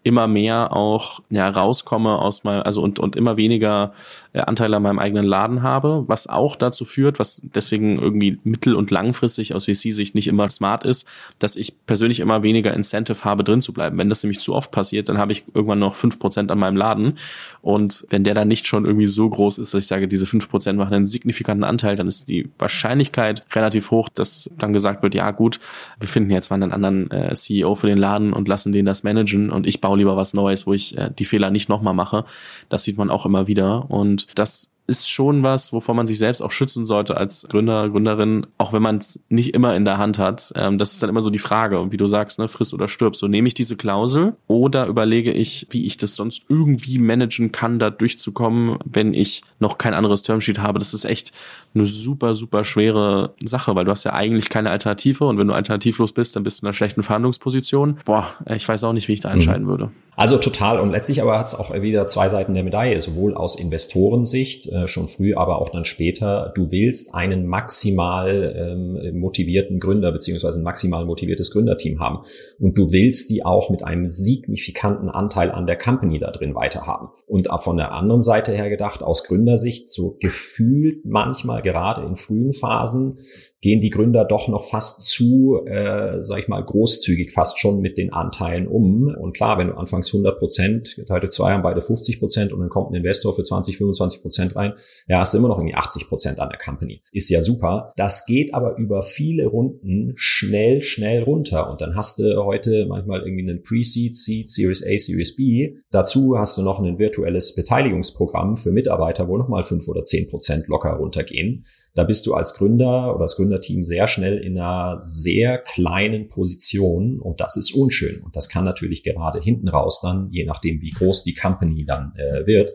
immer 0.04 0.26
mehr 0.26 0.74
auch 0.74 1.20
ja 1.30 1.48
rauskomme 1.48 2.18
aus 2.18 2.42
mal 2.42 2.62
also 2.62 2.82
und 2.82 2.98
und 2.98 3.14
immer 3.14 3.36
weniger 3.36 3.92
äh, 4.32 4.40
Anteile 4.40 4.76
an 4.76 4.82
meinem 4.82 4.98
eigenen 4.98 5.24
Laden 5.24 5.62
habe, 5.62 6.04
was 6.08 6.26
auch 6.26 6.56
dazu 6.56 6.84
führt, 6.84 7.18
was 7.18 7.42
deswegen 7.54 7.98
irgendwie 7.98 8.38
mittel- 8.44 8.74
und 8.74 8.90
langfristig 8.90 9.54
aus 9.54 9.64
VC-Sicht 9.64 10.14
nicht 10.14 10.28
immer 10.28 10.48
smart 10.48 10.84
ist, 10.84 11.06
dass 11.38 11.56
ich 11.56 11.74
persönlich 11.86 12.20
immer 12.20 12.42
weniger 12.42 12.74
Incentive 12.74 13.24
habe, 13.24 13.44
drin 13.44 13.62
zu 13.62 13.72
bleiben. 13.72 13.98
Wenn 13.98 14.08
das 14.08 14.22
nämlich 14.22 14.40
zu 14.40 14.54
oft 14.54 14.70
passiert, 14.70 15.08
dann 15.08 15.18
habe 15.18 15.32
ich 15.32 15.44
irgendwann 15.54 15.78
noch 15.78 15.94
fünf 15.94 16.18
Prozent 16.18 16.50
an 16.50 16.58
meinem 16.58 16.76
Laden 16.76 17.18
und 17.60 18.06
wenn 18.10 18.24
der 18.24 18.34
dann 18.34 18.48
nicht 18.48 18.66
schon 18.66 18.84
irgendwie 18.84 19.06
so 19.06 19.28
groß 19.28 19.58
ist, 19.58 19.74
dass 19.74 19.84
ich 19.84 19.88
sage, 19.88 20.08
diese 20.08 20.26
fünf 20.26 20.48
Prozent 20.48 20.78
machen 20.78 20.94
einen 20.94 21.06
signifikanten 21.06 21.64
Anteil, 21.64 21.96
dann 21.96 22.08
ist 22.08 22.28
die 22.28 22.50
Wahrscheinlichkeit 22.58 23.44
relativ 23.52 23.90
hoch, 23.90 24.08
dass 24.08 24.50
dann 24.58 24.72
gesagt 24.72 25.02
wird, 25.02 25.14
ja 25.14 25.30
gut, 25.30 25.60
wir 26.00 26.08
finden 26.08 26.30
jetzt 26.30 26.50
mal 26.50 26.56
einen 26.56 26.72
anderen 26.72 27.10
äh, 27.10 27.34
CEO 27.34 27.74
für 27.74 27.86
den 27.86 27.98
Laden 27.98 28.32
und 28.32 28.48
lassen 28.48 28.72
den 28.72 28.84
das 28.84 29.02
managen 29.02 29.50
und 29.50 29.66
ich 29.66 29.80
baue 29.80 29.98
lieber 29.98 30.16
was 30.16 30.34
Neues, 30.34 30.66
wo 30.66 30.72
ich 30.72 30.96
äh, 30.96 31.10
die 31.16 31.24
Fehler 31.24 31.50
nicht 31.50 31.68
nochmal 31.68 31.94
mache. 31.94 32.24
Das 32.68 32.84
sieht 32.84 32.98
man 32.98 33.10
auch 33.10 33.26
immer 33.26 33.46
wieder. 33.46 33.90
Und 33.90 34.38
das 34.38 34.71
ist 34.86 35.08
schon 35.08 35.42
was, 35.42 35.72
wovon 35.72 35.96
man 35.96 36.06
sich 36.06 36.18
selbst 36.18 36.40
auch 36.40 36.50
schützen 36.50 36.84
sollte 36.84 37.16
als 37.16 37.46
Gründer, 37.48 37.88
Gründerin, 37.88 38.46
auch 38.58 38.72
wenn 38.72 38.82
man 38.82 38.98
es 38.98 39.24
nicht 39.28 39.54
immer 39.54 39.76
in 39.76 39.84
der 39.84 39.98
Hand 39.98 40.18
hat. 40.18 40.52
Ähm, 40.56 40.78
das 40.78 40.92
ist 40.92 41.02
dann 41.02 41.10
immer 41.10 41.20
so 41.20 41.30
die 41.30 41.38
Frage. 41.38 41.80
Und 41.80 41.92
wie 41.92 41.96
du 41.96 42.06
sagst, 42.08 42.38
ne, 42.38 42.48
friss 42.48 42.74
oder 42.74 42.88
stirb. 42.88 43.14
So 43.14 43.28
nehme 43.28 43.46
ich 43.46 43.54
diese 43.54 43.76
Klausel 43.76 44.34
oder 44.48 44.86
überlege 44.86 45.32
ich, 45.32 45.68
wie 45.70 45.86
ich 45.86 45.98
das 45.98 46.16
sonst 46.16 46.44
irgendwie 46.48 46.98
managen 46.98 47.52
kann, 47.52 47.78
da 47.78 47.90
durchzukommen, 47.90 48.78
wenn 48.84 49.14
ich 49.14 49.42
noch 49.60 49.78
kein 49.78 49.94
anderes 49.94 50.22
Termsheet 50.22 50.58
habe. 50.58 50.80
Das 50.80 50.94
ist 50.94 51.04
echt 51.04 51.32
eine 51.74 51.86
super, 51.86 52.34
super 52.34 52.64
schwere 52.64 53.34
Sache, 53.44 53.74
weil 53.74 53.84
du 53.84 53.90
hast 53.92 54.04
ja 54.04 54.12
eigentlich 54.12 54.48
keine 54.48 54.70
Alternative 54.70 55.24
und 55.24 55.38
wenn 55.38 55.46
du 55.46 55.54
alternativlos 55.54 56.12
bist, 56.12 56.34
dann 56.36 56.42
bist 56.42 56.60
du 56.60 56.64
in 56.64 56.68
einer 56.68 56.74
schlechten 56.74 57.02
Verhandlungsposition. 57.02 57.98
Boah, 58.04 58.28
ich 58.46 58.68
weiß 58.68 58.84
auch 58.84 58.92
nicht, 58.92 59.08
wie 59.08 59.14
ich 59.14 59.20
da 59.20 59.28
mhm. 59.28 59.34
entscheiden 59.34 59.64
mhm. 59.64 59.68
würde. 59.68 59.90
Also 60.14 60.36
total. 60.36 60.78
Und 60.78 60.90
letztlich 60.90 61.22
aber 61.22 61.38
hat 61.38 61.46
es 61.46 61.54
auch 61.54 61.72
wieder 61.72 62.06
zwei 62.06 62.28
Seiten 62.28 62.54
der 62.54 62.64
Medaille, 62.64 63.00
sowohl 63.00 63.34
aus 63.34 63.56
Investorensicht, 63.56 64.66
äh, 64.66 64.81
schon 64.88 65.08
früh, 65.08 65.34
aber 65.34 65.60
auch 65.60 65.70
dann 65.70 65.84
später. 65.84 66.52
Du 66.54 66.70
willst 66.70 67.14
einen 67.14 67.46
maximal 67.46 68.54
ähm, 68.56 69.18
motivierten 69.18 69.80
Gründer 69.80 70.12
beziehungsweise 70.12 70.60
ein 70.60 70.64
maximal 70.64 71.04
motiviertes 71.04 71.50
Gründerteam 71.50 72.00
haben. 72.00 72.20
Und 72.58 72.78
du 72.78 72.92
willst 72.92 73.30
die 73.30 73.44
auch 73.44 73.70
mit 73.70 73.84
einem 73.84 74.06
signifikanten 74.06 75.08
Anteil 75.08 75.50
an 75.50 75.66
der 75.66 75.76
Company 75.76 76.18
da 76.18 76.30
drin 76.30 76.54
weiterhaben. 76.54 77.08
Und 77.26 77.50
auch 77.50 77.62
von 77.62 77.76
der 77.76 77.92
anderen 77.92 78.22
Seite 78.22 78.52
her 78.52 78.68
gedacht, 78.68 79.02
aus 79.02 79.24
Gründersicht, 79.24 79.90
so 79.90 80.16
gefühlt 80.20 81.04
manchmal 81.04 81.62
gerade 81.62 82.06
in 82.06 82.16
frühen 82.16 82.52
Phasen, 82.52 83.18
gehen 83.62 83.80
die 83.80 83.90
Gründer 83.90 84.24
doch 84.24 84.48
noch 84.48 84.64
fast 84.64 85.02
zu, 85.02 85.60
äh, 85.66 86.22
sag 86.22 86.40
ich 86.40 86.48
mal, 86.48 86.62
großzügig 86.62 87.32
fast 87.32 87.58
schon 87.58 87.80
mit 87.80 87.96
den 87.96 88.12
Anteilen 88.12 88.66
um. 88.66 89.14
Und 89.18 89.34
klar, 89.34 89.58
wenn 89.58 89.68
du 89.68 89.74
anfangs 89.74 90.12
100 90.12 90.38
Prozent, 90.38 90.96
geteilt 90.96 91.22
durch 91.22 91.32
zwei 91.32 91.52
haben 91.52 91.62
beide 91.62 91.80
50 91.80 92.18
Prozent 92.18 92.52
und 92.52 92.60
dann 92.60 92.68
kommt 92.68 92.90
ein 92.90 92.96
Investor 92.96 93.34
für 93.34 93.44
20, 93.44 93.78
25 93.78 94.22
Prozent 94.22 94.56
rein, 94.56 94.61
ja, 95.08 95.18
hast 95.18 95.34
du 95.34 95.38
immer 95.38 95.48
noch 95.48 95.58
irgendwie 95.58 95.74
80 95.74 96.08
Prozent 96.08 96.40
an 96.40 96.48
der 96.48 96.58
Company. 96.58 97.02
Ist 97.12 97.28
ja 97.28 97.40
super. 97.40 97.92
Das 97.96 98.26
geht 98.26 98.54
aber 98.54 98.76
über 98.76 99.02
viele 99.02 99.46
Runden 99.46 100.12
schnell, 100.16 100.82
schnell 100.82 101.22
runter. 101.22 101.70
Und 101.70 101.80
dann 101.80 101.96
hast 101.96 102.18
du 102.18 102.44
heute 102.44 102.86
manchmal 102.86 103.22
irgendwie 103.22 103.48
einen 103.48 103.62
Pre-Seed, 103.62 104.16
Seed, 104.16 104.50
Series 104.50 104.84
A, 104.84 104.98
Series 104.98 105.36
B. 105.36 105.76
Dazu 105.90 106.38
hast 106.38 106.56
du 106.56 106.62
noch 106.62 106.80
ein 106.80 106.98
virtuelles 106.98 107.54
Beteiligungsprogramm 107.54 108.56
für 108.56 108.72
Mitarbeiter, 108.72 109.28
wo 109.28 109.36
nochmal 109.36 109.64
5 109.64 109.86
oder 109.88 110.02
10 110.02 110.30
Prozent 110.30 110.68
locker 110.68 110.92
runtergehen. 110.92 111.64
Da 111.94 112.04
bist 112.04 112.26
du 112.26 112.34
als 112.34 112.54
Gründer 112.54 113.14
oder 113.14 113.24
das 113.24 113.36
Gründerteam 113.36 113.84
sehr 113.84 114.08
schnell 114.08 114.38
in 114.38 114.58
einer 114.58 114.98
sehr 115.02 115.58
kleinen 115.58 116.28
Position 116.28 117.20
und 117.20 117.40
das 117.40 117.56
ist 117.56 117.74
unschön. 117.74 118.22
Und 118.22 118.34
das 118.34 118.48
kann 118.48 118.64
natürlich 118.64 119.02
gerade 119.02 119.40
hinten 119.40 119.68
raus 119.68 120.00
dann, 120.00 120.28
je 120.30 120.44
nachdem 120.44 120.80
wie 120.80 120.90
groß 120.90 121.24
die 121.24 121.34
Company 121.34 121.84
dann 121.84 122.14
äh, 122.16 122.46
wird, 122.46 122.72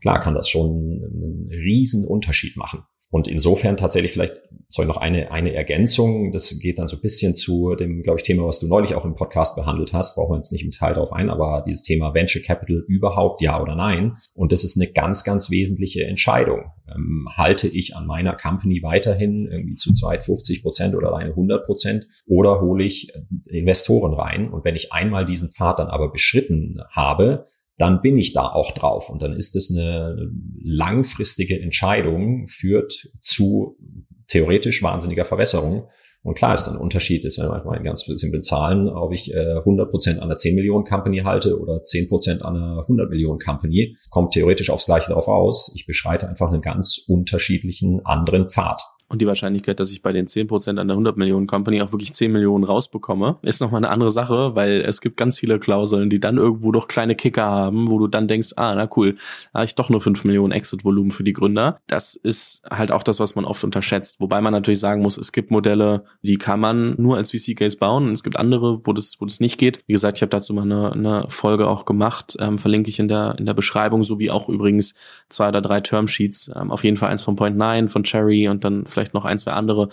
klar 0.00 0.20
kann 0.20 0.34
das 0.34 0.48
schon 0.48 0.70
einen 0.70 1.48
riesen 1.50 2.06
Unterschied 2.06 2.56
machen. 2.56 2.84
Und 3.10 3.26
insofern 3.26 3.78
tatsächlich 3.78 4.12
vielleicht 4.12 4.38
soll 4.68 4.84
noch 4.84 4.98
eine, 4.98 5.30
eine 5.32 5.54
Ergänzung. 5.54 6.30
Das 6.30 6.58
geht 6.58 6.78
dann 6.78 6.88
so 6.88 6.96
ein 6.96 7.00
bisschen 7.00 7.34
zu 7.34 7.74
dem, 7.74 8.02
glaube 8.02 8.18
ich, 8.18 8.22
Thema, 8.22 8.46
was 8.46 8.60
du 8.60 8.68
neulich 8.68 8.94
auch 8.94 9.06
im 9.06 9.14
Podcast 9.14 9.56
behandelt 9.56 9.94
hast. 9.94 10.14
Brauchen 10.14 10.32
wir 10.32 10.36
jetzt 10.36 10.52
nicht 10.52 10.64
im 10.64 10.72
Teil 10.72 10.92
darauf 10.92 11.12
ein, 11.12 11.30
aber 11.30 11.62
dieses 11.66 11.82
Thema 11.84 12.12
Venture 12.12 12.42
Capital 12.42 12.84
überhaupt, 12.86 13.40
ja 13.40 13.62
oder 13.62 13.74
nein. 13.74 14.18
Und 14.34 14.52
das 14.52 14.62
ist 14.62 14.76
eine 14.76 14.92
ganz, 14.92 15.24
ganz 15.24 15.50
wesentliche 15.50 16.04
Entscheidung. 16.04 16.72
Ähm, 16.86 17.26
halte 17.34 17.66
ich 17.66 17.96
an 17.96 18.06
meiner 18.06 18.36
Company 18.36 18.82
weiterhin 18.82 19.48
irgendwie 19.50 19.76
zu 19.76 19.94
zweit 19.94 20.22
50 20.22 20.60
Prozent 20.60 20.94
oder 20.94 21.08
alleine 21.08 21.30
100 21.30 21.64
Prozent 21.64 22.06
oder 22.26 22.60
hole 22.60 22.84
ich 22.84 23.10
Investoren 23.46 24.12
rein? 24.12 24.50
Und 24.52 24.66
wenn 24.66 24.76
ich 24.76 24.92
einmal 24.92 25.24
diesen 25.24 25.50
Pfad 25.50 25.78
dann 25.78 25.88
aber 25.88 26.12
beschritten 26.12 26.82
habe, 26.90 27.46
dann 27.78 28.02
bin 28.02 28.18
ich 28.18 28.32
da 28.32 28.48
auch 28.48 28.72
drauf. 28.72 29.08
Und 29.08 29.22
dann 29.22 29.32
ist 29.32 29.56
es 29.56 29.74
eine 29.74 30.30
langfristige 30.60 31.60
Entscheidung, 31.60 32.48
führt 32.48 33.08
zu 33.22 33.78
theoretisch 34.26 34.82
wahnsinniger 34.82 35.24
Verwässerung. 35.24 35.88
Und 36.22 36.34
klar 36.34 36.52
ist 36.52 36.68
ein 36.68 36.76
Unterschied, 36.76 37.24
ist, 37.24 37.38
wenn 37.38 37.48
man 37.48 37.64
mal 37.64 37.76
in 37.76 37.84
ganz 37.84 38.04
simplen 38.04 38.42
Zahlen, 38.42 38.88
ob 38.88 39.12
ich 39.12 39.32
äh, 39.32 39.54
100% 39.58 40.16
an 40.16 40.24
einer 40.24 40.36
10 40.36 40.56
Millionen 40.56 40.84
Company 40.84 41.20
halte 41.20 41.58
oder 41.58 41.76
10% 41.76 42.40
an 42.42 42.56
einer 42.56 42.80
100 42.80 43.08
Millionen 43.08 43.38
Company, 43.38 43.96
kommt 44.10 44.34
theoretisch 44.34 44.68
aufs 44.70 44.86
Gleiche 44.86 45.10
darauf 45.10 45.28
aus. 45.28 45.72
Ich 45.76 45.86
beschreite 45.86 46.28
einfach 46.28 46.50
einen 46.50 46.60
ganz 46.60 47.04
unterschiedlichen 47.06 48.04
anderen 48.04 48.48
Pfad. 48.48 48.82
Und 49.08 49.22
die 49.22 49.26
Wahrscheinlichkeit, 49.26 49.80
dass 49.80 49.90
ich 49.90 50.02
bei 50.02 50.12
den 50.12 50.26
10% 50.26 50.78
an 50.78 50.86
der 50.86 50.94
100 50.94 51.16
Millionen 51.16 51.46
Company 51.46 51.80
auch 51.80 51.92
wirklich 51.92 52.12
10 52.12 52.30
Millionen 52.30 52.64
rausbekomme, 52.64 53.38
ist 53.42 53.60
nochmal 53.60 53.82
eine 53.82 53.90
andere 53.90 54.10
Sache, 54.10 54.54
weil 54.54 54.82
es 54.82 55.00
gibt 55.00 55.16
ganz 55.16 55.38
viele 55.38 55.58
Klauseln, 55.58 56.10
die 56.10 56.20
dann 56.20 56.36
irgendwo 56.36 56.72
doch 56.72 56.88
kleine 56.88 57.14
Kicker 57.14 57.46
haben, 57.46 57.88
wo 57.88 57.98
du 57.98 58.06
dann 58.06 58.28
denkst, 58.28 58.52
ah, 58.56 58.74
na 58.74 58.88
cool, 58.96 59.16
habe 59.54 59.64
ich 59.64 59.74
doch 59.74 59.88
nur 59.88 60.02
5 60.02 60.24
Millionen 60.24 60.52
Exit-Volumen 60.52 61.10
für 61.10 61.24
die 61.24 61.32
Gründer. 61.32 61.80
Das 61.86 62.16
ist 62.16 62.62
halt 62.70 62.92
auch 62.92 63.02
das, 63.02 63.18
was 63.18 63.34
man 63.34 63.46
oft 63.46 63.64
unterschätzt. 63.64 64.20
Wobei 64.20 64.42
man 64.42 64.52
natürlich 64.52 64.80
sagen 64.80 65.00
muss, 65.00 65.16
es 65.16 65.32
gibt 65.32 65.50
Modelle, 65.50 66.04
die 66.22 66.36
kann 66.36 66.60
man 66.60 66.94
nur 66.98 67.16
als 67.16 67.30
VC-Case 67.30 67.78
bauen 67.78 68.08
und 68.08 68.12
es 68.12 68.22
gibt 68.22 68.36
andere, 68.36 68.86
wo 68.86 68.92
das, 68.92 69.16
wo 69.20 69.24
das 69.24 69.40
nicht 69.40 69.58
geht. 69.58 69.80
Wie 69.86 69.94
gesagt, 69.94 70.18
ich 70.18 70.22
habe 70.22 70.30
dazu 70.30 70.52
mal 70.52 70.62
eine, 70.62 70.92
eine 70.92 71.24
Folge 71.28 71.66
auch 71.66 71.86
gemacht, 71.86 72.36
ähm, 72.40 72.58
verlinke 72.58 72.90
ich 72.90 72.98
in 72.98 73.08
der, 73.08 73.36
in 73.38 73.46
der 73.46 73.54
Beschreibung, 73.54 74.02
sowie 74.02 74.30
auch 74.30 74.50
übrigens 74.50 74.94
zwei 75.30 75.48
oder 75.48 75.62
drei 75.62 75.80
Termsheets. 75.80 76.50
Ähm, 76.54 76.70
auf 76.70 76.84
jeden 76.84 76.98
Fall 76.98 77.10
eins 77.10 77.22
von 77.22 77.36
Point 77.36 77.56
9, 77.56 77.88
von 77.88 78.02
Cherry 78.04 78.48
und 78.48 78.64
dann 78.64 78.86
vielleicht 78.98 79.14
noch 79.14 79.24
ein, 79.24 79.38
zwei 79.38 79.52
andere, 79.52 79.88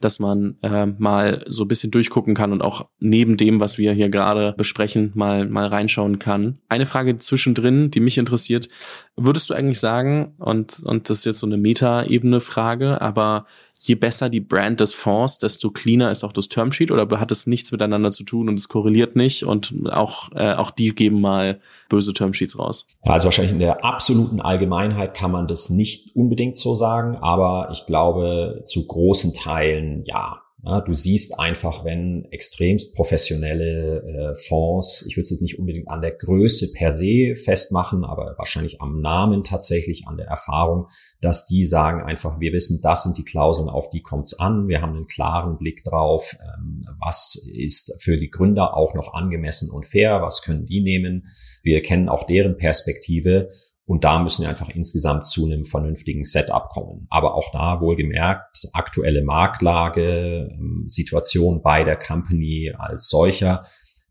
dass 0.00 0.18
man 0.18 0.56
äh, 0.62 0.86
mal 0.86 1.44
so 1.48 1.64
ein 1.64 1.68
bisschen 1.68 1.90
durchgucken 1.90 2.34
kann 2.34 2.52
und 2.52 2.62
auch 2.62 2.88
neben 2.98 3.36
dem, 3.36 3.58
was 3.58 3.78
wir 3.78 3.92
hier 3.92 4.10
gerade 4.10 4.54
besprechen, 4.56 5.12
mal, 5.14 5.48
mal 5.48 5.66
reinschauen 5.66 6.18
kann. 6.18 6.58
Eine 6.68 6.86
Frage 6.86 7.16
zwischendrin, 7.16 7.90
die 7.90 8.00
mich 8.00 8.18
interessiert. 8.18 8.68
Würdest 9.16 9.48
du 9.48 9.54
eigentlich 9.54 9.80
sagen, 9.80 10.34
und, 10.38 10.82
und 10.84 11.08
das 11.08 11.18
ist 11.18 11.24
jetzt 11.24 11.40
so 11.40 11.46
eine 11.46 11.56
Meta-Ebene-Frage, 11.56 13.00
aber 13.00 13.46
je 13.82 13.94
besser 13.94 14.28
die 14.28 14.40
Brand 14.40 14.78
des 14.80 14.92
Fonds, 14.92 15.38
desto 15.38 15.70
cleaner 15.70 16.10
ist 16.10 16.22
auch 16.22 16.34
das 16.34 16.48
Termsheet 16.48 16.90
oder 16.90 17.18
hat 17.18 17.30
es 17.30 17.46
nichts 17.46 17.72
miteinander 17.72 18.10
zu 18.10 18.24
tun 18.24 18.50
und 18.50 18.56
es 18.58 18.68
korreliert 18.68 19.16
nicht 19.16 19.44
und 19.44 19.72
auch, 19.90 20.30
äh, 20.34 20.52
auch 20.52 20.70
die 20.70 20.94
geben 20.94 21.22
mal 21.22 21.60
böse 21.88 22.12
Termsheets 22.12 22.58
raus? 22.58 22.86
Ja, 23.06 23.12
also 23.12 23.26
wahrscheinlich 23.26 23.52
in 23.52 23.58
der 23.58 23.82
absoluten 23.82 24.42
Allgemeinheit 24.42 25.14
kann 25.14 25.30
man 25.30 25.46
das 25.46 25.70
nicht 25.70 26.14
unbedingt 26.14 26.58
so 26.58 26.74
sagen, 26.74 27.16
aber 27.16 27.70
ich 27.72 27.86
glaube 27.86 28.62
zu 28.66 28.86
großen 28.86 29.32
Teilen 29.32 30.02
ja. 30.04 30.42
Ja, 30.62 30.82
du 30.82 30.92
siehst 30.92 31.38
einfach, 31.38 31.84
wenn 31.84 32.26
extremst 32.30 32.94
professionelle 32.94 34.02
äh, 34.02 34.34
Fonds, 34.34 35.04
ich 35.08 35.16
würde 35.16 35.22
es 35.22 35.30
jetzt 35.30 35.40
nicht 35.40 35.58
unbedingt 35.58 35.88
an 35.88 36.02
der 36.02 36.10
Größe 36.10 36.72
per 36.72 36.92
se 36.92 37.34
festmachen, 37.34 38.04
aber 38.04 38.34
wahrscheinlich 38.36 38.80
am 38.80 39.00
Namen 39.00 39.42
tatsächlich, 39.42 40.06
an 40.06 40.18
der 40.18 40.26
Erfahrung, 40.26 40.88
dass 41.22 41.46
die 41.46 41.64
sagen 41.64 42.02
einfach, 42.02 42.40
wir 42.40 42.52
wissen, 42.52 42.80
das 42.82 43.04
sind 43.04 43.16
die 43.16 43.24
Klauseln, 43.24 43.70
auf 43.70 43.88
die 43.88 44.02
kommt's 44.02 44.38
an. 44.38 44.68
Wir 44.68 44.82
haben 44.82 44.96
einen 44.96 45.06
klaren 45.06 45.56
Blick 45.56 45.82
drauf, 45.82 46.36
ähm, 46.42 46.84
was 46.98 47.36
ist 47.54 48.02
für 48.02 48.18
die 48.18 48.30
Gründer 48.30 48.76
auch 48.76 48.92
noch 48.94 49.14
angemessen 49.14 49.70
und 49.70 49.86
fair, 49.86 50.20
was 50.20 50.42
können 50.42 50.66
die 50.66 50.82
nehmen. 50.82 51.28
Wir 51.62 51.80
kennen 51.80 52.10
auch 52.10 52.24
deren 52.24 52.58
Perspektive 52.58 53.48
und 53.90 54.04
da 54.04 54.20
müssen 54.20 54.42
wir 54.42 54.50
einfach 54.50 54.68
insgesamt 54.68 55.26
zu 55.26 55.46
einem 55.46 55.64
vernünftigen 55.64 56.22
Setup 56.22 56.68
kommen. 56.68 57.08
Aber 57.10 57.34
auch 57.34 57.50
da 57.50 57.80
wohlgemerkt, 57.80 58.68
aktuelle 58.72 59.24
Marktlage, 59.24 60.48
ähm, 60.52 60.84
Situation 60.86 61.60
bei 61.60 61.82
der 61.82 61.96
Company 61.96 62.72
als 62.78 63.08
solcher, 63.08 63.64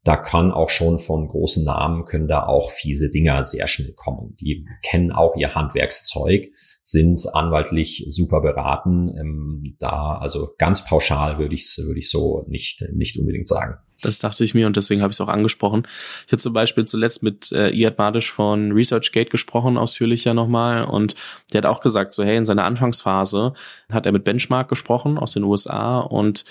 da 0.04 0.18
kann 0.18 0.52
auch 0.52 0.68
schon 0.68 1.00
von 1.00 1.30
großen 1.30 1.64
Namen 1.64 2.04
können 2.04 2.28
da 2.28 2.44
auch 2.44 2.72
fiese 2.72 3.10
Dinger 3.10 3.42
sehr 3.46 3.70
schnell 3.70 3.94
kommen. 3.94 4.36
Die 4.42 4.66
kennen 4.84 5.14
auch 5.14 5.38
ihr 5.38 5.56
Handwerkszeug, 5.56 6.50
sind 6.84 7.34
anwaltlich 7.34 8.06
super 8.10 8.42
beraten. 8.42 9.16
Ähm, 9.18 9.78
da 9.80 10.18
also 10.18 10.56
ganz 10.58 10.84
pauschal 10.84 11.38
würde 11.38 11.56
ich 11.56 11.62
es 11.62 11.82
würde 11.88 12.00
ich 12.00 12.10
so 12.10 12.44
nicht 12.50 12.84
nicht 12.94 13.18
unbedingt 13.18 13.48
sagen. 13.48 13.76
Das 14.02 14.20
dachte 14.20 14.44
ich 14.44 14.54
mir 14.54 14.68
und 14.68 14.76
deswegen 14.76 15.02
habe 15.02 15.12
ich 15.12 15.16
es 15.16 15.22
auch 15.22 15.28
angesprochen. 15.28 15.88
Ich 16.26 16.32
hatte 16.32 16.42
zum 16.42 16.54
Beispiel 16.54 16.86
zuletzt 16.86 17.24
mit 17.24 17.52
äh, 17.52 17.70
Iad 17.70 17.98
Madisch 17.98 18.32
von 18.32 18.72
ResearchGate 18.72 19.30
gesprochen, 19.30 19.78
ausführlicher 19.78 20.34
nochmal. 20.34 20.86
Und 20.86 21.16
der 21.54 21.60
hat 21.60 21.66
auch 21.66 21.82
gesagt, 21.82 22.14
so 22.14 22.24
hey, 22.24 22.38
in 22.38 22.46
seiner 22.46 22.64
Anfangsphase 22.64 23.54
hat 23.92 24.06
er 24.06 24.12
mit 24.12 24.24
Benchmark 24.24 24.70
gesprochen 24.70 25.18
aus 25.18 25.34
den 25.34 25.44
USA 25.44 26.00
und 26.00 26.46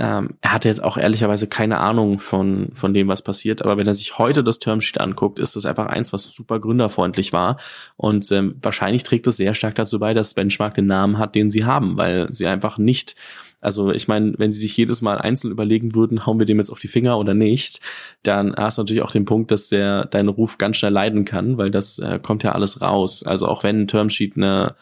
ähm, 0.00 0.30
er 0.40 0.54
hatte 0.54 0.68
jetzt 0.68 0.82
auch 0.82 0.96
ehrlicherweise 0.96 1.46
keine 1.46 1.78
Ahnung 1.78 2.20
von, 2.20 2.70
von 2.72 2.94
dem, 2.94 3.08
was 3.08 3.20
passiert. 3.20 3.60
Aber 3.60 3.76
wenn 3.76 3.86
er 3.86 3.92
sich 3.92 4.16
heute 4.16 4.42
das 4.42 4.58
Termsheet 4.58 4.98
anguckt, 4.98 5.38
ist 5.38 5.56
das 5.56 5.66
einfach 5.66 5.86
eins, 5.86 6.10
was 6.14 6.32
super 6.32 6.58
gründerfreundlich 6.58 7.34
war. 7.34 7.58
Und 7.96 8.32
ähm, 8.32 8.56
wahrscheinlich 8.62 9.02
trägt 9.02 9.26
es 9.26 9.36
sehr 9.36 9.52
stark 9.52 9.74
dazu 9.74 9.98
bei, 9.98 10.14
dass 10.14 10.32
Benchmark 10.32 10.72
den 10.72 10.86
Namen 10.86 11.18
hat, 11.18 11.34
den 11.34 11.50
sie 11.50 11.66
haben, 11.66 11.98
weil 11.98 12.32
sie 12.32 12.46
einfach 12.46 12.78
nicht 12.78 13.14
also 13.60 13.90
ich 13.92 14.08
meine, 14.08 14.34
wenn 14.38 14.50
sie 14.50 14.60
sich 14.60 14.76
jedes 14.76 15.02
Mal 15.02 15.18
einzeln 15.18 15.50
überlegen 15.50 15.94
würden, 15.94 16.26
hauen 16.26 16.38
wir 16.38 16.46
dem 16.46 16.58
jetzt 16.58 16.70
auf 16.70 16.80
die 16.80 16.88
Finger 16.88 17.18
oder 17.18 17.34
nicht, 17.34 17.80
dann 18.22 18.54
hast 18.56 18.78
du 18.78 18.82
natürlich 18.82 19.02
auch 19.02 19.12
den 19.12 19.24
Punkt, 19.24 19.50
dass 19.50 19.68
der 19.68 20.06
deinen 20.06 20.28
Ruf 20.28 20.58
ganz 20.58 20.76
schnell 20.76 20.92
leiden 20.92 21.24
kann, 21.24 21.58
weil 21.58 21.70
das 21.70 21.98
äh, 21.98 22.18
kommt 22.22 22.42
ja 22.42 22.52
alles 22.52 22.80
raus. 22.80 23.22
Also 23.22 23.46
auch 23.48 23.62
wenn 23.62 23.82
ein 23.82 23.88
Termsheet 23.88 24.36
eine 24.36 24.76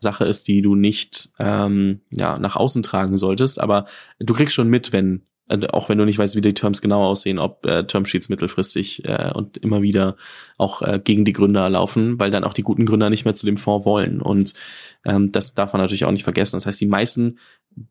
Sache 0.00 0.24
ist, 0.24 0.48
die 0.48 0.62
du 0.62 0.74
nicht 0.74 1.30
ähm, 1.38 2.00
ja 2.10 2.38
nach 2.38 2.56
außen 2.56 2.82
tragen 2.82 3.16
solltest, 3.16 3.60
aber 3.60 3.86
du 4.18 4.34
kriegst 4.34 4.54
schon 4.54 4.68
mit, 4.68 4.92
wenn 4.92 5.22
äh, 5.48 5.66
auch 5.68 5.88
wenn 5.88 5.98
du 5.98 6.04
nicht 6.04 6.18
weißt, 6.18 6.36
wie 6.36 6.40
die 6.40 6.54
Terms 6.54 6.80
genau 6.80 7.04
aussehen, 7.04 7.38
ob 7.38 7.66
äh, 7.66 7.86
Termsheets 7.86 8.28
mittelfristig 8.28 9.04
äh, 9.04 9.30
und 9.34 9.58
immer 9.58 9.82
wieder 9.82 10.16
auch 10.56 10.82
äh, 10.82 11.00
gegen 11.02 11.24
die 11.24 11.32
Gründer 11.32 11.68
laufen, 11.68 12.18
weil 12.18 12.30
dann 12.30 12.44
auch 12.44 12.54
die 12.54 12.62
guten 12.62 12.86
Gründer 12.86 13.10
nicht 13.10 13.24
mehr 13.24 13.34
zu 13.34 13.46
dem 13.46 13.56
Fonds 13.56 13.84
wollen. 13.84 14.20
Und 14.20 14.54
ähm, 15.04 15.32
das 15.32 15.54
darf 15.54 15.72
man 15.72 15.82
natürlich 15.82 16.04
auch 16.04 16.10
nicht 16.10 16.24
vergessen. 16.24 16.56
Das 16.56 16.66
heißt, 16.66 16.80
die 16.80 16.86
meisten 16.86 17.38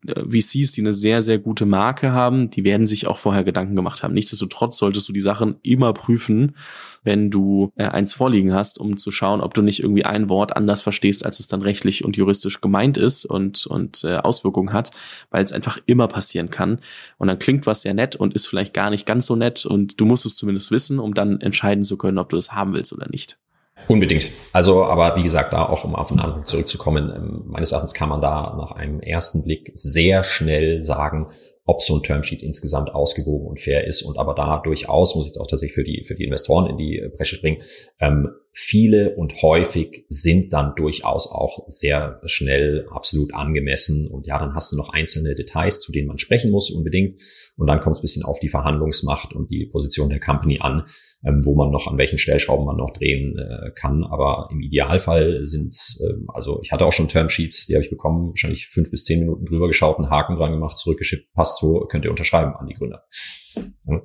VCs, 0.05 0.71
die 0.71 0.81
eine 0.81 0.93
sehr, 0.93 1.21
sehr 1.21 1.39
gute 1.39 1.65
Marke 1.65 2.11
haben, 2.11 2.49
die 2.49 2.63
werden 2.63 2.87
sich 2.87 3.07
auch 3.07 3.17
vorher 3.17 3.43
Gedanken 3.43 3.75
gemacht 3.75 4.03
haben. 4.03 4.13
Nichtsdestotrotz 4.13 4.77
solltest 4.77 5.07
du 5.09 5.13
die 5.13 5.21
Sachen 5.21 5.55
immer 5.61 5.93
prüfen, 5.93 6.55
wenn 7.03 7.31
du 7.31 7.71
äh, 7.75 7.85
eins 7.85 8.13
vorliegen 8.13 8.53
hast, 8.53 8.77
um 8.77 8.97
zu 8.97 9.11
schauen, 9.11 9.41
ob 9.41 9.53
du 9.53 9.61
nicht 9.61 9.81
irgendwie 9.81 10.05
ein 10.05 10.29
Wort 10.29 10.55
anders 10.55 10.81
verstehst, 10.81 11.25
als 11.25 11.39
es 11.39 11.47
dann 11.47 11.61
rechtlich 11.61 12.05
und 12.05 12.17
juristisch 12.17 12.61
gemeint 12.61 12.97
ist 12.97 13.25
und, 13.25 13.65
und 13.65 14.03
äh, 14.03 14.17
Auswirkungen 14.17 14.73
hat, 14.73 14.91
weil 15.29 15.43
es 15.43 15.51
einfach 15.51 15.79
immer 15.85 16.07
passieren 16.07 16.49
kann. 16.49 16.79
Und 17.17 17.27
dann 17.27 17.39
klingt 17.39 17.65
was 17.65 17.81
sehr 17.81 17.93
nett 17.93 18.15
und 18.15 18.33
ist 18.33 18.47
vielleicht 18.47 18.73
gar 18.73 18.89
nicht 18.89 19.05
ganz 19.05 19.25
so 19.25 19.35
nett 19.35 19.65
und 19.65 19.99
du 19.99 20.05
musst 20.05 20.25
es 20.25 20.35
zumindest 20.35 20.71
wissen, 20.71 20.99
um 20.99 21.13
dann 21.13 21.41
entscheiden 21.41 21.83
zu 21.83 21.97
können, 21.97 22.17
ob 22.17 22.29
du 22.29 22.35
das 22.35 22.53
haben 22.53 22.73
willst 22.73 22.93
oder 22.93 23.07
nicht. 23.09 23.37
Unbedingt. 23.87 24.31
Also, 24.51 24.85
aber 24.85 25.15
wie 25.15 25.23
gesagt, 25.23 25.53
da 25.53 25.65
auch 25.65 25.83
um 25.83 25.95
auf 25.95 26.09
den 26.09 26.19
Anfang 26.19 26.43
zurückzukommen, 26.43 27.11
ähm, 27.15 27.43
meines 27.47 27.71
Erachtens 27.71 27.93
kann 27.93 28.09
man 28.09 28.21
da 28.21 28.55
nach 28.57 28.71
einem 28.71 28.99
ersten 28.99 29.43
Blick 29.43 29.71
sehr 29.73 30.23
schnell 30.23 30.83
sagen, 30.83 31.27
ob 31.65 31.81
so 31.81 31.95
ein 31.95 32.03
Termsheet 32.03 32.43
insgesamt 32.43 32.93
ausgewogen 32.93 33.47
und 33.47 33.59
fair 33.59 33.87
ist 33.87 34.01
und 34.01 34.17
aber 34.17 34.33
da 34.33 34.61
durchaus, 34.63 35.15
muss 35.15 35.25
ich 35.25 35.29
jetzt 35.29 35.39
auch 35.39 35.47
tatsächlich 35.47 35.75
für 35.75 35.83
die, 35.83 36.03
für 36.05 36.15
die 36.15 36.25
Investoren 36.25 36.69
in 36.69 36.77
die 36.77 37.01
Bresche 37.15 37.39
bringen, 37.39 37.61
ähm, 37.99 38.29
viele 38.55 39.15
und 39.15 39.41
häufig 39.41 40.05
sind 40.09 40.53
dann 40.53 40.75
durchaus 40.75 41.27
auch 41.31 41.65
sehr 41.67 42.21
schnell 42.25 42.85
absolut 42.91 43.33
angemessen. 43.33 44.07
Und 44.07 44.27
ja, 44.27 44.37
dann 44.37 44.53
hast 44.53 44.71
du 44.71 44.77
noch 44.77 44.89
einzelne 44.89 45.33
Details, 45.33 45.79
zu 45.79 45.91
denen 45.91 46.07
man 46.07 46.19
sprechen 46.19 46.51
muss 46.51 46.69
unbedingt. 46.69 47.19
Und 47.57 47.65
dann 47.65 47.79
kommt 47.79 47.95
es 47.95 47.99
ein 47.99 48.03
bisschen 48.03 48.23
auf 48.23 48.39
die 48.39 48.49
Verhandlungsmacht 48.49 49.33
und 49.33 49.49
die 49.49 49.65
Position 49.65 50.09
der 50.09 50.19
Company 50.19 50.59
an, 50.61 50.85
ähm, 51.25 51.41
wo 51.43 51.55
man 51.55 51.71
noch, 51.71 51.87
an 51.87 51.97
welchen 51.97 52.19
Stellschrauben 52.19 52.65
man 52.65 52.77
noch 52.77 52.91
drehen 52.91 53.37
äh, 53.39 53.71
kann. 53.71 54.03
Aber 54.03 54.47
im 54.51 54.61
Idealfall 54.61 55.45
sind, 55.45 55.75
äh, 56.01 56.13
also 56.27 56.59
ich 56.61 56.71
hatte 56.71 56.85
auch 56.85 56.93
schon 56.93 57.07
Termsheets, 57.07 57.65
die 57.65 57.73
habe 57.73 57.83
ich 57.83 57.89
bekommen, 57.89 58.29
wahrscheinlich 58.29 58.67
fünf 58.67 58.91
bis 58.91 59.03
zehn 59.03 59.19
Minuten 59.19 59.45
drüber 59.45 59.67
geschaut, 59.67 59.97
einen 59.97 60.11
Haken 60.11 60.35
dran 60.35 60.51
gemacht, 60.51 60.77
zurückgeschickt, 60.77 61.33
passt 61.33 61.52
so, 61.57 61.81
könnt 61.81 62.05
ihr 62.05 62.11
unterschreiben 62.11 62.55
an 62.55 62.67
die 62.67 62.73
Gründer. 62.73 63.05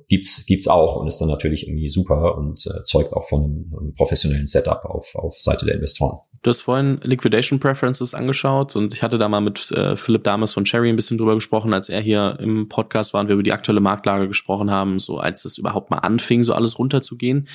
Gibt's, 0.07 0.45
gibt's 0.45 0.67
auch 0.67 0.97
und 0.97 1.07
ist 1.07 1.19
dann 1.19 1.29
natürlich 1.29 1.67
irgendwie 1.67 1.89
super 1.89 2.37
und 2.37 2.65
äh, 2.67 2.83
zeugt 2.83 3.13
auch 3.13 3.27
von 3.27 3.43
einem, 3.43 3.75
einem 3.79 3.93
professionellen 3.93 4.45
Setup 4.45 4.85
auf, 4.85 5.15
auf 5.15 5.39
Seite 5.39 5.65
der 5.65 5.75
Investoren. 5.75 6.19
Du 6.41 6.49
hast 6.49 6.61
vorhin 6.61 7.01
Liquidation 7.03 7.59
Preferences 7.59 8.13
angeschaut 8.13 8.75
und 8.75 8.93
ich 8.93 9.03
hatte 9.03 9.17
da 9.17 9.27
mal 9.27 9.41
mit 9.41 9.71
äh, 9.71 9.97
Philipp 9.97 10.23
Dames 10.23 10.53
von 10.53 10.63
Cherry 10.63 10.89
ein 10.89 10.95
bisschen 10.95 11.17
drüber 11.17 11.35
gesprochen, 11.35 11.73
als 11.73 11.89
er 11.89 11.99
hier 11.99 12.37
im 12.39 12.69
Podcast 12.69 13.13
war 13.13 13.21
und 13.21 13.27
wir 13.27 13.33
über 13.33 13.43
die 13.43 13.51
aktuelle 13.51 13.81
Marktlage 13.81 14.27
gesprochen 14.27 14.71
haben, 14.71 14.99
so 14.99 15.17
als 15.17 15.43
es 15.43 15.57
überhaupt 15.57 15.91
mal 15.91 15.97
anfing, 15.97 16.43
so 16.43 16.53
alles 16.53 16.79
runterzugehen. 16.79 17.49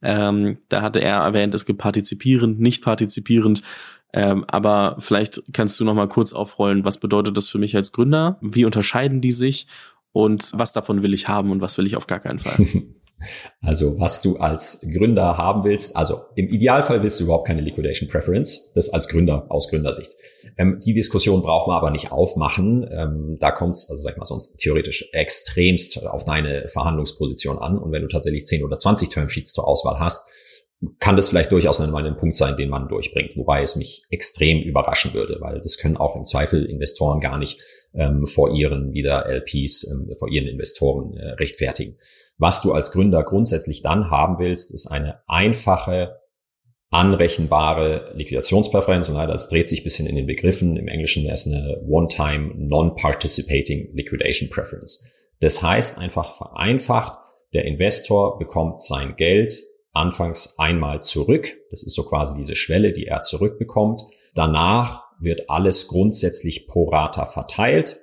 Ähm, 0.00 0.58
da 0.70 0.80
hatte 0.80 1.02
er 1.02 1.18
erwähnt, 1.18 1.54
es 1.54 1.66
gibt 1.66 1.80
partizipierend, 1.80 2.60
nicht 2.60 2.82
partizipierend. 2.82 3.62
Ähm, 4.12 4.44
aber 4.48 4.96
vielleicht 4.98 5.42
kannst 5.52 5.78
du 5.78 5.84
noch 5.84 5.94
mal 5.94 6.08
kurz 6.08 6.32
aufrollen, 6.32 6.84
was 6.84 6.98
bedeutet 6.98 7.36
das 7.36 7.48
für 7.48 7.58
mich 7.58 7.76
als 7.76 7.92
Gründer? 7.92 8.38
Wie 8.40 8.64
unterscheiden 8.64 9.20
die 9.20 9.32
sich? 9.32 9.66
Und 10.12 10.50
was 10.52 10.72
davon 10.72 11.02
will 11.02 11.14
ich 11.14 11.28
haben 11.28 11.52
und 11.52 11.60
was 11.60 11.78
will 11.78 11.86
ich 11.86 11.96
auf 11.96 12.06
gar 12.06 12.20
keinen 12.20 12.40
Fall? 12.40 12.66
Also 13.60 13.98
was 14.00 14.22
du 14.22 14.38
als 14.38 14.80
Gründer 14.80 15.36
haben 15.36 15.64
willst, 15.64 15.94
also 15.96 16.22
im 16.36 16.48
Idealfall 16.48 17.02
willst 17.02 17.20
du 17.20 17.24
überhaupt 17.24 17.46
keine 17.46 17.60
Liquidation 17.60 18.08
Preference, 18.08 18.72
das 18.74 18.88
als 18.88 19.08
Gründer 19.08 19.46
aus 19.50 19.68
Gründersicht. 19.68 20.10
Ähm, 20.56 20.80
die 20.84 20.94
Diskussion 20.94 21.42
braucht 21.42 21.68
man 21.68 21.76
aber 21.76 21.90
nicht 21.90 22.12
aufmachen. 22.12 22.88
Ähm, 22.90 23.36
da 23.38 23.50
kommt 23.50 23.74
es, 23.74 23.90
also 23.90 24.02
sag 24.02 24.12
ich 24.12 24.16
mal, 24.16 24.24
sonst 24.24 24.56
theoretisch 24.56 25.10
extremst 25.12 26.02
auf 26.06 26.24
deine 26.24 26.68
Verhandlungsposition 26.68 27.58
an. 27.58 27.78
Und 27.78 27.92
wenn 27.92 28.02
du 28.02 28.08
tatsächlich 28.08 28.46
10 28.46 28.64
oder 28.64 28.78
20 28.78 29.10
Termsheets 29.10 29.52
zur 29.52 29.68
Auswahl 29.68 30.00
hast, 30.00 30.29
kann 30.98 31.16
das 31.16 31.28
vielleicht 31.28 31.52
durchaus 31.52 31.78
mal 31.78 32.06
ein 32.06 32.16
Punkt 32.16 32.36
sein, 32.36 32.56
den 32.56 32.70
man 32.70 32.88
durchbringt, 32.88 33.36
wobei 33.36 33.62
es 33.62 33.76
mich 33.76 34.04
extrem 34.08 34.62
überraschen 34.62 35.12
würde, 35.12 35.36
weil 35.40 35.60
das 35.60 35.76
können 35.76 35.98
auch 35.98 36.16
im 36.16 36.24
Zweifel 36.24 36.64
Investoren 36.64 37.20
gar 37.20 37.38
nicht 37.38 37.60
ähm, 37.92 38.26
vor 38.26 38.50
ihren 38.54 38.92
wieder 38.92 39.26
LPs, 39.26 39.90
ähm, 39.90 40.14
vor 40.18 40.30
ihren 40.30 40.48
Investoren 40.48 41.14
äh, 41.16 41.32
rechtfertigen. 41.32 41.96
Was 42.38 42.62
du 42.62 42.72
als 42.72 42.92
Gründer 42.92 43.22
grundsätzlich 43.22 43.82
dann 43.82 44.10
haben 44.10 44.38
willst, 44.38 44.72
ist 44.72 44.86
eine 44.86 45.20
einfache, 45.26 46.16
anrechenbare 46.88 48.12
Liquidationspräferenz. 48.14 49.10
Und 49.10 49.16
leider, 49.16 49.34
es 49.34 49.48
dreht 49.48 49.68
sich 49.68 49.82
ein 49.82 49.84
bisschen 49.84 50.06
in 50.06 50.16
den 50.16 50.26
Begriffen. 50.26 50.78
Im 50.78 50.88
Englischen 50.88 51.24
wäre 51.24 51.34
es 51.34 51.46
eine 51.46 51.82
One-Time 51.86 52.54
Non-Participating 52.56 53.90
Liquidation 53.92 54.48
Preference. 54.48 55.06
Das 55.40 55.62
heißt 55.62 55.98
einfach 55.98 56.36
vereinfacht, 56.36 57.18
der 57.52 57.66
Investor 57.66 58.38
bekommt 58.38 58.80
sein 58.80 59.16
Geld 59.16 59.60
anfangs 59.92 60.58
einmal 60.58 61.02
zurück. 61.02 61.56
Das 61.70 61.82
ist 61.82 61.94
so 61.94 62.04
quasi 62.04 62.34
diese 62.36 62.56
Schwelle, 62.56 62.92
die 62.92 63.06
er 63.06 63.20
zurückbekommt. 63.20 64.02
Danach 64.34 65.04
wird 65.20 65.50
alles 65.50 65.88
grundsätzlich 65.88 66.66
pro 66.66 66.88
rata 66.88 67.26
verteilt 67.26 68.00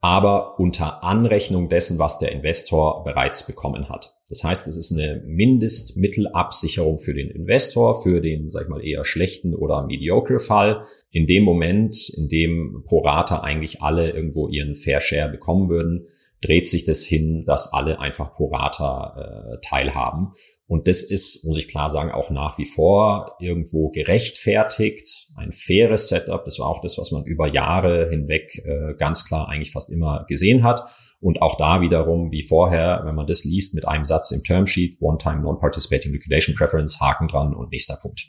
aber 0.00 0.60
unter 0.60 1.02
Anrechnung 1.02 1.68
dessen, 1.68 1.98
was 1.98 2.18
der 2.18 2.30
Investor 2.30 3.02
bereits 3.02 3.46
bekommen 3.46 3.88
hat. 3.88 4.14
Das 4.28 4.44
heißt, 4.44 4.68
es 4.68 4.76
ist 4.76 4.92
eine 4.92 5.22
Mindestmittelabsicherung 5.26 6.98
für 6.98 7.14
den 7.14 7.30
Investor, 7.30 8.00
für 8.02 8.20
den, 8.20 8.48
sag 8.50 8.64
ich 8.64 8.68
mal, 8.68 8.84
eher 8.84 9.04
schlechten 9.04 9.54
oder 9.54 9.86
mediocre 9.86 10.38
Fall. 10.38 10.84
In 11.10 11.26
dem 11.26 11.42
Moment, 11.42 12.10
in 12.10 12.28
dem 12.28 12.84
pro 12.86 13.00
Rata 13.00 13.40
eigentlich 13.40 13.82
alle 13.82 14.10
irgendwo 14.10 14.48
ihren 14.48 14.74
Fair 14.74 15.00
Share 15.00 15.30
bekommen 15.30 15.68
würden, 15.68 16.06
dreht 16.42 16.68
sich 16.68 16.84
das 16.84 17.02
hin, 17.02 17.44
dass 17.44 17.72
alle 17.72 17.98
einfach 17.98 18.34
pro 18.34 18.52
Rata 18.52 19.56
äh, 19.56 19.58
teilhaben. 19.66 20.32
Und 20.68 20.86
das 20.86 21.02
ist, 21.02 21.46
muss 21.46 21.56
ich 21.56 21.66
klar 21.66 21.88
sagen, 21.88 22.12
auch 22.12 22.30
nach 22.30 22.58
wie 22.58 22.66
vor 22.66 23.36
irgendwo 23.40 23.88
gerechtfertigt. 23.88 25.28
Ein 25.34 25.50
faires 25.50 26.08
Setup. 26.08 26.44
Das 26.44 26.58
war 26.58 26.68
auch 26.68 26.82
das, 26.82 26.98
was 26.98 27.10
man 27.10 27.24
über 27.24 27.48
Jahre 27.48 28.08
hinweg 28.10 28.62
äh, 28.66 28.94
ganz 28.98 29.24
klar 29.24 29.48
eigentlich 29.48 29.72
fast 29.72 29.90
immer 29.90 30.26
gesehen 30.28 30.62
hat. 30.62 30.82
Und 31.20 31.40
auch 31.40 31.56
da 31.56 31.80
wiederum, 31.80 32.30
wie 32.32 32.42
vorher, 32.42 33.00
wenn 33.04 33.14
man 33.14 33.26
das 33.26 33.44
liest, 33.44 33.74
mit 33.74 33.88
einem 33.88 34.04
Satz 34.04 34.30
im 34.30 34.44
Termsheet, 34.44 35.00
One-Time 35.00 35.40
Non-Participating 35.40 36.12
Liquidation 36.12 36.54
Preference, 36.54 37.00
Haken 37.00 37.28
dran 37.28 37.54
und 37.54 37.72
nächster 37.72 37.96
Punkt. 38.00 38.28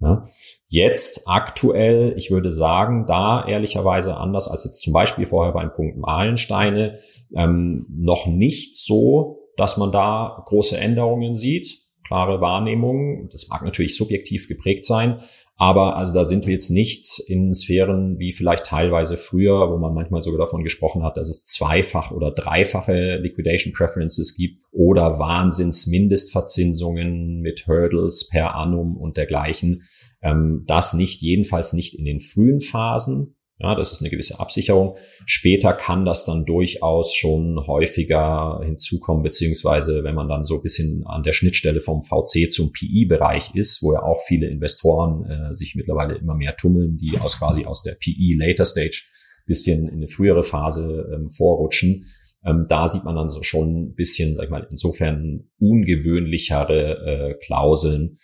Ja. 0.00 0.24
Jetzt 0.68 1.22
aktuell, 1.26 2.12
ich 2.16 2.30
würde 2.30 2.52
sagen, 2.52 3.06
da 3.06 3.44
ehrlicherweise 3.46 4.16
anders 4.16 4.46
als 4.46 4.64
jetzt 4.64 4.82
zum 4.82 4.92
Beispiel 4.92 5.26
vorher 5.26 5.52
beim 5.52 5.72
Punkt 5.72 5.96
Meilensteine, 5.96 6.98
ähm, 7.34 7.86
noch 7.90 8.26
nicht 8.26 8.76
so, 8.76 9.38
dass 9.58 9.76
man 9.76 9.92
da 9.92 10.42
große 10.46 10.78
Änderungen 10.78 11.34
sieht. 11.34 11.82
Klare 12.06 12.40
Wahrnehmung. 12.40 13.28
Das 13.30 13.48
mag 13.48 13.62
natürlich 13.62 13.94
subjektiv 13.94 14.48
geprägt 14.48 14.86
sein, 14.86 15.20
aber 15.56 15.96
also 15.96 16.14
da 16.14 16.24
sind 16.24 16.46
wir 16.46 16.54
jetzt 16.54 16.70
nicht 16.70 17.22
in 17.26 17.52
Sphären 17.52 18.18
wie 18.18 18.32
vielleicht 18.32 18.64
teilweise 18.64 19.18
früher, 19.18 19.70
wo 19.70 19.76
man 19.76 19.92
manchmal 19.92 20.22
sogar 20.22 20.38
davon 20.38 20.62
gesprochen 20.62 21.02
hat, 21.02 21.18
dass 21.18 21.28
es 21.28 21.44
zweifach 21.44 22.10
oder 22.12 22.30
dreifache 22.30 23.16
Liquidation 23.16 23.74
Preferences 23.74 24.36
gibt 24.36 24.64
oder 24.70 25.18
Wahnsinns-Mindestverzinsungen 25.18 27.40
mit 27.40 27.66
Hurdles 27.66 28.28
per 28.28 28.54
annum 28.54 28.96
und 28.96 29.18
dergleichen. 29.18 29.82
Ähm, 30.22 30.62
das 30.66 30.94
nicht, 30.94 31.20
jedenfalls 31.20 31.72
nicht 31.72 31.98
in 31.98 32.04
den 32.04 32.20
frühen 32.20 32.60
Phasen. 32.60 33.34
Ja, 33.60 33.74
das 33.74 33.90
ist 33.90 34.00
eine 34.00 34.10
gewisse 34.10 34.38
Absicherung. 34.38 34.96
Später 35.26 35.72
kann 35.72 36.04
das 36.04 36.24
dann 36.24 36.44
durchaus 36.44 37.12
schon 37.12 37.66
häufiger 37.66 38.60
hinzukommen, 38.64 39.24
beziehungsweise 39.24 40.04
wenn 40.04 40.14
man 40.14 40.28
dann 40.28 40.44
so 40.44 40.56
ein 40.56 40.62
bisschen 40.62 41.04
an 41.06 41.24
der 41.24 41.32
Schnittstelle 41.32 41.80
vom 41.80 42.02
VC 42.02 42.52
zum 42.52 42.72
PI-Bereich 42.72 43.56
ist, 43.56 43.82
wo 43.82 43.92
ja 43.92 44.02
auch 44.02 44.20
viele 44.26 44.48
Investoren 44.48 45.24
äh, 45.24 45.54
sich 45.54 45.74
mittlerweile 45.74 46.14
immer 46.14 46.36
mehr 46.36 46.56
tummeln, 46.56 46.98
die 46.98 47.18
aus 47.18 47.38
quasi 47.38 47.64
aus 47.64 47.82
der 47.82 47.94
PI 47.94 48.36
Later 48.38 48.64
Stage 48.64 49.02
bisschen 49.48 49.88
in 49.88 49.96
eine 49.96 50.08
frühere 50.08 50.44
Phase 50.44 51.10
ähm, 51.12 51.28
vorrutschen. 51.28 52.04
Ähm, 52.44 52.64
da 52.68 52.88
sieht 52.88 53.02
man 53.02 53.16
dann 53.16 53.28
so 53.28 53.42
schon 53.42 53.88
ein 53.88 53.94
bisschen, 53.94 54.36
sag 54.36 54.44
ich 54.44 54.50
mal, 54.50 54.68
insofern 54.70 55.48
ungewöhnlichere 55.58 57.32
äh, 57.32 57.34
Klauseln 57.44 58.18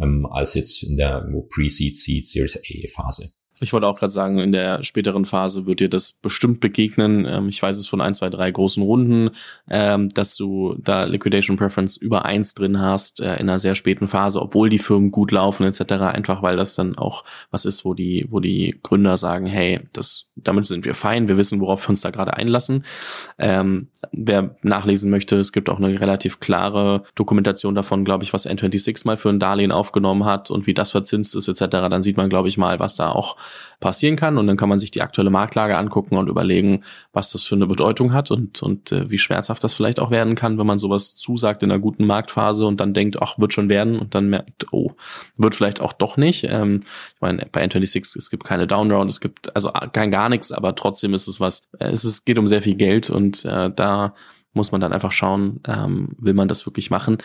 ähm, 0.00 0.26
als 0.26 0.54
jetzt 0.54 0.82
in 0.82 0.96
der 0.96 1.24
Pre-Seed, 1.50 1.96
Seed, 1.96 2.26
Series 2.26 2.56
A 2.56 2.88
Phase. 2.88 3.39
Ich 3.62 3.72
wollte 3.72 3.86
auch 3.86 3.98
gerade 3.98 4.10
sagen, 4.10 4.38
in 4.38 4.52
der 4.52 4.82
späteren 4.82 5.24
Phase 5.24 5.66
wird 5.66 5.80
dir 5.80 5.90
das 5.90 6.12
bestimmt 6.12 6.60
begegnen. 6.60 7.26
Ähm, 7.26 7.48
ich 7.48 7.62
weiß 7.62 7.76
es 7.76 7.86
von 7.86 8.00
ein, 8.00 8.14
zwei, 8.14 8.30
drei 8.30 8.50
großen 8.50 8.82
Runden, 8.82 9.30
ähm, 9.68 10.08
dass 10.08 10.36
du 10.36 10.76
da 10.78 11.04
Liquidation 11.04 11.56
Preference 11.56 11.96
über 11.96 12.24
eins 12.24 12.54
drin 12.54 12.80
hast 12.80 13.20
äh, 13.20 13.34
in 13.34 13.48
einer 13.48 13.58
sehr 13.58 13.74
späten 13.74 14.08
Phase, 14.08 14.40
obwohl 14.40 14.70
die 14.70 14.78
Firmen 14.78 15.10
gut 15.10 15.30
laufen 15.30 15.66
etc. 15.66 15.92
Einfach 15.92 16.42
weil 16.42 16.56
das 16.56 16.74
dann 16.74 16.96
auch 16.96 17.24
was 17.50 17.66
ist, 17.66 17.84
wo 17.84 17.92
die, 17.92 18.26
wo 18.30 18.40
die 18.40 18.78
Gründer 18.82 19.16
sagen, 19.16 19.46
hey, 19.46 19.80
das, 19.92 20.30
damit 20.36 20.66
sind 20.66 20.84
wir 20.84 20.94
fein, 20.94 21.28
wir 21.28 21.36
wissen, 21.36 21.60
worauf 21.60 21.84
wir 21.84 21.90
uns 21.90 22.00
da 22.00 22.10
gerade 22.10 22.34
einlassen. 22.34 22.84
Ähm, 23.38 23.88
wer 24.12 24.56
nachlesen 24.62 25.10
möchte, 25.10 25.36
es 25.36 25.52
gibt 25.52 25.68
auch 25.68 25.78
eine 25.78 26.00
relativ 26.00 26.40
klare 26.40 27.04
Dokumentation 27.14 27.74
davon, 27.74 28.04
glaube 28.04 28.24
ich, 28.24 28.32
was 28.32 28.48
N26 28.48 29.06
mal 29.06 29.16
für 29.18 29.28
ein 29.28 29.38
Darlehen 29.38 29.72
aufgenommen 29.72 30.24
hat 30.24 30.50
und 30.50 30.66
wie 30.66 30.74
das 30.74 30.90
verzinst 30.92 31.34
ist 31.34 31.48
etc. 31.48 31.66
Dann 31.70 32.02
sieht 32.02 32.16
man, 32.16 32.30
glaube 32.30 32.48
ich, 32.48 32.56
mal, 32.56 32.78
was 32.78 32.96
da 32.96 33.10
auch 33.10 33.36
passieren 33.80 34.16
kann. 34.16 34.38
Und 34.38 34.46
dann 34.46 34.56
kann 34.56 34.68
man 34.68 34.78
sich 34.78 34.90
die 34.90 35.02
aktuelle 35.02 35.30
Marktlage 35.30 35.76
angucken 35.76 36.16
und 36.16 36.28
überlegen, 36.28 36.84
was 37.12 37.32
das 37.32 37.42
für 37.42 37.54
eine 37.54 37.66
Bedeutung 37.66 38.12
hat 38.12 38.30
und, 38.30 38.62
und 38.62 38.92
äh, 38.92 39.10
wie 39.10 39.18
schmerzhaft 39.18 39.64
das 39.64 39.74
vielleicht 39.74 40.00
auch 40.00 40.10
werden 40.10 40.34
kann, 40.34 40.58
wenn 40.58 40.66
man 40.66 40.78
sowas 40.78 41.14
zusagt 41.16 41.62
in 41.62 41.70
einer 41.70 41.80
guten 41.80 42.06
Marktphase 42.06 42.66
und 42.66 42.80
dann 42.80 42.94
denkt, 42.94 43.20
ach, 43.20 43.38
wird 43.38 43.52
schon 43.52 43.68
werden 43.68 43.98
und 43.98 44.14
dann 44.14 44.28
merkt, 44.28 44.66
oh, 44.72 44.92
wird 45.36 45.54
vielleicht 45.54 45.80
auch 45.80 45.92
doch 45.92 46.16
nicht. 46.16 46.44
Ähm, 46.44 46.82
ich 47.14 47.20
meine, 47.20 47.46
bei 47.50 47.64
N26, 47.64 48.18
es 48.18 48.30
gibt 48.30 48.44
keine 48.44 48.66
Downround, 48.66 49.10
es 49.10 49.20
gibt 49.20 49.54
also 49.54 49.70
kein 49.92 50.10
gar 50.10 50.28
nichts, 50.28 50.52
aber 50.52 50.74
trotzdem 50.74 51.14
ist 51.14 51.26
es 51.26 51.40
was, 51.40 51.68
äh, 51.78 51.88
es 51.88 52.04
ist, 52.04 52.24
geht 52.24 52.38
um 52.38 52.46
sehr 52.46 52.62
viel 52.62 52.76
Geld 52.76 53.10
und 53.10 53.44
äh, 53.44 53.70
da 53.74 54.14
muss 54.52 54.72
man 54.72 54.80
dann 54.80 54.92
einfach 54.92 55.12
schauen, 55.12 55.60
ähm, 55.66 56.16
will 56.18 56.34
man 56.34 56.48
das 56.48 56.66
wirklich 56.66 56.90
machen. 56.90 57.18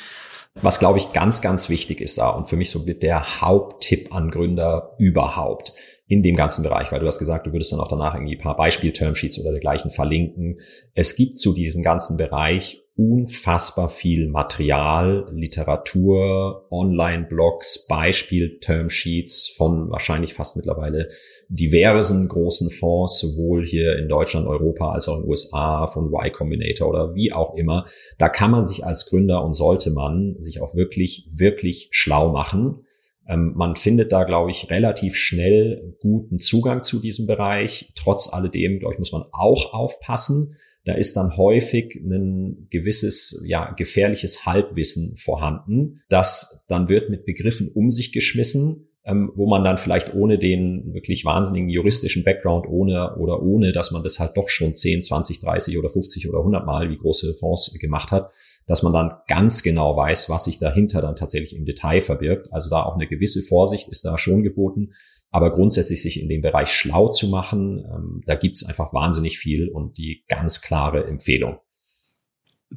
Was, 0.61 0.79
glaube 0.79 0.99
ich, 0.99 1.11
ganz, 1.11 1.41
ganz 1.41 1.69
wichtig 1.69 1.99
ist 1.99 2.17
da 2.17 2.29
und 2.29 2.49
für 2.49 2.55
mich 2.55 2.69
so 2.69 2.79
der 2.85 3.41
Haupttipp 3.41 4.15
an 4.15 4.31
Gründer 4.31 4.95
überhaupt 4.99 5.73
in 6.07 6.21
dem 6.21 6.35
ganzen 6.35 6.63
Bereich, 6.63 6.91
weil 6.91 6.99
du 6.99 7.07
hast 7.07 7.19
gesagt, 7.19 7.47
du 7.47 7.51
würdest 7.51 7.71
dann 7.71 7.79
auch 7.79 7.87
danach 7.87 8.13
irgendwie 8.13 8.35
ein 8.35 8.41
paar 8.41 8.57
Beispiel-Termsheets 8.57 9.39
oder 9.39 9.51
dergleichen 9.51 9.89
verlinken. 9.89 10.59
Es 10.93 11.15
gibt 11.15 11.39
zu 11.39 11.53
diesem 11.53 11.81
ganzen 11.81 12.17
Bereich 12.17 12.83
unfassbar 12.97 13.89
viel 13.89 14.29
Material, 14.29 15.27
Literatur, 15.33 16.67
Online-Blogs, 16.71 17.87
Beispiel-Termsheets 17.87 19.53
von 19.57 19.89
wahrscheinlich 19.89 20.33
fast 20.33 20.55
mittlerweile 20.55 21.09
diversen 21.49 22.27
großen 22.29 22.69
Fonds, 22.69 23.19
sowohl 23.19 23.65
hier 23.65 23.97
in 23.97 24.07
Deutschland, 24.07 24.47
Europa 24.47 24.91
als 24.93 25.09
auch 25.09 25.17
in 25.17 25.23
den 25.23 25.29
USA, 25.29 25.87
von 25.87 26.13
Y 26.13 26.31
Combinator 26.31 26.87
oder 26.87 27.15
wie 27.15 27.33
auch 27.33 27.55
immer. 27.55 27.85
Da 28.17 28.29
kann 28.29 28.51
man 28.51 28.63
sich 28.63 28.85
als 28.85 29.07
Gründer 29.07 29.43
und 29.43 29.53
sollte 29.53 29.89
man 29.89 30.37
sich 30.39 30.61
auch 30.61 30.75
wirklich, 30.75 31.27
wirklich 31.31 31.89
schlau 31.91 32.31
machen 32.31 32.85
man 33.27 33.75
findet 33.75 34.11
da, 34.11 34.23
glaube 34.23 34.51
ich, 34.51 34.69
relativ 34.69 35.15
schnell 35.15 35.95
guten 35.99 36.39
Zugang 36.39 36.83
zu 36.83 36.99
diesem 36.99 37.25
Bereich. 37.25 37.91
Trotz 37.95 38.31
alledem, 38.31 38.79
glaube 38.79 38.93
ich, 38.93 38.99
muss 38.99 39.11
man 39.11 39.23
auch 39.31 39.73
aufpassen. 39.73 40.55
Da 40.85 40.93
ist 40.93 41.17
dann 41.17 41.35
häufig 41.35 41.95
ein 41.95 42.67
gewisses, 42.69 43.43
ja, 43.47 43.71
gefährliches 43.71 44.45
Halbwissen 44.45 45.17
vorhanden. 45.17 46.01
Das 46.09 46.65
dann 46.67 46.87
wird 46.89 47.09
mit 47.09 47.25
Begriffen 47.25 47.69
um 47.73 47.89
sich 47.89 48.11
geschmissen, 48.11 48.89
ähm, 49.03 49.31
wo 49.35 49.47
man 49.47 49.63
dann 49.63 49.79
vielleicht 49.79 50.13
ohne 50.13 50.37
den 50.37 50.93
wirklich 50.93 51.25
wahnsinnigen 51.25 51.69
juristischen 51.69 52.23
Background, 52.23 52.67
ohne 52.67 53.15
oder 53.17 53.41
ohne, 53.41 53.71
dass 53.71 53.91
man 53.91 54.03
das 54.03 54.19
halt 54.19 54.37
doch 54.37 54.49
schon 54.49 54.75
10, 54.75 55.01
20, 55.01 55.39
30 55.39 55.77
oder 55.79 55.89
50 55.89 56.29
oder 56.29 56.39
100 56.39 56.65
Mal 56.65 56.91
wie 56.91 56.97
große 56.97 57.33
Fonds 57.35 57.73
gemacht 57.79 58.11
hat, 58.11 58.31
dass 58.67 58.83
man 58.83 58.93
dann 58.93 59.17
ganz 59.27 59.63
genau 59.63 59.95
weiß, 59.95 60.29
was 60.29 60.45
sich 60.45 60.57
dahinter 60.57 61.01
dann 61.01 61.15
tatsächlich 61.15 61.55
im 61.55 61.65
Detail 61.65 62.01
verbirgt. 62.01 62.51
Also 62.51 62.69
da 62.69 62.83
auch 62.83 62.95
eine 62.95 63.07
gewisse 63.07 63.41
Vorsicht 63.41 63.89
ist 63.89 64.05
da 64.05 64.17
schon 64.17 64.43
geboten. 64.43 64.93
Aber 65.31 65.51
grundsätzlich 65.51 66.01
sich 66.01 66.19
in 66.21 66.29
dem 66.29 66.41
Bereich 66.41 66.69
schlau 66.69 67.09
zu 67.09 67.27
machen, 67.27 67.85
ähm, 67.93 68.21
da 68.25 68.35
gibt's 68.35 68.65
einfach 68.65 68.93
wahnsinnig 68.93 69.37
viel 69.37 69.69
und 69.69 69.97
die 69.97 70.23
ganz 70.27 70.61
klare 70.61 71.05
Empfehlung. 71.05 71.59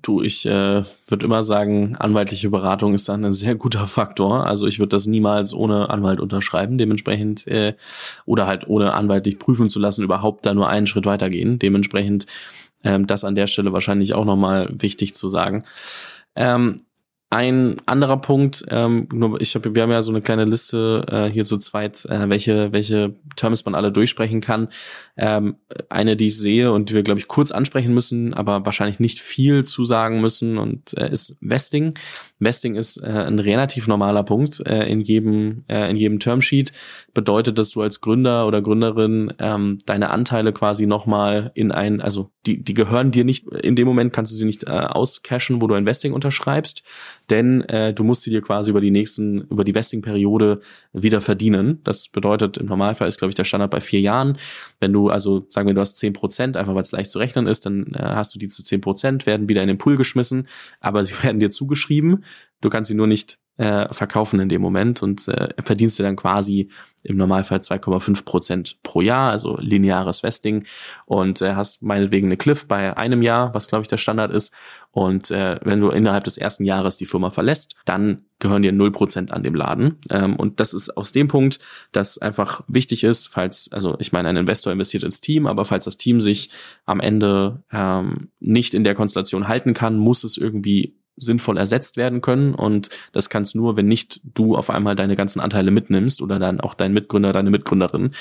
Du, 0.02 0.22
ich 0.22 0.44
äh, 0.44 0.84
würde 1.08 1.24
immer 1.24 1.42
sagen, 1.42 1.96
anwaltliche 1.96 2.50
Beratung 2.50 2.94
ist 2.94 3.08
dann 3.08 3.24
ein 3.24 3.32
sehr 3.32 3.54
guter 3.54 3.86
Faktor. 3.86 4.46
Also 4.46 4.66
ich 4.66 4.78
würde 4.78 4.90
das 4.90 5.06
niemals 5.06 5.54
ohne 5.54 5.88
Anwalt 5.88 6.20
unterschreiben, 6.20 6.78
dementsprechend 6.78 7.46
äh, 7.46 7.74
oder 8.26 8.46
halt 8.46 8.68
ohne 8.68 8.92
anwaltlich 8.92 9.38
prüfen 9.38 9.68
zu 9.68 9.78
lassen, 9.78 10.04
überhaupt 10.04 10.44
da 10.44 10.52
nur 10.52 10.68
einen 10.68 10.86
Schritt 10.86 11.06
weitergehen. 11.06 11.58
Dementsprechend 11.58 12.26
ähm, 12.84 13.06
das 13.06 13.24
an 13.24 13.34
der 13.34 13.46
Stelle 13.46 13.72
wahrscheinlich 13.72 14.14
auch 14.14 14.24
nochmal 14.24 14.68
wichtig 14.72 15.14
zu 15.14 15.28
sagen. 15.28 15.64
Ähm, 16.34 16.78
ein 17.30 17.76
anderer 17.84 18.16
Punkt, 18.16 18.64
ähm, 18.70 19.06
nur 19.12 19.38
ich 19.42 19.54
habe, 19.54 19.74
wir 19.74 19.82
haben 19.82 19.90
ja 19.90 20.00
so 20.00 20.10
eine 20.10 20.22
kleine 20.22 20.46
Liste 20.46 21.04
äh, 21.10 21.30
hier 21.30 21.44
zu 21.44 21.58
zweit, 21.58 22.06
äh, 22.06 22.30
welche 22.30 22.72
welche 22.72 23.16
Terms 23.36 23.66
man 23.66 23.74
alle 23.74 23.92
durchsprechen 23.92 24.40
kann. 24.40 24.68
Ähm, 25.18 25.56
eine, 25.90 26.16
die 26.16 26.28
ich 26.28 26.38
sehe 26.38 26.72
und 26.72 26.88
die 26.88 26.94
wir 26.94 27.02
glaube 27.02 27.20
ich 27.20 27.28
kurz 27.28 27.50
ansprechen 27.50 27.92
müssen, 27.92 28.32
aber 28.32 28.64
wahrscheinlich 28.64 28.98
nicht 28.98 29.20
viel 29.20 29.64
zu 29.64 29.84
sagen 29.84 30.22
müssen 30.22 30.56
und 30.56 30.96
äh, 30.96 31.12
ist 31.12 31.36
Vesting. 31.42 31.92
Vesting 32.40 32.76
ist 32.76 32.98
äh, 32.98 33.06
ein 33.06 33.38
relativ 33.38 33.88
normaler 33.88 34.22
Punkt 34.22 34.60
äh, 34.66 34.86
in 34.88 35.00
jedem 35.00 35.64
äh, 35.68 35.90
in 35.90 35.96
jedem 35.96 36.20
Termsheet. 36.20 36.72
Bedeutet, 37.14 37.58
dass 37.58 37.70
du 37.70 37.82
als 37.82 38.00
Gründer 38.00 38.46
oder 38.46 38.62
Gründerin 38.62 39.32
ähm, 39.38 39.78
deine 39.86 40.10
Anteile 40.10 40.52
quasi 40.52 40.86
nochmal 40.86 41.50
in 41.54 41.72
ein, 41.72 42.00
also 42.00 42.30
die 42.46 42.62
die 42.62 42.74
gehören 42.74 43.10
dir 43.10 43.24
nicht 43.24 43.48
in 43.48 43.76
dem 43.76 43.86
Moment 43.88 44.12
kannst 44.12 44.32
du 44.32 44.36
sie 44.36 44.46
nicht 44.46 44.64
äh, 44.64 44.70
auscashen, 44.70 45.60
wo 45.60 45.66
du 45.66 45.74
ein 45.74 45.86
Vesting 45.86 46.12
unterschreibst 46.12 46.82
denn 47.30 47.62
äh, 47.62 47.92
du 47.92 48.04
musst 48.04 48.22
sie 48.22 48.30
dir 48.30 48.42
quasi 48.42 48.70
über 48.70 48.80
die 48.80 48.90
nächsten, 48.90 49.42
über 49.42 49.64
die 49.64 49.74
Vesting-Periode 49.74 50.60
wieder 50.92 51.20
verdienen. 51.20 51.80
Das 51.84 52.08
bedeutet, 52.08 52.56
im 52.56 52.66
Normalfall 52.66 53.08
ist, 53.08 53.18
glaube 53.18 53.30
ich, 53.30 53.34
der 53.34 53.44
Standard 53.44 53.70
bei 53.70 53.80
vier 53.80 54.00
Jahren. 54.00 54.38
Wenn 54.80 54.92
du 54.92 55.10
also, 55.10 55.46
sagen 55.48 55.66
wir, 55.66 55.74
du 55.74 55.80
hast 55.80 55.96
zehn 55.96 56.12
Prozent, 56.12 56.56
einfach 56.56 56.74
weil 56.74 56.82
es 56.82 56.92
leicht 56.92 57.10
zu 57.10 57.18
rechnen 57.18 57.46
ist, 57.46 57.66
dann 57.66 57.92
äh, 57.94 57.98
hast 58.00 58.34
du 58.34 58.38
diese 58.38 58.64
zehn 58.64 58.80
Prozent, 58.80 59.26
werden 59.26 59.48
wieder 59.48 59.62
in 59.62 59.68
den 59.68 59.78
Pool 59.78 59.96
geschmissen, 59.96 60.48
aber 60.80 61.04
sie 61.04 61.14
werden 61.22 61.40
dir 61.40 61.50
zugeschrieben. 61.50 62.24
Du 62.60 62.70
kannst 62.70 62.88
sie 62.88 62.94
nur 62.94 63.06
nicht 63.06 63.38
äh, 63.58 63.92
verkaufen 63.92 64.38
in 64.40 64.48
dem 64.48 64.62
Moment 64.62 65.02
und 65.02 65.26
äh, 65.28 65.48
verdienst 65.62 65.98
du 65.98 66.04
dann 66.04 66.16
quasi 66.16 66.70
im 67.02 67.16
Normalfall 67.16 67.58
2,5 67.58 68.24
Prozent 68.24 68.82
pro 68.82 69.00
Jahr, 69.00 69.30
also 69.30 69.56
lineares 69.58 70.22
Vesting. 70.22 70.64
Und 71.06 71.42
äh, 71.42 71.54
hast 71.54 71.82
meinetwegen 71.82 72.28
eine 72.28 72.36
Cliff 72.36 72.66
bei 72.66 72.96
einem 72.96 73.20
Jahr, 73.20 73.52
was 73.54 73.68
glaube 73.68 73.82
ich 73.82 73.88
der 73.88 73.96
Standard 73.96 74.32
ist. 74.32 74.54
Und 74.90 75.30
äh, 75.30 75.58
wenn 75.62 75.80
du 75.80 75.90
innerhalb 75.90 76.24
des 76.24 76.38
ersten 76.38 76.64
Jahres 76.64 76.96
die 76.96 77.06
Firma 77.06 77.30
verlässt, 77.30 77.74
dann 77.84 78.24
gehören 78.38 78.62
dir 78.62 78.72
0 78.72 78.92
Prozent 78.92 79.32
an 79.32 79.42
dem 79.42 79.54
Laden. 79.54 79.98
Ähm, 80.10 80.36
und 80.36 80.60
das 80.60 80.72
ist 80.72 80.96
aus 80.96 81.12
dem 81.12 81.28
Punkt, 81.28 81.58
dass 81.92 82.18
einfach 82.18 82.62
wichtig 82.68 83.04
ist, 83.04 83.26
falls, 83.26 83.70
also 83.72 83.96
ich 83.98 84.12
meine, 84.12 84.28
ein 84.28 84.36
Investor 84.36 84.72
investiert 84.72 85.02
ins 85.02 85.20
Team, 85.20 85.46
aber 85.46 85.64
falls 85.64 85.84
das 85.84 85.98
Team 85.98 86.20
sich 86.20 86.50
am 86.86 87.00
Ende 87.00 87.62
ähm, 87.72 88.30
nicht 88.38 88.74
in 88.74 88.84
der 88.84 88.94
Konstellation 88.94 89.48
halten 89.48 89.74
kann, 89.74 89.98
muss 89.98 90.24
es 90.24 90.36
irgendwie 90.36 90.97
sinnvoll 91.20 91.56
ersetzt 91.56 91.96
werden 91.96 92.20
können. 92.20 92.54
Und 92.54 92.88
das 93.12 93.30
kannst 93.30 93.54
nur, 93.54 93.76
wenn 93.76 93.86
nicht 93.86 94.20
du 94.24 94.56
auf 94.56 94.70
einmal 94.70 94.96
deine 94.96 95.16
ganzen 95.16 95.40
Anteile 95.40 95.70
mitnimmst 95.70 96.22
oder 96.22 96.38
dann 96.38 96.60
auch 96.60 96.74
dein 96.74 96.92
Mitgründer, 96.92 97.32
deine 97.32 97.50
Mitgründerin. 97.50 98.12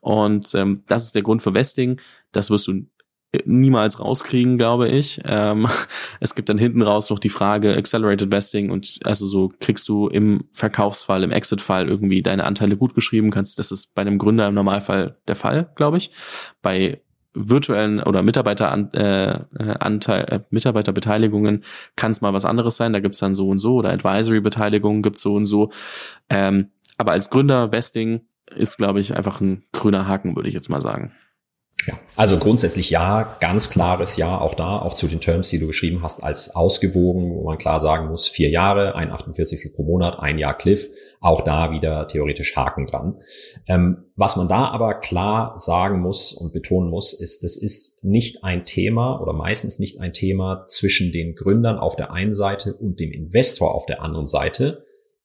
Und 0.00 0.54
ähm, 0.54 0.82
das 0.86 1.04
ist 1.04 1.14
der 1.14 1.22
Grund 1.22 1.42
für 1.42 1.54
Vesting. 1.54 2.00
Das 2.32 2.50
wirst 2.50 2.66
du 2.68 2.86
niemals 3.44 4.00
rauskriegen, 4.00 4.58
glaube 4.58 4.88
ich. 4.88 5.20
Ähm, 5.24 5.66
es 6.20 6.34
gibt 6.34 6.48
dann 6.48 6.58
hinten 6.58 6.82
raus 6.82 7.10
noch 7.10 7.18
die 7.18 7.28
Frage 7.28 7.76
Accelerated 7.76 8.30
Vesting 8.30 8.70
und 8.70 9.00
also 9.04 9.26
so 9.26 9.52
kriegst 9.60 9.88
du 9.88 10.08
im 10.08 10.44
Verkaufsfall, 10.52 11.22
im 11.22 11.32
Exit-Fall 11.32 11.88
irgendwie 11.88 12.22
deine 12.22 12.44
Anteile 12.44 12.76
gut 12.76 12.94
geschrieben 12.94 13.30
kannst. 13.30 13.58
Das 13.58 13.72
ist 13.72 13.94
bei 13.94 14.02
einem 14.02 14.18
Gründer 14.18 14.46
im 14.48 14.54
Normalfall 14.54 15.18
der 15.26 15.36
Fall, 15.36 15.70
glaube 15.74 15.96
ich. 15.96 16.10
Bei 16.62 17.00
virtuellen 17.34 18.00
oder 18.00 18.22
Mitarbeiteranteil, 18.22 19.46
äh, 19.58 19.74
Anteil, 19.80 20.24
äh, 20.24 20.40
Mitarbeiterbeteiligungen 20.50 21.64
kann 21.96 22.12
es 22.12 22.20
mal 22.20 22.32
was 22.32 22.44
anderes 22.44 22.76
sein. 22.76 22.92
Da 22.92 23.00
gibt's 23.00 23.18
dann 23.18 23.34
so 23.34 23.48
und 23.48 23.58
so 23.58 23.76
oder 23.76 23.90
Advisory-Beteiligungen 23.90 25.02
gibt's 25.02 25.22
so 25.22 25.34
und 25.34 25.44
so. 25.44 25.70
Ähm, 26.30 26.70
aber 26.96 27.12
als 27.12 27.30
Gründer 27.30 27.72
Vesting 27.72 28.22
ist, 28.54 28.76
glaube 28.76 29.00
ich, 29.00 29.16
einfach 29.16 29.40
ein 29.40 29.64
grüner 29.72 30.06
Haken, 30.06 30.36
würde 30.36 30.48
ich 30.48 30.54
jetzt 30.54 30.70
mal 30.70 30.80
sagen. 30.80 31.12
Ja, 31.86 31.98
also 32.16 32.38
grundsätzlich 32.38 32.88
ja, 32.88 33.36
ganz 33.40 33.68
klares 33.68 34.16
Ja, 34.16 34.40
auch 34.40 34.54
da, 34.54 34.78
auch 34.78 34.94
zu 34.94 35.06
den 35.06 35.20
Terms, 35.20 35.50
die 35.50 35.58
du 35.58 35.66
geschrieben 35.66 36.02
hast, 36.02 36.22
als 36.22 36.54
ausgewogen, 36.54 37.34
wo 37.34 37.44
man 37.44 37.58
klar 37.58 37.78
sagen 37.78 38.08
muss, 38.08 38.26
vier 38.26 38.48
Jahre, 38.48 38.94
ein 38.94 39.10
48. 39.10 39.74
pro 39.74 39.82
Monat, 39.82 40.18
ein 40.18 40.38
Jahr 40.38 40.56
Cliff, 40.56 40.88
auch 41.20 41.42
da 41.42 41.72
wieder 41.72 42.08
theoretisch 42.08 42.56
Haken 42.56 42.86
dran. 42.86 43.18
Ähm, 43.66 44.04
was 44.16 44.36
man 44.36 44.48
da 44.48 44.68
aber 44.68 44.94
klar 45.00 45.58
sagen 45.58 46.00
muss 46.00 46.32
und 46.32 46.52
betonen 46.52 46.88
muss, 46.88 47.12
ist, 47.12 47.44
das 47.44 47.56
ist 47.56 48.04
nicht 48.04 48.44
ein 48.44 48.64
Thema 48.64 49.20
oder 49.20 49.32
meistens 49.32 49.78
nicht 49.78 50.00
ein 50.00 50.12
Thema 50.12 50.64
zwischen 50.68 51.12
den 51.12 51.34
Gründern 51.34 51.78
auf 51.78 51.96
der 51.96 52.12
einen 52.12 52.34
Seite 52.34 52.74
und 52.74 52.98
dem 52.98 53.12
Investor 53.12 53.74
auf 53.74 53.84
der 53.86 54.02
anderen 54.02 54.26
Seite, 54.26 54.84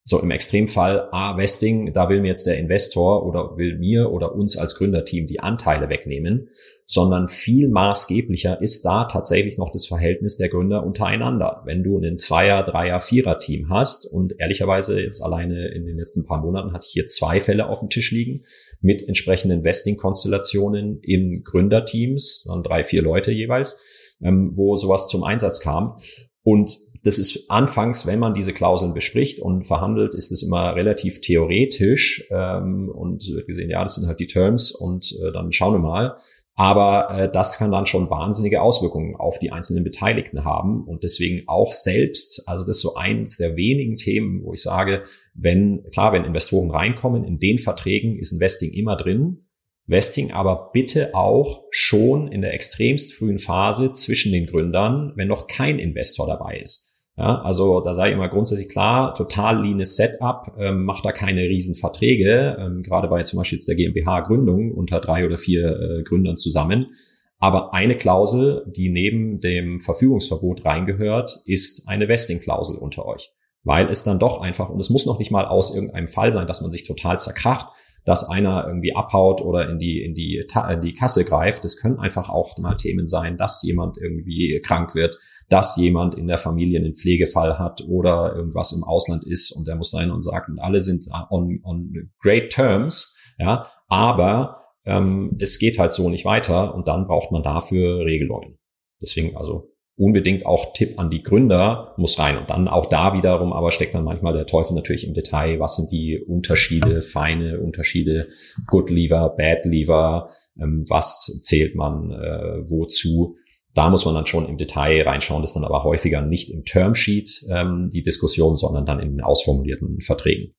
so 0.10 0.20
im 0.20 0.32
Extremfall, 0.32 1.08
ah, 1.12 1.38
Vesting, 1.38 1.94
da 1.94 2.10
will 2.10 2.22
mir 2.22 2.30
jetzt 2.30 2.48
der 2.48 2.58
Investor 2.58 3.28
oder 3.28 3.58
will 3.58 3.78
mir 3.78 4.12
oder 4.12 4.34
uns 4.34 4.58
als 4.58 4.74
Gründerteam 4.74 5.28
die 5.28 5.40
Anteile 5.40 5.88
wegnehmen, 5.88 6.50
sondern 6.88 7.30
viel 7.30 7.70
maßgeblicher 7.70 8.60
ist 8.60 8.84
da 8.84 9.06
tatsächlich 9.06 9.60
noch 9.60 9.72
das 9.72 9.86
Verhältnis 9.86 10.36
der 10.36 10.50
Gründer 10.50 10.84
untereinander. 10.84 11.62
Wenn 11.66 11.84
du 11.84 11.96
einen 11.96 12.18
Zweier-, 12.18 12.64
Dreier-, 12.64 13.00
Vierer-Team 13.00 13.70
hast 13.70 14.08
und 14.12 14.34
ehrlicherweise 14.40 15.00
jetzt 15.00 15.22
alleine 15.22 15.68
in 15.68 15.86
den 15.86 16.00
letzten 16.00 16.26
paar 16.26 16.42
Monaten 16.42 16.74
hatte 16.74 16.88
ich 16.88 16.94
hier 16.94 17.06
zwei 17.06 17.40
Fälle 17.40 17.70
auf 17.70 17.82
dem 17.82 17.90
Tisch 17.90 18.10
liegen 18.10 18.46
mit 18.82 19.08
entsprechenden 19.08 19.64
Vesting-Konstellationen 19.64 21.02
in 21.04 21.44
Gründerteams, 21.44 22.46
dann 22.48 22.64
drei, 22.64 22.84
vier 22.84 23.04
Leute 23.04 23.32
jeweils, 23.32 23.80
ähm, 24.24 24.54
wo 24.56 24.76
sowas 24.76 25.08
zum 25.08 25.24
Einsatz 25.24 25.60
kam. 25.60 26.00
Und 26.42 26.76
das 27.04 27.18
ist 27.18 27.50
anfangs, 27.50 28.06
wenn 28.06 28.20
man 28.20 28.34
diese 28.34 28.54
Klauseln 28.54 28.94
bespricht 28.94 29.40
und 29.40 29.66
verhandelt, 29.66 30.16
ist 30.16 30.32
es 30.32 30.44
immer 30.44 30.76
relativ 30.76 31.22
theoretisch 31.22 32.26
ähm, 32.30 32.90
und 32.90 33.28
wird 33.30 33.48
gesehen, 33.48 33.70
ja, 33.70 33.84
das 33.84 33.96
sind 33.96 34.08
halt 34.08 34.20
die 34.20 34.28
Terms 34.28 34.72
und 34.72 35.16
äh, 35.22 35.32
dann 35.32 35.52
schauen 35.52 35.74
wir 35.74 35.80
mal. 35.80 36.18
Aber 36.56 37.10
äh, 37.18 37.32
das 37.32 37.58
kann 37.58 37.72
dann 37.72 37.86
schon 37.86 38.10
wahnsinnige 38.10 38.62
Auswirkungen 38.62 39.16
auf 39.16 39.40
die 39.40 39.52
einzelnen 39.52 39.86
Beteiligten 39.86 40.44
haben 40.44 40.84
und 40.84 41.04
deswegen 41.04 41.48
auch 41.48 41.72
selbst, 41.72 42.44
also 42.48 42.66
das 42.66 42.78
ist 42.78 42.82
so 42.82 42.96
eins 42.96 43.38
der 43.38 43.56
wenigen 43.56 43.96
Themen, 43.96 44.44
wo 44.44 44.52
ich 44.52 44.62
sage, 44.62 45.04
wenn, 45.34 45.84
klar, 45.94 46.12
wenn 46.12 46.26
Investoren 46.26 46.70
reinkommen, 46.70 47.24
in 47.24 47.40
den 47.40 47.60
Verträgen 47.60 48.20
ist 48.20 48.34
Investing 48.34 48.74
immer 48.74 48.98
drin, 48.98 49.46
Vesting 49.90 50.32
aber 50.32 50.70
bitte 50.72 51.16
auch 51.16 51.64
schon 51.72 52.32
in 52.32 52.42
der 52.42 52.54
extremst 52.54 53.14
frühen 53.14 53.40
Phase 53.40 53.94
zwischen 53.94 54.32
den 54.32 54.46
Gründern, 54.46 55.14
wenn 55.16 55.28
noch 55.28 55.48
kein 55.48 55.80
Investor 55.80 56.28
dabei 56.28 56.60
ist. 56.60 56.89
Ja, 57.20 57.42
also 57.42 57.82
da 57.82 57.94
sei 57.94 58.14
immer 58.14 58.30
grundsätzlich 58.30 58.70
klar, 58.70 59.14
total 59.14 59.62
leanes 59.62 59.98
Setup, 59.98 60.54
ähm, 60.58 60.86
macht 60.86 61.04
da 61.04 61.12
keine 61.12 61.42
riesen 61.42 61.76
Verträge, 61.76 62.56
ähm, 62.58 62.82
gerade 62.82 63.10
bei 63.10 63.24
zum 63.24 63.40
Beispiel 63.40 63.58
jetzt 63.58 63.68
der 63.68 63.76
GmbH-Gründung 63.76 64.72
unter 64.72 65.02
drei 65.02 65.26
oder 65.26 65.38
vier 65.38 65.68
äh, 65.68 66.04
Gründern 66.04 66.38
zusammen. 66.38 66.94
Aber 67.38 67.74
eine 67.74 67.98
Klausel, 67.98 68.64
die 68.74 68.88
neben 68.88 69.42
dem 69.42 69.82
Verfügungsverbot 69.82 70.64
reingehört, 70.64 71.42
ist 71.46 71.90
eine 71.90 72.08
Vesting-Klausel 72.08 72.78
unter 72.78 73.06
euch. 73.06 73.34
Weil 73.64 73.90
es 73.90 74.04
dann 74.04 74.20
doch 74.20 74.40
einfach, 74.40 74.70
und 74.70 74.80
es 74.80 74.90
muss 74.90 75.06
noch 75.06 75.20
nicht 75.20 75.32
mal 75.32 75.46
aus 75.46 75.76
irgendeinem 75.76 76.08
Fall 76.08 76.32
sein, 76.32 76.48
dass 76.48 76.62
man 76.62 76.72
sich 76.72 76.88
total 76.88 77.20
zerkracht, 77.20 77.68
dass 78.06 78.30
einer 78.30 78.66
irgendwie 78.66 78.96
abhaut 78.96 79.42
oder 79.42 79.70
in 79.70 79.78
die, 79.78 80.02
in 80.02 80.16
die, 80.16 80.38
in 80.38 80.82
die 80.82 80.94
Kasse 80.94 81.26
greift. 81.26 81.66
Das 81.66 81.76
können 81.76 82.00
einfach 82.00 82.30
auch 82.30 82.58
mal 82.58 82.76
Themen 82.76 83.08
sein, 83.08 83.36
dass 83.36 83.62
jemand 83.64 83.98
irgendwie 83.98 84.62
krank 84.64 84.96
wird, 84.96 85.18
dass 85.50 85.76
jemand 85.78 86.16
in 86.16 86.28
der 86.28 86.38
Familie 86.38 86.80
einen 86.80 86.94
Pflegefall 86.94 87.58
hat 87.58 87.84
oder 87.88 88.36
irgendwas 88.36 88.72
im 88.72 88.84
Ausland 88.84 89.26
ist 89.26 89.52
und 89.52 89.68
der 89.68 89.76
muss 89.76 89.92
dahin 89.92 90.12
und 90.12 90.22
sagt, 90.22 90.50
und 90.50 90.60
alle 90.60 90.82
sind 90.82 91.08
on, 91.30 91.60
on 91.64 92.12
great 92.20 92.52
terms, 92.52 93.18
ja, 93.38 93.68
aber 93.88 94.58
ähm, 94.86 95.38
es 95.40 95.60
geht 95.60 95.80
halt 95.80 95.92
so 95.92 96.10
nicht 96.10 96.26
weiter 96.26 96.74
und 96.76 96.88
dann 96.88 97.08
braucht 97.08 97.32
man 97.32 97.44
dafür 97.44 98.06
Regelungen. 98.06 98.58
Deswegen 99.02 99.36
also 99.36 99.70
unbedingt 100.00 100.46
auch 100.46 100.72
Tipp 100.74 100.98
an 100.98 101.10
die 101.10 101.24
Gründer 101.24 101.94
muss 101.98 102.18
rein. 102.20 102.38
Und 102.38 102.50
dann 102.50 102.70
auch 102.70 102.86
da 102.86 103.14
wiederum, 103.14 103.52
aber 103.52 103.72
steckt 103.72 103.94
dann 103.94 104.06
manchmal 104.06 104.34
der 104.34 104.46
Teufel 104.46 104.74
natürlich 104.74 105.06
im 105.06 105.14
Detail. 105.14 105.60
Was 105.60 105.76
sind 105.76 105.92
die 105.92 106.18
Unterschiede, 106.18 107.02
feine 107.02 107.60
Unterschiede, 107.60 108.30
Good 108.68 108.90
Lever, 108.90 109.36
Bad 109.38 109.66
Lever, 109.66 110.30
ähm, 110.58 110.86
was 110.88 111.42
zählt 111.44 111.76
man 111.76 112.12
äh, 112.12 112.70
wozu? 112.70 113.36
Da 113.80 113.90
muss 113.90 114.04
man 114.04 114.14
dann 114.14 114.26
schon 114.26 114.46
im 114.46 114.58
Detail 114.58 115.04
reinschauen, 115.04 115.40
das 115.40 115.52
ist 115.52 115.56
dann 115.56 115.64
aber 115.64 115.86
häufiger 115.86 116.20
nicht 116.20 116.50
im 116.50 116.66
Termsheet 116.66 117.46
ähm, 117.50 117.90
die 117.90 118.02
Diskussion, 118.02 118.58
sondern 118.58 118.86
dann 118.86 119.00
in 119.00 119.22
ausformulierten 119.22 120.02
Verträgen. 120.02 120.54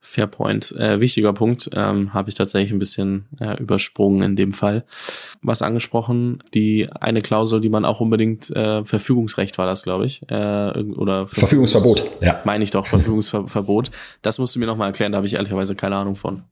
Fair 0.00 0.26
point. 0.26 0.72
Äh, 0.72 0.98
wichtiger 0.98 1.32
Punkt, 1.32 1.70
ähm, 1.72 2.12
habe 2.12 2.28
ich 2.28 2.34
tatsächlich 2.34 2.72
ein 2.72 2.80
bisschen 2.80 3.28
äh, 3.38 3.56
übersprungen 3.62 4.22
in 4.22 4.34
dem 4.34 4.52
Fall. 4.52 4.84
Was 5.42 5.62
angesprochen, 5.62 6.42
die 6.52 6.88
eine 6.90 7.22
Klausel, 7.22 7.60
die 7.60 7.68
man 7.68 7.84
auch 7.84 8.00
unbedingt, 8.00 8.50
äh, 8.50 8.84
Verfügungsrecht 8.84 9.56
war 9.56 9.66
das, 9.66 9.84
glaube 9.84 10.06
ich, 10.06 10.28
äh, 10.28 10.82
oder 10.96 11.28
Verfügungsverbot, 11.28 12.04
ja. 12.20 12.40
Meine 12.44 12.64
ich 12.64 12.72
doch, 12.72 12.86
Verfügungsverbot. 12.88 13.92
das 14.22 14.40
musst 14.40 14.56
du 14.56 14.58
mir 14.58 14.66
nochmal 14.66 14.88
erklären, 14.88 15.12
da 15.12 15.18
habe 15.18 15.26
ich 15.28 15.34
ehrlicherweise 15.34 15.76
keine 15.76 15.94
Ahnung 15.94 16.16
von. 16.16 16.42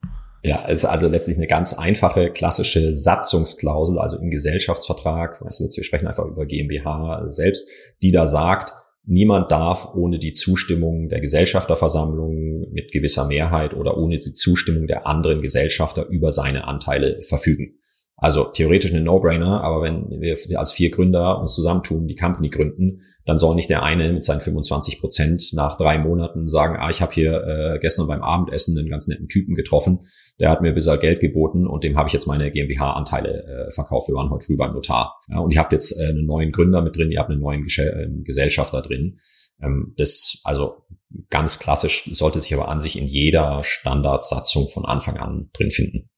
Ja, 0.43 0.67
ist 0.67 0.85
also 0.85 1.09
letztlich 1.09 1.37
eine 1.37 1.49
ganz 1.49 1.75
einfache 1.75 2.31
klassische 2.31 2.95
Satzungsklausel, 2.95 3.99
also 3.99 4.19
im 4.19 4.31
Gesellschaftsvertrag, 4.31 5.45
weißt 5.45 5.61
du, 5.61 5.65
jetzt 5.65 5.77
wir 5.77 5.85
sprechen 5.85 6.07
einfach 6.07 6.27
über 6.27 6.47
GmbH 6.47 7.27
selbst, 7.31 7.69
die 8.03 8.13
da 8.13 8.27
sagt, 8.27 8.73
Niemand 9.11 9.51
darf 9.51 9.95
ohne 9.95 10.19
die 10.19 10.33
Zustimmung 10.33 11.09
der 11.09 11.21
Gesellschafterversammlung 11.21 12.71
mit 12.73 12.93
gewisser 12.93 13.27
Mehrheit 13.27 13.73
oder 13.73 13.97
ohne 13.97 14.19
die 14.19 14.35
Zustimmung 14.35 14.87
der 14.87 15.07
anderen 15.07 15.41
Gesellschafter 15.41 16.07
über 16.09 16.31
seine 16.31 16.69
Anteile 16.69 17.23
verfügen. 17.23 17.79
Also 18.17 18.45
theoretisch 18.45 18.93
eine 18.93 19.01
No-Brainer, 19.01 19.63
aber 19.63 19.81
wenn 19.81 20.21
wir 20.21 20.37
als 20.59 20.73
vier 20.73 20.91
Gründer 20.91 21.41
uns 21.41 21.55
zusammentun, 21.55 22.07
die 22.07 22.17
Company 22.17 22.51
gründen, 22.51 23.01
dann 23.25 23.39
soll 23.39 23.55
nicht 23.55 23.71
der 23.71 23.83
eine 23.83 24.13
mit 24.13 24.25
seinen 24.25 24.41
25 24.41 25.01
Prozent 25.01 25.53
nach 25.55 25.79
drei 25.79 25.99
Monaten 25.99 26.47
sagen, 26.47 26.77
ah, 26.79 26.91
ich 26.91 27.01
habe 27.01 27.15
hier 27.15 27.45
äh, 27.45 27.79
gestern 27.79 28.09
beim 28.09 28.23
Abendessen 28.23 28.77
einen 28.77 28.91
ganz 28.91 29.07
netten 29.07 29.29
Typen 29.29 29.55
getroffen, 29.55 30.01
der 30.41 30.51
hat 30.51 30.63
mir 30.63 30.73
bisschen 30.73 30.99
Geld 31.01 31.21
geboten 31.21 31.67
und 31.67 31.85
dem 31.85 31.97
habe 31.97 32.09
ich 32.09 32.13
jetzt 32.13 32.27
meine 32.27 32.51
GmbH-Anteile 32.51 33.67
äh, 33.69 33.71
verkauft. 33.71 34.09
Wir 34.09 34.15
waren 34.15 34.31
heute 34.31 34.45
früh 34.45 34.57
beim 34.57 34.73
Notar. 34.73 35.21
Ja, 35.29 35.39
und 35.39 35.53
ihr 35.53 35.61
habt 35.61 35.73
jetzt 35.73 35.99
äh, 36.01 36.09
einen 36.09 36.27
neuen 36.27 36.53
Gründer 36.53 36.83
mit 36.83 36.97
drin, 36.97 37.11
ihr 37.11 37.19
habt 37.19 37.31
einen 37.31 37.41
neuen 37.41 37.65
Ges 37.65 37.79
äh, 37.79 38.09
Gesellschafter 38.23 38.83
drin. 38.83 39.19
Ähm, 39.61 39.95
das, 39.97 40.41
also 40.45 40.85
ganz 41.31 41.59
klassisch, 41.59 42.09
sollte 42.13 42.41
sich 42.41 42.55
aber 42.55 42.69
an 42.69 42.81
sich 42.81 42.99
in 42.99 43.07
jeder 43.07 43.65
Standardsatzung 43.65 44.69
von 44.69 44.85
Anfang 44.85 45.17
an 45.17 45.51
drin 45.53 45.71
finden. 45.71 46.09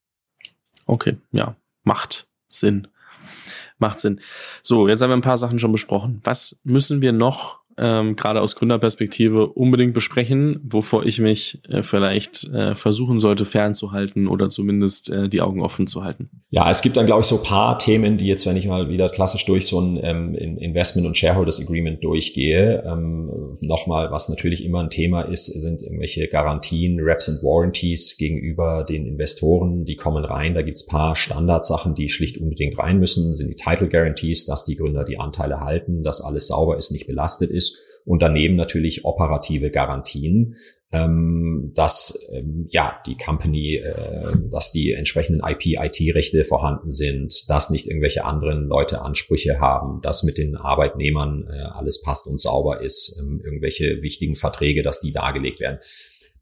Okay, 0.86 1.16
ja, 1.32 1.56
macht 1.82 2.28
Sinn. 2.48 2.88
Macht 3.78 4.00
Sinn. 4.00 4.20
So, 4.62 4.88
jetzt 4.88 5.00
haben 5.00 5.10
wir 5.10 5.16
ein 5.16 5.22
paar 5.22 5.38
Sachen 5.38 5.58
schon 5.58 5.72
besprochen. 5.72 6.20
Was 6.24 6.60
müssen 6.64 7.00
wir 7.00 7.12
noch 7.12 7.59
ähm, 7.80 8.14
gerade 8.14 8.42
aus 8.42 8.56
Gründerperspektive 8.56 9.48
unbedingt 9.48 9.94
besprechen, 9.94 10.60
wovor 10.62 11.06
ich 11.06 11.18
mich 11.18 11.62
äh, 11.68 11.82
vielleicht 11.82 12.44
äh, 12.44 12.74
versuchen 12.74 13.20
sollte 13.20 13.46
fernzuhalten 13.46 14.28
oder 14.28 14.50
zumindest 14.50 15.08
äh, 15.08 15.30
die 15.30 15.40
Augen 15.40 15.62
offen 15.62 15.86
zu 15.86 16.04
halten? 16.04 16.28
Ja, 16.50 16.70
es 16.70 16.82
gibt 16.82 16.98
dann, 16.98 17.06
glaube 17.06 17.22
ich, 17.22 17.26
so 17.26 17.42
paar 17.42 17.78
Themen, 17.78 18.18
die 18.18 18.26
jetzt, 18.26 18.46
wenn 18.46 18.56
ich 18.56 18.66
mal 18.66 18.90
wieder 18.90 19.08
klassisch 19.08 19.46
durch 19.46 19.66
so 19.66 19.80
ein 19.80 19.98
ähm, 20.02 20.34
Investment- 20.34 21.06
und 21.06 21.16
Shareholders 21.16 21.60
Agreement 21.60 22.04
durchgehe, 22.04 22.84
ähm, 22.86 23.56
nochmal, 23.62 24.10
was 24.10 24.28
natürlich 24.28 24.62
immer 24.62 24.80
ein 24.80 24.90
Thema 24.90 25.22
ist, 25.22 25.46
sind 25.46 25.82
irgendwelche 25.82 26.28
Garantien, 26.28 27.00
Reps 27.00 27.30
and 27.30 27.42
Warranties 27.42 28.18
gegenüber 28.18 28.84
den 28.86 29.06
Investoren, 29.06 29.86
die 29.86 29.96
kommen 29.96 30.24
rein. 30.24 30.52
Da 30.52 30.60
gibt's 30.60 30.84
paar 30.84 31.16
Standardsachen, 31.16 31.94
die 31.94 32.10
schlicht 32.10 32.36
unbedingt 32.36 32.78
rein 32.78 32.98
müssen, 32.98 33.32
sind 33.32 33.48
die 33.48 33.56
Title 33.56 33.88
Guarantees, 33.88 34.44
dass 34.44 34.66
die 34.66 34.76
Gründer 34.76 35.04
die 35.04 35.18
Anteile 35.18 35.60
halten, 35.60 36.02
dass 36.02 36.20
alles 36.20 36.48
sauber 36.48 36.76
ist, 36.76 36.90
nicht 36.90 37.06
belastet 37.06 37.50
ist 37.50 37.69
und 38.04 38.22
daneben 38.22 38.56
natürlich 38.56 39.04
operative 39.04 39.70
Garantien, 39.70 40.56
ähm, 40.92 41.72
dass 41.74 42.28
ähm, 42.34 42.66
ja 42.70 43.00
die 43.06 43.16
Company, 43.16 43.76
äh, 43.76 44.32
dass 44.50 44.72
die 44.72 44.92
entsprechenden 44.92 45.42
IP-IT-Rechte 45.44 46.44
vorhanden 46.44 46.90
sind, 46.90 47.48
dass 47.48 47.70
nicht 47.70 47.86
irgendwelche 47.86 48.24
anderen 48.24 48.66
Leute 48.66 49.02
Ansprüche 49.02 49.60
haben, 49.60 50.00
dass 50.02 50.24
mit 50.24 50.38
den 50.38 50.56
Arbeitnehmern 50.56 51.48
äh, 51.48 51.62
alles 51.62 52.02
passt 52.02 52.26
und 52.26 52.40
sauber 52.40 52.80
ist, 52.80 53.18
ähm, 53.20 53.40
irgendwelche 53.44 54.02
wichtigen 54.02 54.34
Verträge, 54.34 54.82
dass 54.82 55.00
die 55.00 55.12
dargelegt 55.12 55.60
werden. 55.60 55.78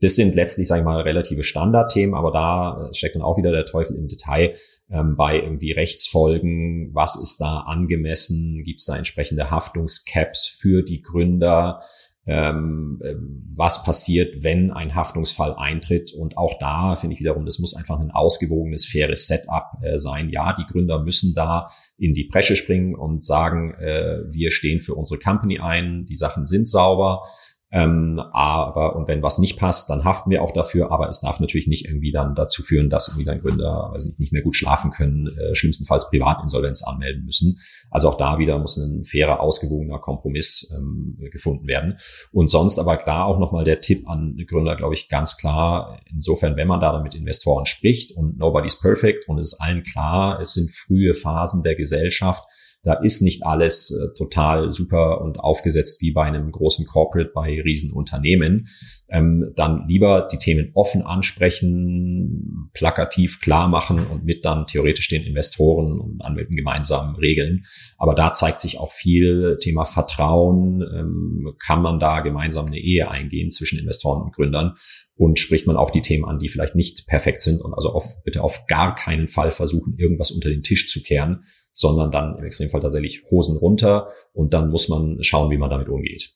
Das 0.00 0.14
sind 0.14 0.34
letztlich, 0.34 0.68
sage 0.68 0.82
ich 0.82 0.84
mal, 0.84 1.00
relative 1.00 1.42
Standardthemen, 1.42 2.14
aber 2.14 2.30
da 2.30 2.88
steckt 2.92 3.16
dann 3.16 3.22
auch 3.22 3.36
wieder 3.36 3.50
der 3.50 3.64
Teufel 3.64 3.96
im 3.96 4.06
Detail 4.06 4.54
ähm, 4.90 5.16
bei 5.16 5.40
irgendwie 5.40 5.72
Rechtsfolgen. 5.72 6.94
Was 6.94 7.16
ist 7.16 7.38
da 7.40 7.60
angemessen? 7.60 8.62
Gibt 8.64 8.80
es 8.80 8.86
da 8.86 8.96
entsprechende 8.96 9.50
Haftungscaps 9.50 10.46
für 10.46 10.82
die 10.82 11.02
Gründer? 11.02 11.80
Ähm, 12.26 13.00
äh, 13.02 13.14
was 13.56 13.84
passiert, 13.84 14.44
wenn 14.44 14.70
ein 14.70 14.94
Haftungsfall 14.94 15.54
eintritt. 15.54 16.12
Und 16.12 16.36
auch 16.36 16.58
da 16.58 16.94
finde 16.94 17.14
ich 17.14 17.20
wiederum, 17.20 17.46
das 17.46 17.58
muss 17.58 17.74
einfach 17.74 17.98
ein 17.98 18.10
ausgewogenes, 18.10 18.84
faires 18.84 19.26
Setup 19.26 19.64
äh, 19.82 19.98
sein. 19.98 20.28
Ja, 20.28 20.54
die 20.54 20.70
Gründer 20.70 21.02
müssen 21.02 21.34
da 21.34 21.70
in 21.96 22.12
die 22.12 22.24
Bresche 22.24 22.54
springen 22.54 22.94
und 22.94 23.24
sagen, 23.24 23.72
äh, 23.74 24.24
wir 24.30 24.50
stehen 24.50 24.80
für 24.80 24.94
unsere 24.94 25.18
Company 25.18 25.58
ein, 25.58 26.04
die 26.04 26.16
Sachen 26.16 26.44
sind 26.44 26.68
sauber. 26.68 27.22
Ähm, 27.70 28.18
aber, 28.32 28.96
und 28.96 29.08
wenn 29.08 29.22
was 29.22 29.38
nicht 29.38 29.58
passt, 29.58 29.90
dann 29.90 30.04
haften 30.04 30.30
wir 30.30 30.42
auch 30.42 30.52
dafür, 30.52 30.90
aber 30.90 31.08
es 31.08 31.20
darf 31.20 31.38
natürlich 31.38 31.66
nicht 31.66 31.84
irgendwie 31.84 32.12
dann 32.12 32.34
dazu 32.34 32.62
führen, 32.62 32.88
dass 32.88 33.08
irgendwie 33.08 33.26
dann 33.26 33.40
Gründer, 33.40 33.90
weiß 33.92 34.06
nicht, 34.06 34.20
nicht 34.20 34.32
mehr 34.32 34.42
gut 34.42 34.56
schlafen 34.56 34.90
können, 34.90 35.26
äh, 35.26 35.54
schlimmstenfalls 35.54 36.08
Privatinsolvenz 36.08 36.82
anmelden 36.82 37.24
müssen. 37.24 37.58
Also 37.90 38.08
auch 38.08 38.16
da 38.16 38.38
wieder 38.38 38.58
muss 38.58 38.78
ein 38.78 39.04
fairer, 39.04 39.40
ausgewogener 39.40 39.98
Kompromiss 39.98 40.74
ähm, 40.74 41.18
gefunden 41.30 41.66
werden. 41.66 41.98
Und 42.32 42.48
sonst 42.48 42.78
aber 42.78 42.96
klar 42.96 43.26
auch 43.26 43.38
nochmal 43.38 43.64
der 43.64 43.82
Tipp 43.82 44.08
an 44.08 44.36
Gründer, 44.46 44.76
glaube 44.76 44.94
ich, 44.94 45.10
ganz 45.10 45.36
klar, 45.36 46.00
insofern, 46.10 46.56
wenn 46.56 46.68
man 46.68 46.80
da 46.80 47.02
mit 47.02 47.14
Investoren 47.14 47.66
spricht 47.66 48.16
und 48.16 48.38
nobody's 48.38 48.80
perfect 48.80 49.28
und 49.28 49.38
es 49.38 49.52
ist 49.52 49.60
allen 49.60 49.82
klar, 49.82 50.40
es 50.40 50.54
sind 50.54 50.70
frühe 50.70 51.14
Phasen 51.14 51.62
der 51.62 51.74
Gesellschaft, 51.74 52.44
da 52.82 52.94
ist 52.94 53.22
nicht 53.22 53.44
alles 53.44 53.90
äh, 53.90 54.14
total 54.16 54.70
super 54.70 55.20
und 55.20 55.40
aufgesetzt 55.40 56.00
wie 56.00 56.12
bei 56.12 56.22
einem 56.22 56.52
großen 56.52 56.86
Corporate, 56.86 57.32
bei 57.34 57.60
Riesenunternehmen. 57.60 58.66
Ähm, 59.10 59.52
dann 59.56 59.86
lieber 59.88 60.28
die 60.30 60.38
Themen 60.38 60.70
offen 60.74 61.02
ansprechen, 61.02 62.70
plakativ 62.72 63.40
klar 63.40 63.68
machen 63.68 64.06
und 64.06 64.24
mit 64.24 64.44
dann 64.44 64.66
theoretisch 64.66 65.08
den 65.08 65.24
Investoren 65.24 65.98
und 66.00 66.22
Anwälten 66.22 66.54
gemeinsam 66.54 67.16
regeln. 67.16 67.62
Aber 67.96 68.14
da 68.14 68.32
zeigt 68.32 68.60
sich 68.60 68.78
auch 68.78 68.92
viel 68.92 69.58
Thema 69.60 69.84
Vertrauen. 69.84 70.82
Ähm, 70.82 71.54
kann 71.58 71.82
man 71.82 71.98
da 71.98 72.20
gemeinsam 72.20 72.66
eine 72.66 72.78
Ehe 72.78 73.10
eingehen 73.10 73.50
zwischen 73.50 73.78
Investoren 73.78 74.22
und 74.22 74.34
Gründern? 74.34 74.76
und 75.18 75.40
spricht 75.40 75.66
man 75.66 75.76
auch 75.76 75.90
die 75.90 76.00
Themen 76.00 76.24
an, 76.24 76.38
die 76.38 76.48
vielleicht 76.48 76.76
nicht 76.76 77.08
perfekt 77.08 77.42
sind 77.42 77.60
und 77.60 77.74
also 77.74 77.90
auf, 77.90 78.22
bitte 78.22 78.44
auf 78.44 78.66
gar 78.66 78.94
keinen 78.94 79.26
Fall 79.26 79.50
versuchen, 79.50 79.96
irgendwas 79.98 80.30
unter 80.30 80.48
den 80.48 80.62
Tisch 80.62 80.88
zu 80.88 81.02
kehren, 81.02 81.42
sondern 81.78 82.10
dann 82.10 82.36
im 82.36 82.44
Extremfall 82.44 82.80
tatsächlich 82.80 83.22
Hosen 83.30 83.56
runter 83.56 84.08
und 84.32 84.52
dann 84.52 84.70
muss 84.70 84.88
man 84.88 85.22
schauen, 85.22 85.48
wie 85.50 85.58
man 85.58 85.70
damit 85.70 85.88
umgeht. 85.88 86.34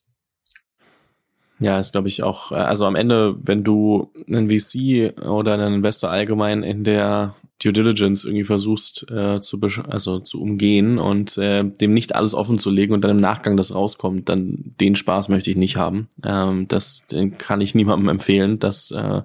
Ja, 1.58 1.80
ist 1.80 1.92
glaube 1.92 2.06
ich 2.06 2.22
auch, 2.22 2.52
äh, 2.52 2.56
also 2.56 2.86
am 2.86 2.94
Ende, 2.94 3.36
wenn 3.42 3.64
du 3.64 4.12
einen 4.28 4.48
VC 4.48 5.20
oder 5.28 5.54
einen 5.54 5.74
Investor 5.74 6.10
allgemein 6.10 6.62
in 6.62 6.84
der 6.84 7.34
Due 7.62 7.72
Diligence 7.72 8.24
irgendwie 8.24 8.44
versuchst 8.44 9.10
äh, 9.10 9.40
zu 9.40 9.60
also 9.88 10.20
zu 10.20 10.40
umgehen 10.40 10.98
und 10.98 11.36
äh, 11.38 11.64
dem 11.64 11.92
nicht 11.92 12.14
alles 12.14 12.34
offen 12.34 12.58
zu 12.58 12.70
legen 12.70 12.92
und 12.92 13.02
dann 13.02 13.12
im 13.12 13.16
Nachgang 13.16 13.56
das 13.56 13.74
rauskommt, 13.74 14.28
dann 14.28 14.74
den 14.80 14.94
Spaß 14.94 15.28
möchte 15.28 15.50
ich 15.50 15.56
nicht 15.56 15.76
haben. 15.76 16.08
Ähm, 16.24 16.66
das 16.68 17.06
kann 17.38 17.60
ich 17.60 17.74
niemandem 17.74 18.08
empfehlen. 18.08 18.58
Das 18.60 18.92
äh, 18.92 19.22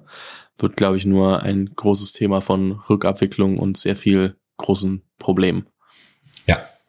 wird, 0.58 0.76
glaube 0.76 0.96
ich, 0.96 1.06
nur 1.06 1.42
ein 1.42 1.70
großes 1.74 2.12
Thema 2.12 2.40
von 2.40 2.72
Rückabwicklung 2.88 3.58
und 3.58 3.76
sehr 3.76 3.96
viel 3.96 4.36
großen 4.56 5.02
Problemen. 5.18 5.66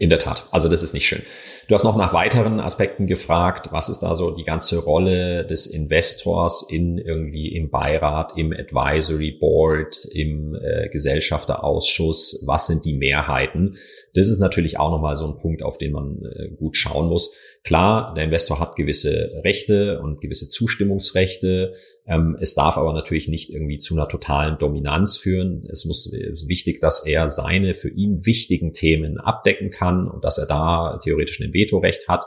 In 0.02 0.10
der 0.10 0.20
Tat. 0.20 0.48
Also 0.52 0.70
das 0.70 0.82
ist 0.82 0.94
nicht 0.94 1.06
schön. 1.06 1.24
Du 1.68 1.76
hast 1.76 1.84
noch 1.84 1.98
nach 1.98 2.14
weiteren 2.14 2.62
Aspekten 2.62 3.06
gefragt. 3.06 3.74
Was 3.74 3.90
ist 3.90 4.00
da 4.00 4.16
so 4.16 4.32
die 4.32 4.46
ganze 4.46 4.82
Rolle 4.82 5.46
des 5.46 5.68
Investors 5.68 6.66
in 6.70 6.98
irgendwie 6.98 7.54
im 7.54 7.70
Beirat, 7.70 8.32
im 8.38 8.54
Advisory 8.54 9.32
Board, 9.32 10.06
im 10.14 10.56
äh, 10.56 10.88
Gesellschafterausschuss? 10.88 12.46
Was 12.48 12.68
sind 12.68 12.86
die 12.86 12.94
Mehrheiten? 12.94 13.76
Das 14.14 14.30
ist 14.30 14.40
natürlich 14.40 14.80
auch 14.80 14.90
nochmal 14.90 15.16
so 15.16 15.28
ein 15.28 15.38
Punkt, 15.38 15.64
auf 15.64 15.78
den 15.78 15.92
man 15.92 16.24
äh, 16.24 16.48
gut 16.48 16.78
schauen 16.78 17.10
muss. 17.10 17.36
Klar, 17.70 18.16
der 18.16 18.24
Investor 18.24 18.60
hat 18.60 18.76
gewisse 18.76 19.44
Rechte 19.44 20.02
und 20.02 20.22
gewisse 20.22 20.48
Zustimmungsrechte. 20.48 21.76
Ähm, 22.08 22.36
es 22.42 22.56
darf 22.56 22.78
aber 22.78 22.94
natürlich 22.94 23.28
nicht 23.28 23.52
irgendwie 23.52 23.78
zu 23.78 23.94
einer 23.94 24.08
totalen 24.08 24.58
Dominanz 24.58 25.18
führen. 25.18 25.68
Es 25.72 25.86
muss 25.86 26.12
es 26.12 26.48
wichtig, 26.48 26.82
dass 26.82 27.06
er 27.06 27.30
seine 27.30 27.76
für 27.76 27.90
ihn 27.90 28.26
wichtigen 28.26 28.74
Themen 28.74 29.20
abdecken 29.20 29.70
kann 29.70 30.08
und 30.08 30.26
dass 30.26 30.40
er 30.40 30.48
da 30.48 30.98
theoretisch 30.98 31.40
ein 31.42 31.54
Vetorecht 31.54 32.08
hat. 32.08 32.26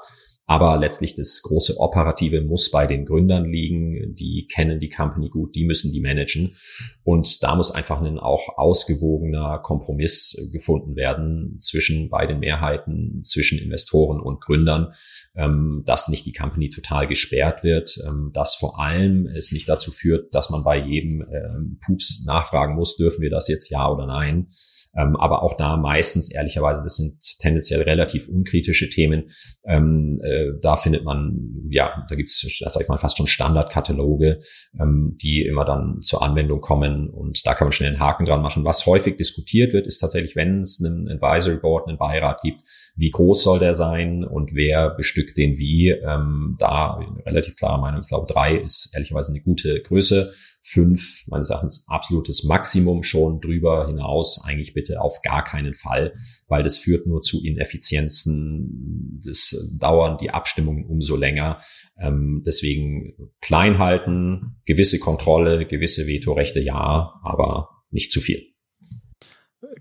Aber 0.53 0.77
letztlich 0.77 1.15
das 1.15 1.41
große 1.41 1.79
Operative 1.79 2.43
muss 2.43 2.71
bei 2.71 2.87
den 2.87 3.07
Gründern 3.07 3.47
liegen. 3.47 4.15
Die 4.17 4.47
kennen 4.53 4.81
die 4.81 4.91
Company 4.91 5.31
gut, 5.31 5.55
die 5.55 5.65
müssen 5.65 5.93
die 5.93 6.01
managen. 6.03 6.57
Und 7.05 7.43
da 7.43 7.57
muss 7.57 7.71
einfach 7.71 8.03
ein 8.03 8.19
auch 8.19 8.59
ausgewogener 8.59 9.61
Kompromiss 9.63 10.51
gefunden 10.53 10.95
werden 10.95 11.57
zwischen 11.59 12.11
beiden 12.11 12.41
Mehrheiten, 12.41 13.23
zwischen 13.25 13.61
Investoren 13.61 14.21
und 14.21 14.43
Gründern, 14.43 14.93
ähm, 15.35 15.85
dass 15.87 16.09
nicht 16.09 16.27
die 16.27 16.35
Company 16.35 16.69
total 16.69 17.07
gesperrt 17.07 17.65
wird, 17.65 17.99
ähm, 18.07 18.31
dass 18.35 18.55
vor 18.55 18.79
allem 18.79 19.27
es 19.27 19.53
nicht 19.53 19.71
dazu 19.71 19.91
führt, 19.91 20.35
dass 20.35 20.51
man 20.51 20.65
bei 20.65 20.79
jedem 20.79 21.23
ähm, 21.23 21.79
Pups 21.83 22.27
nachfragen 22.27 22.75
muss, 22.75 22.99
dürfen 22.99 23.23
wir 23.23 23.31
das 23.31 23.49
jetzt 23.49 23.71
ja 23.71 23.91
oder 23.91 24.07
nein. 24.07 24.49
Aber 24.95 25.43
auch 25.43 25.57
da 25.57 25.79
meistens 25.79 26.31
ehrlicherweise, 26.31 26.83
das 26.83 26.97
sind 26.97 27.19
tendenziell 27.39 27.81
relativ 27.81 28.29
unkritische 28.29 28.91
Themen, 28.91 29.31
ähm, 29.65 30.21
äh, 30.43 30.59
da 30.61 30.77
findet 30.77 31.05
man, 31.05 31.67
ja, 31.71 32.05
da 32.09 32.15
gibt's, 32.15 32.41
sag 32.59 32.83
ich 32.83 32.89
mal, 32.89 32.99
fast 32.99 33.17
schon 33.17 33.27
Standardkataloge, 33.27 34.41
ähm, 34.81 35.17
die 35.21 35.43
immer 35.43 35.65
dann 35.65 36.01
zur 36.03 36.23
Anwendung 36.23 36.61
kommen 36.61 37.09
und 37.11 37.45
da 37.47 37.55
kann 37.55 37.67
man 37.67 37.73
schnell 37.73 37.91
einen 37.91 38.01
Haken 38.01 38.27
dran 38.27 38.43
machen. 38.43 38.65
Was 38.65 38.87
häufig 38.87 39.17
diskutiert 39.17 39.73
wird, 39.73 39.87
ist 39.87 39.99
tatsächlich, 39.99 40.37
wenn 40.37 40.63
es 40.63 40.83
einen 40.85 41.09
Advisory 41.09 41.59
Board, 41.59 41.89
einen 41.89 41.99
Beirat 41.99 42.41
gibt, 42.43 42.63
wie 42.97 43.11
groß 43.11 43.43
soll 43.43 43.59
der 43.59 43.75
sein 43.75 44.25
und 44.25 44.55
wer 44.55 44.91
bestückt 44.91 45.37
den 45.37 45.59
wie. 45.59 45.91
Ähm, 45.91 46.57
da 46.59 47.01
relativ 47.27 47.57
klare 47.57 47.81
Meinung. 47.81 48.01
Ich 48.03 48.09
glaube, 48.09 48.33
drei 48.33 48.57
ist 48.57 48.91
ehrlicherweise 48.95 49.33
eine 49.33 49.43
gute 49.43 49.81
Größe 49.81 50.33
fünf 50.63 51.27
meines 51.27 51.51
Erachtens 51.51 51.87
absolutes 51.89 52.45
Maximum 52.45 53.03
schon 53.03 53.41
drüber 53.41 53.87
hinaus 53.89 54.43
eigentlich 54.45 54.75
bitte 54.75 55.01
auf 55.01 55.21
gar 55.23 55.43
keinen 55.43 55.75
Fall, 55.75 56.15
weil 56.47 56.63
das 56.63 56.79
führt 56.79 57.07
nur 57.07 57.21
zu 57.21 57.45
Ineffizienzen, 57.45 59.21
das 59.25 59.57
dauern 59.79 60.19
die 60.19 60.31
Abstimmungen 60.31 60.87
umso 60.87 61.17
länger. 61.17 61.61
Ähm, 61.99 62.43
deswegen 62.47 63.33
klein 63.41 63.79
halten, 63.79 64.57
gewisse 64.65 65.01
Kontrolle, 65.01 65.67
gewisse 65.67 66.07
Vetorechte 66.07 66.61
ja, 66.61 67.21
aber 67.23 67.69
nicht 67.91 68.11
zu 68.11 68.21
viel. 68.21 68.43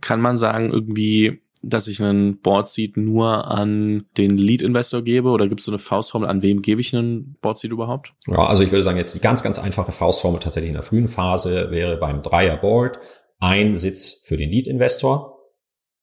Kann 0.02 0.20
man 0.20 0.38
sagen, 0.38 0.72
irgendwie 0.72 1.42
dass 1.64 1.88
ich 1.88 2.02
einen 2.02 2.40
Board 2.40 2.68
Seat 2.68 2.98
nur 2.98 3.48
an 3.48 4.06
den 4.18 4.38
Lead 4.38 4.62
Investor 4.62 5.04
gebe 5.04 5.30
oder 5.30 5.48
gibt 5.48 5.60
es 5.60 5.66
so 5.66 5.72
eine 5.72 5.80
Faustformel, 5.80 6.30
an 6.30 6.42
wem 6.42 6.62
gebe 6.62 6.82
ich 6.82 6.96
einen 6.96 7.38
Board 7.42 7.58
Seat 7.58 7.72
überhaupt? 7.72 8.14
Ja, 8.28 8.48
also 8.48 8.64
ich 8.64 8.72
würde 8.72 8.84
sagen, 8.84 8.98
jetzt 8.98 9.16
die 9.16 9.20
ganz, 9.20 9.44
ganz 9.44 9.60
einfache 9.60 9.92
Faustformel 9.92 10.40
tatsächlich 10.40 10.70
in 10.70 10.76
der 10.76 10.84
frühen 10.84 11.08
Phase 11.08 11.72
wäre 11.72 11.98
beim 11.98 12.24
Dreier 12.24 12.58
Board 12.58 13.00
ein 13.40 13.76
Sitz 13.76 14.24
für 14.26 14.38
den 14.38 14.50
Lead 14.50 14.68
Investor, 14.68 15.40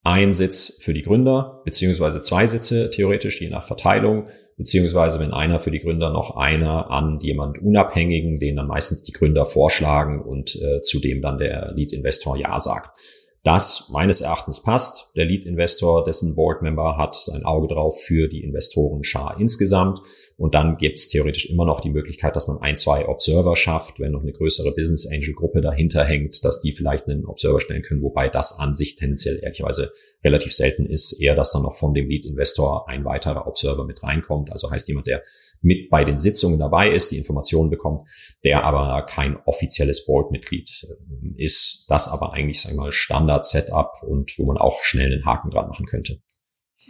ein 0.05 0.33
Sitz 0.33 0.79
für 0.81 0.93
die 0.93 1.03
Gründer, 1.03 1.61
beziehungsweise 1.65 2.21
zwei 2.21 2.47
Sitze 2.47 2.91
theoretisch, 2.91 3.41
je 3.41 3.51
nach 3.51 3.67
Verteilung, 3.67 4.29
beziehungsweise 4.57 5.21
wenn 5.21 5.33
einer 5.33 5.61
für 5.61 5.71
die 5.71 5.81
Gründer 5.81 6.11
noch 6.11 6.37
einer 6.37 6.91
an 6.91 7.19
jemand 7.21 7.61
Unabhängigen, 7.61 8.37
den 8.37 8.57
dann 8.57 8.69
meistens 8.69 9.03
die 9.03 9.13
Gründer 9.13 9.45
vorschlagen 9.45 10.23
und 10.23 10.57
äh, 10.57 10.81
zu 10.83 11.01
dem 11.01 11.21
dann 11.21 11.39
der 11.39 11.73
Lead 11.75 11.93
Investor 11.93 12.37
Ja 12.37 12.59
sagt. 12.59 12.97
Das 13.45 13.89
meines 13.93 14.21
Erachtens 14.21 14.63
passt. 14.63 15.13
Der 15.17 15.25
Lead-Investor, 15.25 16.03
dessen 16.03 16.35
Board-Member 16.35 16.97
hat 16.97 17.17
ein 17.33 17.45
Auge 17.45 17.69
drauf 17.69 18.01
für 18.01 18.29
die 18.29 18.43
Investorenschar 18.43 19.37
insgesamt. 19.39 20.01
Und 20.37 20.55
dann 20.55 20.77
gibt 20.77 20.99
es 20.99 21.09
theoretisch 21.09 21.49
immer 21.49 21.65
noch 21.65 21.81
die 21.81 21.91
Möglichkeit, 21.91 22.35
dass 22.35 22.49
man 22.49 22.59
ein, 22.59 22.77
zwei 22.77 23.09
Observer 23.09 23.55
schafft, 23.55 24.01
wenn 24.01 24.13
noch 24.13 24.23
eine 24.23 24.33
größere 24.33 24.73
Business 24.73 25.09
Angel 25.11 25.35
Gruppe 25.35 25.61
dahinter 25.61 26.05
hängt, 26.05 26.45
dass 26.45 26.61
die 26.61 26.73
vielleicht 26.73 27.09
einen 27.09 27.27
Observer 27.27 27.61
stellen 27.61 27.83
können, 27.83 28.03
wobei 28.03 28.29
das 28.29 28.59
an 28.59 28.75
sich 28.75 28.97
tendenziell 28.97 29.39
ehrlicherweise 29.43 29.93
relativ 30.25 30.53
selten 30.53 30.87
ist. 30.87 31.21
Eher, 31.21 31.37
dass 31.37 31.53
dann 31.53 31.63
noch 31.63 31.77
von 31.77 31.95
dem 31.95 32.09
Lead-Investor 32.09 32.89
ein 32.89 33.05
weiterer 33.05 33.47
Observer 33.47 33.85
mit 33.85 34.03
reinkommt. 34.03 34.51
Also 34.51 34.71
heißt 34.71 34.89
jemand, 34.89 35.07
der 35.07 35.23
mit 35.61 35.91
bei 35.91 36.05
den 36.05 36.19
Sitzungen 36.19 36.59
dabei 36.59 36.91
ist, 36.91 37.11
die 37.11 37.19
Informationen 37.19 37.71
bekommt, 37.71 38.07
der 38.45 38.65
aber 38.65 39.05
kein 39.07 39.37
offizielles 39.45 40.07
Board-Mitglied 40.07 40.69
äh, 40.89 41.43
ist. 41.43 41.87
Das 41.89 42.09
aber 42.09 42.33
eigentlich, 42.33 42.61
sag 42.61 42.73
ich 42.73 42.77
mal, 42.77 42.93
Standard-Setup 43.29 44.03
und 44.03 44.39
wo 44.39 44.47
man 44.47 44.57
auch 44.57 44.81
schnell 44.83 45.13
einen 45.13 45.25
Haken 45.27 45.51
dran 45.51 45.69
machen 45.69 45.87
könnte. 45.87 46.21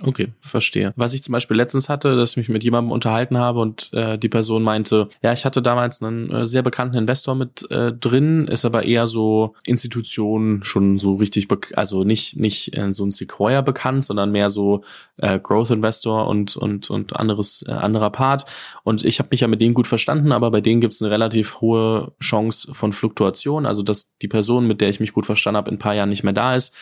Okay, 0.00 0.28
verstehe. 0.40 0.92
Was 0.94 1.12
ich 1.12 1.24
zum 1.24 1.32
Beispiel 1.32 1.56
letztens 1.56 1.88
hatte, 1.88 2.16
dass 2.16 2.32
ich 2.32 2.36
mich 2.36 2.48
mit 2.48 2.62
jemandem 2.62 2.92
unterhalten 2.92 3.36
habe 3.36 3.60
und 3.60 3.92
äh, 3.92 4.16
die 4.16 4.28
Person 4.28 4.62
meinte, 4.62 5.08
ja, 5.22 5.32
ich 5.32 5.44
hatte 5.44 5.60
damals 5.60 6.00
einen 6.02 6.30
äh, 6.30 6.46
sehr 6.46 6.62
bekannten 6.62 6.96
Investor 6.96 7.34
mit 7.34 7.68
äh, 7.70 7.92
drin, 7.92 8.46
ist 8.46 8.64
aber 8.64 8.84
eher 8.84 9.08
so 9.08 9.54
Institutionen 9.64 10.62
schon 10.62 10.98
so 10.98 11.16
richtig, 11.16 11.48
also 11.74 12.04
nicht 12.04 12.36
nicht 12.36 12.76
äh, 12.76 12.92
so 12.92 13.04
ein 13.04 13.10
Sequoia 13.10 13.60
bekannt, 13.60 14.04
sondern 14.04 14.30
mehr 14.30 14.50
so 14.50 14.84
äh, 15.16 15.40
Growth 15.40 15.70
Investor 15.70 16.28
und 16.28 16.56
und 16.56 16.90
und 16.90 17.16
anderes 17.16 17.64
äh, 17.66 17.72
anderer 17.72 18.10
Part. 18.10 18.44
Und 18.84 19.04
ich 19.04 19.18
habe 19.18 19.30
mich 19.32 19.40
ja 19.40 19.48
mit 19.48 19.60
denen 19.60 19.74
gut 19.74 19.88
verstanden, 19.88 20.30
aber 20.30 20.52
bei 20.52 20.60
denen 20.60 20.80
gibt 20.80 20.94
es 20.94 21.02
eine 21.02 21.10
relativ 21.10 21.60
hohe 21.60 22.12
Chance 22.20 22.72
von 22.72 22.92
Fluktuation, 22.92 23.66
also 23.66 23.82
dass 23.82 24.16
die 24.18 24.28
Person, 24.28 24.68
mit 24.68 24.80
der 24.80 24.90
ich 24.90 25.00
mich 25.00 25.12
gut 25.12 25.26
verstanden 25.26 25.56
habe, 25.56 25.70
in 25.70 25.76
ein 25.76 25.80
paar 25.80 25.94
Jahren 25.94 26.08
nicht 26.08 26.22
mehr 26.22 26.32
da 26.32 26.54
ist. 26.54 26.72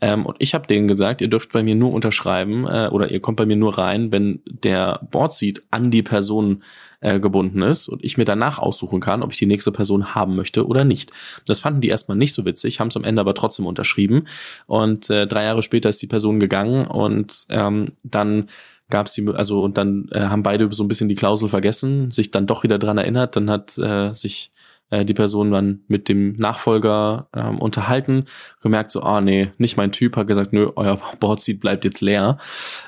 Ähm, 0.00 0.26
und 0.26 0.36
ich 0.38 0.54
habe 0.54 0.66
denen 0.66 0.86
gesagt, 0.86 1.20
ihr 1.20 1.28
dürft 1.28 1.52
bei 1.52 1.62
mir 1.62 1.74
nur 1.74 1.92
unterschreiben 1.92 2.57
äh, 2.66 2.88
oder 2.90 3.10
ihr 3.10 3.20
kommt 3.20 3.36
bei 3.36 3.46
mir 3.46 3.56
nur 3.56 3.78
rein, 3.78 4.12
wenn 4.12 4.40
der 4.46 5.00
Boardseat 5.10 5.62
an 5.70 5.90
die 5.90 6.02
Person 6.02 6.62
äh, 7.00 7.20
gebunden 7.20 7.62
ist 7.62 7.88
und 7.88 8.04
ich 8.04 8.16
mir 8.16 8.24
danach 8.24 8.58
aussuchen 8.58 9.00
kann, 9.00 9.22
ob 9.22 9.32
ich 9.32 9.38
die 9.38 9.46
nächste 9.46 9.72
Person 9.72 10.14
haben 10.14 10.34
möchte 10.36 10.66
oder 10.66 10.84
nicht. 10.84 11.12
Das 11.46 11.60
fanden 11.60 11.80
die 11.80 11.88
erstmal 11.88 12.16
nicht 12.16 12.34
so 12.34 12.44
witzig, 12.44 12.80
haben 12.80 12.88
es 12.88 12.96
am 12.96 13.04
Ende 13.04 13.20
aber 13.20 13.34
trotzdem 13.34 13.66
unterschrieben. 13.66 14.26
Und 14.66 15.08
äh, 15.10 15.26
drei 15.26 15.44
Jahre 15.44 15.62
später 15.62 15.88
ist 15.88 16.02
die 16.02 16.06
Person 16.06 16.40
gegangen 16.40 16.86
und 16.86 17.46
ähm, 17.50 17.92
dann 18.02 18.48
gab 18.90 19.06
es 19.06 19.12
die, 19.12 19.28
also 19.28 19.62
und 19.62 19.76
dann 19.76 20.08
äh, 20.12 20.20
haben 20.20 20.42
beide 20.42 20.72
so 20.72 20.82
ein 20.82 20.88
bisschen 20.88 21.08
die 21.08 21.14
Klausel 21.14 21.48
vergessen, 21.48 22.10
sich 22.10 22.30
dann 22.30 22.46
doch 22.46 22.62
wieder 22.62 22.78
dran 22.78 22.98
erinnert, 22.98 23.36
dann 23.36 23.50
hat 23.50 23.76
äh, 23.78 24.12
sich 24.12 24.50
äh, 24.90 25.04
die 25.04 25.14
Person 25.14 25.50
dann 25.50 25.80
mit 25.88 26.08
dem 26.08 26.36
Nachfolger 26.36 27.28
ähm, 27.34 27.58
unterhalten, 27.58 28.24
gemerkt 28.62 28.90
so, 28.90 29.02
ah 29.02 29.20
nee, 29.20 29.52
nicht 29.58 29.76
mein 29.76 29.92
Typ, 29.92 30.16
hat 30.16 30.26
gesagt, 30.26 30.52
nö, 30.52 30.70
euer 30.76 31.00
Boardseat 31.20 31.60
bleibt 31.60 31.84
jetzt 31.84 32.00
leer. 32.00 32.38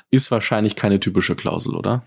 Ist 0.09 0.31
wahrscheinlich 0.31 0.75
keine 0.75 0.99
typische 0.99 1.35
Klausel, 1.35 1.75
oder? 1.75 2.03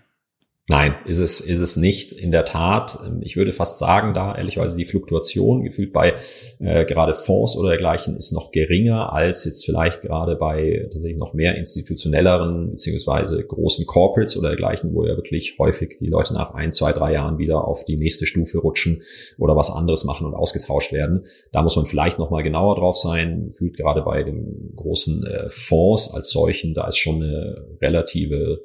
Nein, 0.67 0.95
ist 1.05 1.19
es, 1.19 1.41
ist 1.41 1.61
es 1.61 1.77
nicht. 1.77 2.11
In 2.11 2.31
der 2.31 2.43
Tat, 2.43 2.97
ähm, 3.05 3.21
ich 3.21 3.37
würde 3.37 3.51
fast 3.51 3.77
sagen, 3.77 4.15
da 4.15 4.35
ehrlicherweise 4.35 4.75
die 4.75 4.85
Fluktuation 4.85 5.63
gefühlt 5.63 5.93
bei 5.93 6.15
äh, 6.57 6.85
gerade 6.85 7.13
Fonds 7.13 7.55
oder 7.55 7.69
dergleichen 7.69 8.17
ist 8.17 8.31
noch 8.31 8.51
geringer 8.51 9.13
als 9.13 9.45
jetzt 9.45 9.63
vielleicht 9.63 10.01
gerade 10.01 10.35
bei 10.35 10.87
tatsächlich 10.91 11.19
noch 11.19 11.33
mehr 11.33 11.55
institutionelleren 11.55 12.71
beziehungsweise 12.71 13.43
großen 13.43 13.85
Corporates 13.85 14.37
oder 14.37 14.49
dergleichen, 14.49 14.95
wo 14.95 15.05
ja 15.05 15.15
wirklich 15.15 15.55
häufig 15.59 15.97
die 15.99 16.07
Leute 16.07 16.33
nach 16.33 16.55
ein, 16.55 16.71
zwei, 16.71 16.93
drei 16.93 17.13
Jahren 17.13 17.37
wieder 17.37 17.67
auf 17.67 17.85
die 17.85 17.97
nächste 17.97 18.25
Stufe 18.25 18.57
rutschen 18.57 19.03
oder 19.37 19.55
was 19.55 19.69
anderes 19.69 20.03
machen 20.03 20.25
und 20.25 20.33
ausgetauscht 20.33 20.93
werden. 20.93 21.27
Da 21.51 21.61
muss 21.61 21.75
man 21.75 21.85
vielleicht 21.85 22.17
noch 22.17 22.31
mal 22.31 22.41
genauer 22.41 22.77
drauf 22.77 22.97
sein. 22.97 23.49
Gefühlt 23.49 23.77
gerade 23.77 24.01
bei 24.01 24.23
den 24.23 24.73
großen 24.75 25.27
äh, 25.27 25.47
Fonds 25.47 26.11
als 26.11 26.31
solchen, 26.31 26.73
da 26.73 26.87
ist 26.87 26.97
schon 26.97 27.21
eine 27.21 27.67
relative 27.79 28.63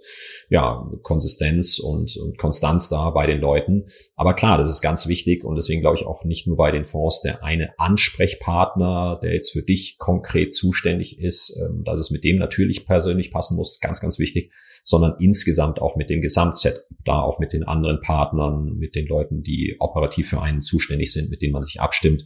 ja, 0.48 0.90
Konsistenz 1.02 1.78
und, 1.90 2.16
und 2.16 2.38
Konstanz 2.38 2.88
da 2.88 3.10
bei 3.10 3.26
den 3.26 3.40
Leuten. 3.40 3.84
Aber 4.16 4.34
klar, 4.34 4.58
das 4.58 4.70
ist 4.70 4.80
ganz 4.80 5.08
wichtig 5.08 5.44
und 5.44 5.56
deswegen 5.56 5.80
glaube 5.80 5.96
ich 5.96 6.06
auch 6.06 6.24
nicht 6.24 6.46
nur 6.46 6.56
bei 6.56 6.70
den 6.70 6.84
Fonds 6.84 7.20
der 7.22 7.44
eine 7.44 7.70
Ansprechpartner, 7.78 9.18
der 9.22 9.34
jetzt 9.34 9.52
für 9.52 9.62
dich 9.62 9.96
konkret 9.98 10.54
zuständig 10.54 11.18
ist, 11.18 11.58
ähm, 11.60 11.84
dass 11.84 11.98
es 11.98 12.10
mit 12.10 12.24
dem 12.24 12.38
natürlich 12.38 12.86
persönlich 12.86 13.32
passen 13.32 13.56
muss, 13.56 13.80
ganz, 13.80 14.00
ganz 14.00 14.18
wichtig, 14.18 14.52
sondern 14.84 15.14
insgesamt 15.20 15.80
auch 15.80 15.96
mit 15.96 16.10
dem 16.10 16.20
Gesamtset, 16.20 16.86
da 17.04 17.20
auch 17.20 17.38
mit 17.38 17.52
den 17.52 17.64
anderen 17.64 18.00
Partnern, 18.00 18.76
mit 18.76 18.94
den 18.94 19.06
Leuten, 19.06 19.42
die 19.42 19.76
operativ 19.78 20.28
für 20.28 20.42
einen 20.42 20.60
zuständig 20.60 21.12
sind, 21.12 21.30
mit 21.30 21.42
denen 21.42 21.52
man 21.52 21.62
sich 21.62 21.80
abstimmt. 21.80 22.24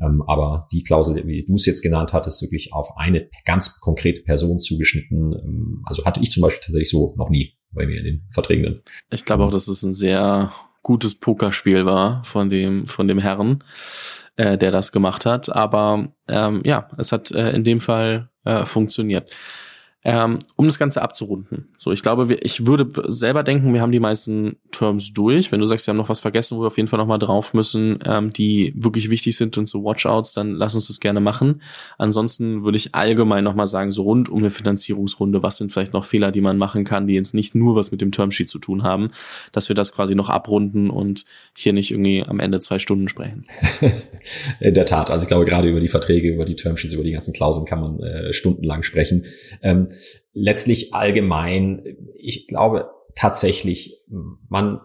Ähm, 0.00 0.22
aber 0.26 0.68
die 0.72 0.82
Klausel, 0.82 1.26
wie 1.26 1.44
du 1.44 1.54
es 1.54 1.66
jetzt 1.66 1.82
genannt 1.82 2.12
hattest, 2.12 2.42
wirklich 2.42 2.72
auf 2.72 2.96
eine 2.96 3.28
ganz 3.44 3.80
konkrete 3.80 4.22
Person 4.22 4.58
zugeschnitten. 4.58 5.32
Ähm, 5.32 5.82
also 5.86 6.04
hatte 6.04 6.20
ich 6.20 6.30
zum 6.30 6.42
Beispiel 6.42 6.64
tatsächlich 6.64 6.90
so 6.90 7.14
noch 7.16 7.30
nie 7.30 7.54
bei 7.76 7.86
mir 7.86 7.98
in 7.98 8.04
den 8.04 8.22
Verträgen. 8.30 8.80
Ich 9.10 9.24
glaube 9.24 9.44
auch, 9.44 9.52
dass 9.52 9.68
es 9.68 9.82
ein 9.82 9.94
sehr 9.94 10.52
gutes 10.82 11.14
Pokerspiel 11.14 11.84
war 11.86 12.24
von 12.24 12.48
dem, 12.50 12.86
von 12.86 13.08
dem 13.08 13.18
Herrn, 13.18 13.62
äh, 14.36 14.56
der 14.58 14.70
das 14.70 14.92
gemacht 14.92 15.26
hat. 15.26 15.54
Aber 15.54 16.12
ähm, 16.28 16.62
ja, 16.64 16.88
es 16.98 17.12
hat 17.12 17.30
äh, 17.30 17.50
in 17.50 17.64
dem 17.64 17.80
Fall 17.80 18.30
äh, 18.44 18.64
funktioniert. 18.64 19.30
Ähm, 20.08 20.38
um 20.54 20.66
das 20.66 20.78
Ganze 20.78 21.02
abzurunden. 21.02 21.66
So, 21.78 21.90
ich 21.90 22.00
glaube, 22.00 22.28
wir, 22.28 22.44
ich 22.44 22.64
würde 22.64 22.88
selber 23.08 23.42
denken, 23.42 23.74
wir 23.74 23.80
haben 23.80 23.90
die 23.90 23.98
meisten 23.98 24.54
Terms 24.70 25.12
durch. 25.12 25.50
Wenn 25.50 25.58
du 25.58 25.66
sagst, 25.66 25.84
wir 25.88 25.90
haben 25.90 25.98
noch 25.98 26.08
was 26.08 26.20
vergessen, 26.20 26.56
wo 26.56 26.62
wir 26.62 26.68
auf 26.68 26.76
jeden 26.76 26.86
Fall 26.86 27.00
noch 27.00 27.08
mal 27.08 27.18
drauf 27.18 27.54
müssen, 27.54 27.98
ähm, 28.06 28.32
die 28.32 28.72
wirklich 28.76 29.10
wichtig 29.10 29.36
sind 29.36 29.58
und 29.58 29.66
so 29.66 29.82
Watchouts, 29.82 30.32
dann 30.32 30.52
lass 30.52 30.76
uns 30.76 30.86
das 30.86 31.00
gerne 31.00 31.18
machen. 31.18 31.60
Ansonsten 31.98 32.62
würde 32.62 32.76
ich 32.76 32.94
allgemein 32.94 33.42
noch 33.42 33.56
mal 33.56 33.66
sagen, 33.66 33.90
so 33.90 34.04
rund 34.04 34.28
um 34.28 34.38
eine 34.38 34.50
Finanzierungsrunde, 34.50 35.42
was 35.42 35.56
sind 35.56 35.72
vielleicht 35.72 35.92
noch 35.92 36.04
Fehler, 36.04 36.30
die 36.30 36.40
man 36.40 36.56
machen 36.56 36.84
kann, 36.84 37.08
die 37.08 37.14
jetzt 37.14 37.34
nicht 37.34 37.56
nur 37.56 37.74
was 37.74 37.90
mit 37.90 38.00
dem 38.00 38.12
Termsheet 38.12 38.48
zu 38.48 38.60
tun 38.60 38.84
haben, 38.84 39.10
dass 39.50 39.68
wir 39.68 39.74
das 39.74 39.90
quasi 39.90 40.14
noch 40.14 40.30
abrunden 40.30 40.88
und 40.88 41.24
hier 41.52 41.72
nicht 41.72 41.90
irgendwie 41.90 42.22
am 42.22 42.38
Ende 42.38 42.60
zwei 42.60 42.78
Stunden 42.78 43.08
sprechen. 43.08 43.42
In 44.60 44.74
der 44.74 44.86
Tat. 44.86 45.10
Also 45.10 45.24
ich 45.24 45.28
glaube, 45.28 45.46
gerade 45.46 45.68
über 45.68 45.80
die 45.80 45.88
Verträge, 45.88 46.32
über 46.32 46.44
die 46.44 46.54
Termsheets, 46.54 46.94
über 46.94 47.02
die 47.02 47.10
ganzen 47.10 47.34
Klauseln 47.34 47.66
kann 47.66 47.80
man 47.80 47.98
äh, 47.98 48.32
stundenlang 48.32 48.84
sprechen. 48.84 49.24
Ähm, 49.62 49.88
letztlich 50.32 50.94
allgemein, 50.94 52.10
ich 52.14 52.46
glaube 52.46 52.90
tatsächlich, 53.14 54.02
man 54.48 54.80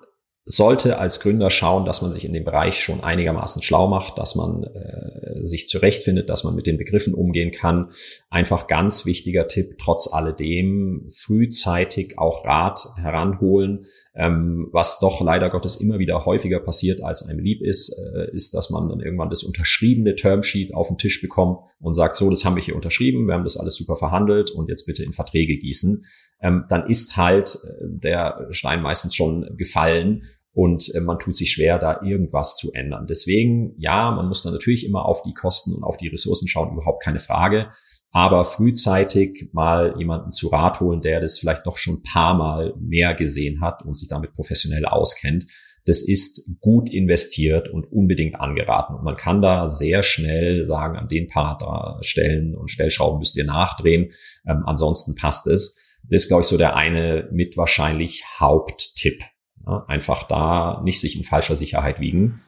sollte 0.46 0.98
als 0.98 1.20
Gründer 1.20 1.52
schauen, 1.52 1.86
dass 1.86 2.02
man 2.02 2.12
sich 2.12 2.26
in 2.26 2.34
dem 2.34 2.44
Bereich 2.44 2.82
schon 2.82 3.04
einigermaßen 3.04 3.62
schlau 3.62 3.88
macht, 3.88 4.18
dass 4.18 4.36
man 4.36 4.64
äh, 4.64 5.46
sich 5.46 5.68
zurechtfindet, 5.68 6.30
dass 6.30 6.44
man 6.44 6.56
mit 6.56 6.66
den 6.66 6.78
Begriffen 6.78 7.14
umgehen 7.14 7.52
kann. 7.52 7.92
Einfach 8.32 8.66
ganz 8.66 9.06
wichtiger 9.06 9.48
Tipp, 9.48 9.78
trotz 9.78 10.12
alledem 10.12 11.08
frühzeitig 11.16 12.18
auch 12.18 12.44
Rat 12.44 12.88
heranholen. 12.96 13.86
Ähm, 14.16 14.68
was 14.72 15.00
doch 15.00 15.22
leider 15.22 15.52
Gottes 15.52 15.76
immer 15.76 16.00
wieder 16.00 16.26
häufiger 16.26 16.60
passiert, 16.60 17.04
als 17.04 17.24
einem 17.24 17.40
lieb 17.40 17.62
ist, 17.62 17.96
äh, 18.16 18.36
ist, 18.36 18.56
dass 18.56 18.72
man 18.72 18.90
dann 18.90 19.00
irgendwann 19.00 19.30
das 19.30 19.44
unterschriebene 19.44 20.16
Termsheet 20.16 20.74
auf 20.74 20.88
den 20.88 20.98
Tisch 20.98 21.22
bekommt 21.22 21.60
und 21.80 21.94
sagt, 21.94 22.16
so, 22.16 22.32
das 22.32 22.46
haben 22.46 22.56
wir 22.56 22.64
hier 22.64 22.76
unterschrieben, 22.76 23.28
wir 23.28 23.36
haben 23.36 23.44
das 23.44 23.58
alles 23.58 23.76
super 23.76 23.96
verhandelt 23.96 24.50
und 24.50 24.70
jetzt 24.70 24.88
bitte 24.88 25.04
in 25.04 25.14
Verträge 25.14 25.58
gießen. 25.58 26.04
Ähm, 26.42 26.66
dann 26.70 26.88
ist 26.88 27.18
halt 27.18 27.58
äh, 27.64 27.70
der 27.82 28.48
Stein 28.52 28.82
meistens 28.82 29.16
schon 29.16 29.56
gefallen 29.58 30.24
und 30.54 30.94
äh, 30.94 31.00
man 31.00 31.20
tut 31.20 31.36
sich 31.36 31.52
schwer, 31.52 31.80
da 31.80 32.02
irgendwas 32.04 32.56
zu 32.56 32.72
ändern. 32.74 33.08
Deswegen, 33.08 33.74
ja, 33.78 34.12
man 34.12 34.28
muss 34.28 34.44
dann 34.44 34.54
natürlich 34.54 34.86
immer 34.86 35.06
auf 35.06 35.24
die 35.24 35.34
Kosten 35.34 35.74
und 35.74 35.84
auf 35.84 35.98
die 35.98 36.10
Ressourcen 36.10 36.48
schauen, 36.48 36.74
überhaupt 36.74 37.04
keine 37.04 37.20
Frage. 37.20 37.70
Aber 38.14 38.44
frühzeitig 38.44 39.50
mal 39.54 39.96
jemanden 39.98 40.34
zu 40.34 40.50
Rat 40.50 40.82
holen, 40.82 41.02
der 41.02 41.22
das 41.22 41.40
vielleicht 41.40 41.66
doch 41.66 41.78
schon 41.78 41.96
ein 41.96 42.04
paar 42.04 42.36
Mal 42.36 42.74
mehr 42.78 43.14
gesehen 43.14 43.62
hat 43.62 43.84
und 43.84 43.96
sich 43.96 44.10
damit 44.10 44.34
professionell 44.34 44.86
auskennt, 44.86 45.46
das 45.86 46.02
ist 46.02 46.60
gut 46.60 46.90
investiert 46.90 47.70
und 47.70 47.86
unbedingt 47.92 48.36
angeraten. 48.40 48.96
Und 48.96 49.04
man 49.04 49.16
kann 49.16 49.42
da 49.42 49.68
sehr 49.68 50.04
schnell 50.04 50.66
sagen, 50.66 50.98
an 50.98 51.08
den 51.08 51.28
paar 51.28 51.98
Stellen 52.02 52.56
und 52.56 52.70
Stellschrauben 52.70 53.20
müsst 53.20 53.38
ihr 53.38 53.46
nachdrehen. 53.46 54.12
Ähm, 54.46 54.64
ansonsten 54.66 55.16
passt 55.16 55.48
es. 55.48 55.78
Das 56.12 56.24
ist, 56.24 56.28
glaube 56.28 56.42
ich, 56.42 56.48
so 56.48 56.58
der 56.58 56.76
eine 56.76 57.28
mit 57.32 57.58
wahrscheinlich 57.58 58.26
Haupttipp. 58.40 59.24
Ja, 59.66 59.86
einfach 59.88 60.28
da 60.28 60.82
nicht 60.84 61.00
sich 61.00 61.18
in 61.18 61.24
falscher 61.24 61.56
Sicherheit 61.56 62.00
wiegen. 62.00 62.42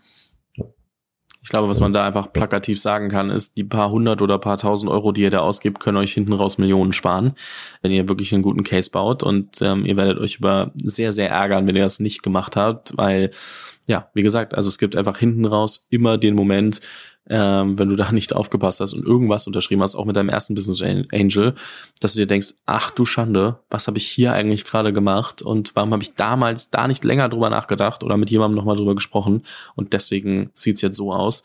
Ich 1.43 1.49
glaube, 1.49 1.67
was 1.67 1.81
man 1.81 1.91
da 1.91 2.05
einfach 2.05 2.31
plakativ 2.31 2.79
sagen 2.79 3.09
kann, 3.09 3.29
ist, 3.29 3.57
die 3.57 3.65
paar 3.65 3.91
hundert 3.91 4.21
oder 4.21 4.37
paar 4.37 4.57
tausend 4.57 4.89
Euro, 4.89 5.11
die 5.11 5.21
ihr 5.21 5.29
da 5.29 5.39
ausgibt, 5.39 5.81
können 5.81 5.97
euch 5.97 6.13
hinten 6.13 6.31
raus 6.31 6.57
Millionen 6.57 6.93
sparen, 6.93 7.33
wenn 7.81 7.91
ihr 7.91 8.07
wirklich 8.07 8.33
einen 8.33 8.43
guten 8.43 8.63
Case 8.63 8.89
baut. 8.89 9.23
Und 9.23 9.61
ähm, 9.61 9.85
ihr 9.85 9.97
werdet 9.97 10.19
euch 10.19 10.37
über 10.37 10.71
sehr, 10.81 11.11
sehr 11.11 11.29
ärgern, 11.29 11.67
wenn 11.67 11.75
ihr 11.75 11.83
das 11.83 11.99
nicht 11.99 12.23
gemacht 12.23 12.55
habt, 12.55 12.97
weil 12.97 13.31
ja, 13.85 14.09
wie 14.13 14.23
gesagt, 14.23 14.53
also 14.53 14.69
es 14.69 14.77
gibt 14.77 14.95
einfach 14.95 15.17
hinten 15.17 15.45
raus 15.45 15.87
immer 15.89 16.17
den 16.17 16.35
Moment, 16.35 16.79
ähm, 17.29 17.79
wenn 17.79 17.89
du 17.89 17.95
da 17.95 18.11
nicht 18.11 18.35
aufgepasst 18.35 18.79
hast 18.79 18.93
und 18.93 19.05
irgendwas 19.05 19.47
unterschrieben 19.47 19.81
hast, 19.81 19.95
auch 19.95 20.05
mit 20.05 20.15
deinem 20.15 20.29
ersten 20.29 20.55
Business 20.55 20.81
Angel, 20.81 21.55
dass 22.01 22.13
du 22.13 22.19
dir 22.19 22.27
denkst, 22.27 22.55
ach 22.65 22.91
du 22.91 23.05
Schande, 23.05 23.59
was 23.69 23.87
habe 23.87 23.97
ich 23.97 24.07
hier 24.07 24.33
eigentlich 24.33 24.65
gerade 24.65 24.91
gemacht 24.91 25.41
und 25.41 25.75
warum 25.75 25.93
habe 25.93 26.03
ich 26.03 26.15
damals 26.15 26.69
da 26.69 26.87
nicht 26.87 27.03
länger 27.03 27.29
drüber 27.29 27.49
nachgedacht 27.49 28.03
oder 28.03 28.17
mit 28.17 28.29
jemandem 28.29 28.55
nochmal 28.55 28.75
drüber 28.75 28.95
gesprochen 28.95 29.43
und 29.75 29.93
deswegen 29.93 30.49
sieht's 30.53 30.81
jetzt 30.81 30.97
so 30.97 31.13
aus, 31.13 31.43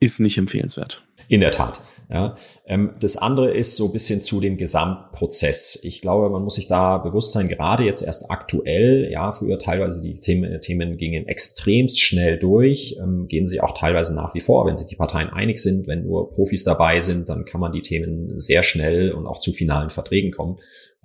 ist 0.00 0.20
nicht 0.20 0.38
empfehlenswert. 0.38 1.02
In 1.28 1.40
der 1.40 1.50
Tat. 1.50 1.80
Ja. 2.08 2.36
Ähm, 2.66 2.92
das 3.00 3.16
andere 3.16 3.52
ist 3.52 3.74
so 3.74 3.86
ein 3.86 3.92
bisschen 3.92 4.22
zu 4.22 4.40
dem 4.40 4.56
Gesamtprozess. 4.56 5.80
Ich 5.82 6.00
glaube, 6.00 6.30
man 6.30 6.42
muss 6.42 6.54
sich 6.54 6.68
da 6.68 6.98
bewusst 6.98 7.32
sein, 7.32 7.48
gerade 7.48 7.82
jetzt 7.82 8.02
erst 8.02 8.30
aktuell, 8.30 9.10
ja, 9.10 9.32
früher 9.32 9.58
teilweise 9.58 10.02
die 10.02 10.14
Themen, 10.14 10.60
Themen 10.60 10.96
gingen 10.96 11.26
extremst 11.26 12.00
schnell 12.00 12.38
durch, 12.38 12.96
ähm, 13.02 13.26
gehen 13.26 13.48
sie 13.48 13.60
auch 13.60 13.76
teilweise 13.76 14.14
nach 14.14 14.34
wie 14.34 14.40
vor, 14.40 14.66
wenn 14.66 14.76
sich 14.76 14.86
die 14.86 14.96
Parteien 14.96 15.30
einig 15.30 15.58
sind, 15.58 15.88
wenn 15.88 16.04
nur 16.04 16.30
Profis 16.30 16.62
dabei 16.62 17.00
sind, 17.00 17.28
dann 17.28 17.44
kann 17.44 17.60
man 17.60 17.72
die 17.72 17.82
Themen 17.82 18.38
sehr 18.38 18.62
schnell 18.62 19.10
und 19.10 19.26
auch 19.26 19.40
zu 19.40 19.52
finalen 19.52 19.90
Verträgen 19.90 20.30
kommen. 20.30 20.58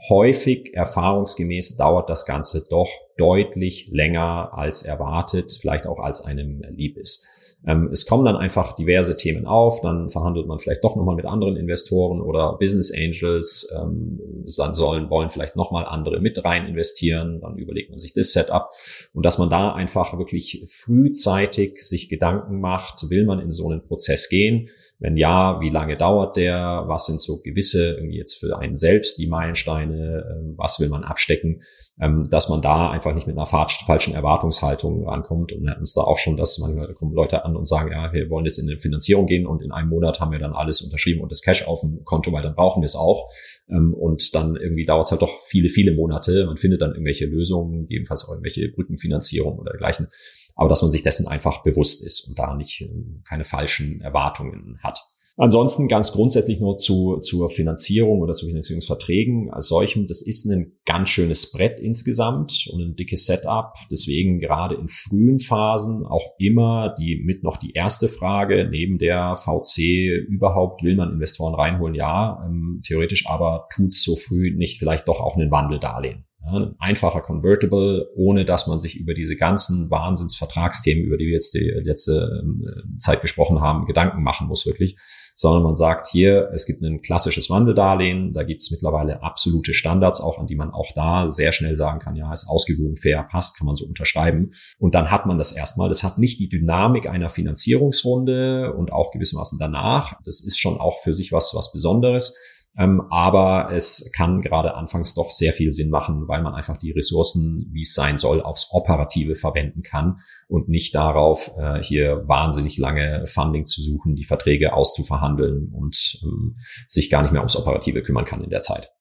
Häufig 0.09 0.73
erfahrungsgemäß 0.73 1.77
dauert 1.77 2.09
das 2.09 2.25
Ganze 2.25 2.65
doch 2.69 2.89
deutlich 3.17 3.87
länger 3.91 4.51
als 4.53 4.83
erwartet, 4.83 5.51
vielleicht 5.59 5.87
auch 5.87 5.99
als 5.99 6.25
einem 6.25 6.61
lieb 6.69 6.97
ist. 6.97 7.27
Ähm, 7.65 7.89
es 7.91 8.07
kommen 8.07 8.25
dann 8.25 8.35
einfach 8.35 8.73
diverse 8.73 9.17
Themen 9.17 9.45
auf, 9.45 9.81
dann 9.81 10.09
verhandelt 10.09 10.47
man 10.47 10.57
vielleicht 10.57 10.83
doch 10.83 10.95
nochmal 10.95 11.15
mit 11.15 11.25
anderen 11.25 11.57
Investoren 11.57 12.19
oder 12.19 12.57
Business 12.59 12.91
Angels, 12.91 13.71
ähm, 13.79 14.19
dann 14.57 14.73
sollen, 14.73 15.09
wollen 15.09 15.29
vielleicht 15.29 15.55
nochmal 15.55 15.85
andere 15.85 16.19
mit 16.19 16.43
rein 16.43 16.65
investieren, 16.65 17.39
dann 17.39 17.57
überlegt 17.57 17.91
man 17.91 17.99
sich 17.99 18.13
das 18.13 18.33
Setup. 18.33 18.71
Und 19.13 19.25
dass 19.25 19.37
man 19.37 19.49
da 19.49 19.73
einfach 19.73 20.17
wirklich 20.17 20.65
frühzeitig 20.69 21.79
sich 21.79 22.09
Gedanken 22.09 22.59
macht, 22.59 23.09
will 23.09 23.25
man 23.25 23.39
in 23.39 23.51
so 23.51 23.69
einen 23.69 23.83
Prozess 23.83 24.27
gehen, 24.27 24.69
wenn 25.01 25.17
ja, 25.17 25.59
wie 25.61 25.69
lange 25.69 25.97
dauert 25.97 26.37
der? 26.37 26.83
Was 26.85 27.07
sind 27.07 27.19
so 27.19 27.41
gewisse, 27.41 27.95
irgendwie 27.95 28.17
jetzt 28.17 28.35
für 28.35 28.59
einen 28.59 28.75
selbst 28.75 29.17
die 29.17 29.25
Meilensteine? 29.25 30.23
Ähm, 30.29 30.53
was 30.57 30.79
will 30.79 30.89
man 30.89 31.03
abstecken? 31.03 31.63
Ähm, 31.99 32.23
dass 32.29 32.49
man 32.49 32.61
da 32.61 32.91
einfach 32.91 33.15
nicht 33.15 33.25
mit 33.25 33.35
einer 33.35 33.47
falschen 33.47 34.13
Erwartungshaltung 34.13 35.07
rankommt. 35.07 35.53
Und 35.53 35.63
wir 35.63 35.71
hatten 35.71 35.81
es 35.81 35.95
da 35.95 36.01
auch 36.01 36.19
schon, 36.19 36.37
dass 36.37 36.59
manchmal 36.59 36.93
kommen 36.93 37.15
Leute 37.15 37.43
an 37.45 37.55
und 37.55 37.67
sagen, 37.67 37.91
ja, 37.91 38.13
wir 38.13 38.29
wollen 38.29 38.45
jetzt 38.45 38.59
in 38.59 38.69
eine 38.69 38.79
Finanzierung 38.79 39.25
gehen 39.25 39.47
und 39.47 39.63
in 39.63 39.71
einem 39.71 39.89
Monat 39.89 40.19
haben 40.19 40.31
wir 40.31 40.39
dann 40.39 40.53
alles 40.53 40.81
unterschrieben 40.81 41.21
und 41.21 41.31
das 41.31 41.41
Cash 41.41 41.67
auf 41.67 41.81
dem 41.81 42.03
Konto, 42.05 42.31
weil 42.31 42.43
dann 42.43 42.53
brauchen 42.53 42.83
wir 42.83 42.85
es 42.85 42.95
auch. 42.95 43.27
Ähm, 43.69 43.95
und 43.95 44.35
dann 44.35 44.55
irgendwie 44.55 44.85
dauert 44.85 45.05
es 45.05 45.11
halt 45.11 45.23
doch 45.23 45.41
viele, 45.47 45.69
viele 45.69 45.95
Monate. 45.95 46.45
Man 46.45 46.57
findet 46.57 46.83
dann 46.83 46.91
irgendwelche 46.91 47.25
Lösungen, 47.25 47.87
jedenfalls 47.89 48.23
auch 48.25 48.33
irgendwelche 48.33 48.69
Brückenfinanzierung 48.69 49.57
oder 49.57 49.71
dergleichen 49.71 50.09
aber 50.55 50.69
dass 50.69 50.81
man 50.81 50.91
sich 50.91 51.03
dessen 51.03 51.27
einfach 51.27 51.63
bewusst 51.63 52.03
ist 52.03 52.27
und 52.27 52.39
da 52.39 52.55
nicht 52.55 52.81
äh, 52.81 52.89
keine 53.27 53.43
falschen 53.43 54.01
Erwartungen 54.01 54.77
hat. 54.83 54.99
Ansonsten 55.37 55.87
ganz 55.87 56.11
grundsätzlich 56.11 56.59
nur 56.59 56.77
zu, 56.77 57.17
zur 57.17 57.49
Finanzierung 57.49 58.19
oder 58.19 58.33
zu 58.33 58.47
Finanzierungsverträgen 58.47 59.49
als 59.51 59.67
solchem. 59.67 60.05
Das 60.07 60.21
ist 60.21 60.45
ein 60.45 60.73
ganz 60.85 61.09
schönes 61.09 61.51
Brett 61.51 61.79
insgesamt 61.79 62.67
und 62.71 62.81
ein 62.81 62.95
dickes 62.95 63.25
Setup. 63.25 63.73
Deswegen 63.89 64.39
gerade 64.39 64.75
in 64.75 64.87
frühen 64.87 65.39
Phasen 65.39 66.05
auch 66.05 66.35
immer 66.37 66.93
die 66.99 67.21
mit 67.25 67.43
noch 67.43 67.57
die 67.57 67.71
erste 67.71 68.07
Frage 68.07 68.67
neben 68.69 68.97
der 68.97 69.37
VC 69.37 70.27
überhaupt 70.27 70.83
will 70.83 70.95
man 70.95 71.13
Investoren 71.13 71.55
reinholen? 71.55 71.95
Ja, 71.95 72.43
ähm, 72.45 72.81
theoretisch 72.85 73.25
aber 73.27 73.67
tut 73.73 73.93
so 73.93 74.15
früh 74.17 74.55
nicht 74.55 74.79
vielleicht 74.79 75.07
doch 75.07 75.21
auch 75.21 75.37
einen 75.37 75.49
Wandeldarlehen. 75.49 76.25
Ein 76.43 76.75
einfacher 76.79 77.21
Convertible, 77.21 78.09
ohne 78.15 78.45
dass 78.45 78.65
man 78.65 78.79
sich 78.79 78.95
über 78.95 79.13
diese 79.13 79.35
ganzen 79.35 79.91
Wahnsinnsvertragsthemen, 79.91 81.03
über 81.03 81.17
die 81.17 81.25
wir 81.25 81.33
jetzt 81.33 81.53
die 81.53 81.71
letzte 81.83 82.41
ähm, 82.41 82.65
Zeit 82.97 83.21
gesprochen 83.21 83.61
haben, 83.61 83.85
Gedanken 83.85 84.23
machen 84.23 84.47
muss 84.47 84.65
wirklich, 84.65 84.97
sondern 85.35 85.61
man 85.61 85.75
sagt 85.75 86.07
hier, 86.07 86.49
es 86.53 86.65
gibt 86.65 86.81
ein 86.81 87.01
klassisches 87.01 87.49
Wandeldarlehen, 87.49 88.33
da 88.33 88.43
gibt 88.43 88.63
es 88.63 88.71
mittlerweile 88.71 89.21
absolute 89.21 89.73
Standards 89.73 90.19
auch, 90.19 90.39
an 90.39 90.47
die 90.47 90.55
man 90.55 90.71
auch 90.71 90.91
da 90.95 91.29
sehr 91.29 91.51
schnell 91.51 91.75
sagen 91.75 91.99
kann, 91.99 92.15
ja, 92.15 92.33
ist 92.33 92.47
ausgewogen, 92.47 92.97
fair, 92.97 93.23
passt, 93.23 93.57
kann 93.57 93.67
man 93.67 93.75
so 93.75 93.85
unterschreiben. 93.85 94.51
Und 94.79 94.95
dann 94.95 95.11
hat 95.11 95.27
man 95.27 95.37
das 95.37 95.51
erstmal. 95.51 95.89
Das 95.89 96.03
hat 96.03 96.17
nicht 96.17 96.39
die 96.39 96.49
Dynamik 96.49 97.07
einer 97.07 97.29
Finanzierungsrunde 97.29 98.73
und 98.73 98.91
auch 98.91 99.11
gewissermaßen 99.11 99.59
danach. 99.59 100.15
Das 100.25 100.43
ist 100.43 100.59
schon 100.59 100.79
auch 100.79 100.99
für 101.03 101.13
sich 101.13 101.31
was, 101.31 101.53
was 101.55 101.71
Besonderes. 101.71 102.35
Ähm, 102.77 103.01
aber 103.09 103.69
es 103.73 104.11
kann 104.15 104.41
gerade 104.41 104.75
anfangs 104.75 105.13
doch 105.13 105.29
sehr 105.29 105.51
viel 105.51 105.71
Sinn 105.71 105.89
machen, 105.89 106.27
weil 106.29 106.41
man 106.41 106.53
einfach 106.53 106.77
die 106.77 106.91
Ressourcen, 106.91 107.69
wie 107.73 107.81
es 107.81 107.93
sein 107.93 108.17
soll, 108.17 108.41
aufs 108.41 108.69
Operative 108.71 109.35
verwenden 109.35 109.81
kann 109.81 110.19
und 110.47 110.69
nicht 110.69 110.95
darauf, 110.95 111.51
äh, 111.57 111.83
hier 111.83 112.23
wahnsinnig 112.27 112.77
lange 112.77 113.25
Funding 113.27 113.65
zu 113.65 113.81
suchen, 113.81 114.15
die 114.15 114.23
Verträge 114.23 114.73
auszuverhandeln 114.73 115.69
und 115.73 116.21
ähm, 116.23 116.55
sich 116.87 117.09
gar 117.09 117.23
nicht 117.23 117.31
mehr 117.31 117.41
ums 117.41 117.57
Operative 117.57 118.03
kümmern 118.03 118.25
kann 118.25 118.41
in 118.41 118.49
der 118.49 118.61
Zeit. 118.61 118.93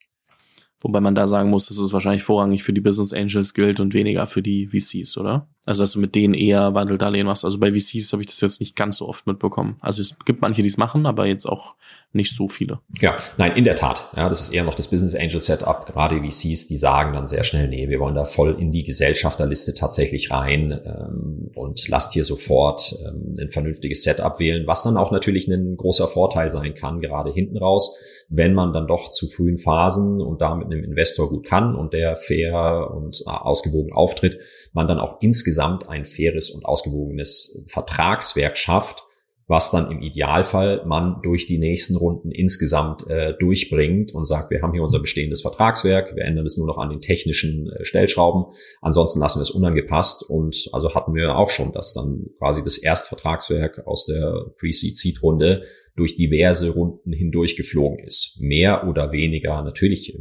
Wobei 0.83 1.01
man 1.01 1.15
da 1.15 1.27
sagen 1.27 1.51
muss, 1.51 1.67
dass 1.67 1.79
es 1.79 1.93
wahrscheinlich 1.93 2.23
vorrangig 2.23 2.63
für 2.63 2.73
die 2.73 2.81
Business 2.81 3.13
Angels 3.13 3.55
gilt 3.55 3.81
und 3.81 3.95
weniger 3.95 4.27
für 4.27 4.43
die 4.43 4.69
VCs, 4.69 5.19
oder? 5.19 5.49
Also 5.67 5.83
dass 5.83 5.93
du 5.93 6.01
mit 6.01 6.15
denen 6.15 6.35
eher 6.35 6.75
Wandeldarlehen 6.75 7.27
machst. 7.27 7.45
Also 7.45 7.59
bei 7.59 7.73
VCs 7.73 8.13
habe 8.13 8.23
ich 8.23 8.29
das 8.29 8.41
jetzt 8.41 8.61
nicht 8.61 8.77
ganz 8.77 8.97
so 8.97 9.07
oft 9.07 9.27
mitbekommen. 9.27 9.77
Also 9.83 10.01
es 10.01 10.17
gibt 10.25 10.41
manche, 10.41 10.63
die 10.63 10.69
es 10.69 10.79
machen, 10.79 11.05
aber 11.05 11.27
jetzt 11.27 11.47
auch 11.47 11.75
nicht 12.13 12.35
so 12.35 12.49
viele. 12.49 12.81
Ja, 13.01 13.19
nein, 13.37 13.55
in 13.55 13.65
der 13.65 13.77
Tat. 13.77 14.11
Ja, 14.17 14.29
das 14.29 14.41
ist 14.41 14.51
eher 14.51 14.65
noch 14.65 14.75
das 14.75 14.89
Business 14.89 15.15
Angel 15.15 15.41
Setup. 15.41 15.87
Gerade 15.87 16.21
VCs, 16.21 16.67
die 16.67 16.77
sagen 16.77 17.13
dann 17.13 17.27
sehr 17.27 17.45
schnell, 17.45 17.69
nee, 17.69 17.89
wir 17.89 18.01
wollen 18.01 18.17
da 18.17 18.25
voll 18.25 18.57
in 18.59 18.73
die 18.73 18.83
Gesellschafterliste 18.83 19.75
tatsächlich 19.75 20.31
rein 20.31 20.81
ähm, 20.85 21.51
und 21.55 21.87
lasst 21.89 22.15
hier 22.15 22.25
sofort 22.25 22.97
ähm, 23.07 23.37
ein 23.39 23.51
vernünftiges 23.51 24.03
Setup 24.03 24.41
wählen, 24.41 24.67
was 24.67 24.83
dann 24.83 24.97
auch 24.97 25.13
natürlich 25.13 25.47
ein 25.47 25.77
großer 25.77 26.09
Vorteil 26.09 26.51
sein 26.51 26.75
kann, 26.75 27.01
gerade 27.01 27.31
hinten 27.31 27.59
raus, 27.59 27.97
wenn 28.29 28.55
man 28.55 28.73
dann 28.73 28.89
doch 28.89 29.11
zu 29.11 29.29
frühen 29.29 29.59
Phasen 29.59 30.21
und 30.21 30.41
da 30.41 30.57
mit 30.57 30.67
einem 30.67 30.83
Investor 30.83 31.29
gut 31.29 31.47
kann 31.47 31.77
und 31.77 31.93
der 31.93 32.17
fair 32.17 32.91
und 32.93 33.23
äh, 33.25 33.31
ausgewogen 33.31 33.93
auftritt, 33.93 34.39
man 34.73 34.89
dann 34.89 34.99
auch 34.99 35.19
insgesamt 35.21 35.50
ein 35.89 36.05
faires 36.05 36.51
und 36.51 36.65
ausgewogenes 36.65 37.65
Vertragswerk 37.69 38.57
schafft, 38.57 39.05
was 39.51 39.73
dann 39.73 39.91
im 39.91 40.01
Idealfall 40.01 40.85
man 40.87 41.23
durch 41.25 41.47
die 41.47 41.59
nächsten 41.59 41.97
Runden 41.97 42.31
insgesamt 42.31 43.05
äh, 43.09 43.35
durchbringt 43.41 44.15
und 44.15 44.25
sagt, 44.25 44.53
wir 44.53 44.63
haben 44.63 44.73
hier 44.73 44.85
unser 44.85 45.01
bestehendes 45.01 45.43
Vertragswerk, 45.43 46.15
wir 46.15 46.25
ändern 46.25 46.47
es 46.47 46.57
nur 46.57 46.69
noch 46.69 46.79
an 46.79 46.89
den 46.89 47.01
technischen 47.01 47.69
äh, 47.69 47.85
Stellschrauben, 47.85 48.45
ansonsten 48.81 49.19
lassen 49.19 49.41
wir 49.41 49.43
es 49.43 49.51
unangepasst 49.51 50.23
und 50.31 50.69
also 50.71 50.95
hatten 50.95 51.15
wir 51.15 51.35
auch 51.35 51.51
schon, 51.51 51.73
dass 51.73 51.95
dann 51.95 52.27
quasi 52.39 52.63
das 52.63 52.79
Erstvertragswerk 52.79 53.89
aus 53.89 54.07
der 54.07 54.53
Pre-Seed-Seed-Runde 54.57 55.65
durch 55.97 56.15
diverse 56.15 56.71
Runden 56.71 57.13
hindurch 57.13 57.57
geflogen 57.57 57.99
ist. 57.99 58.39
Mehr 58.41 58.87
oder 58.89 59.11
weniger, 59.11 59.63
natürlich 59.63 60.17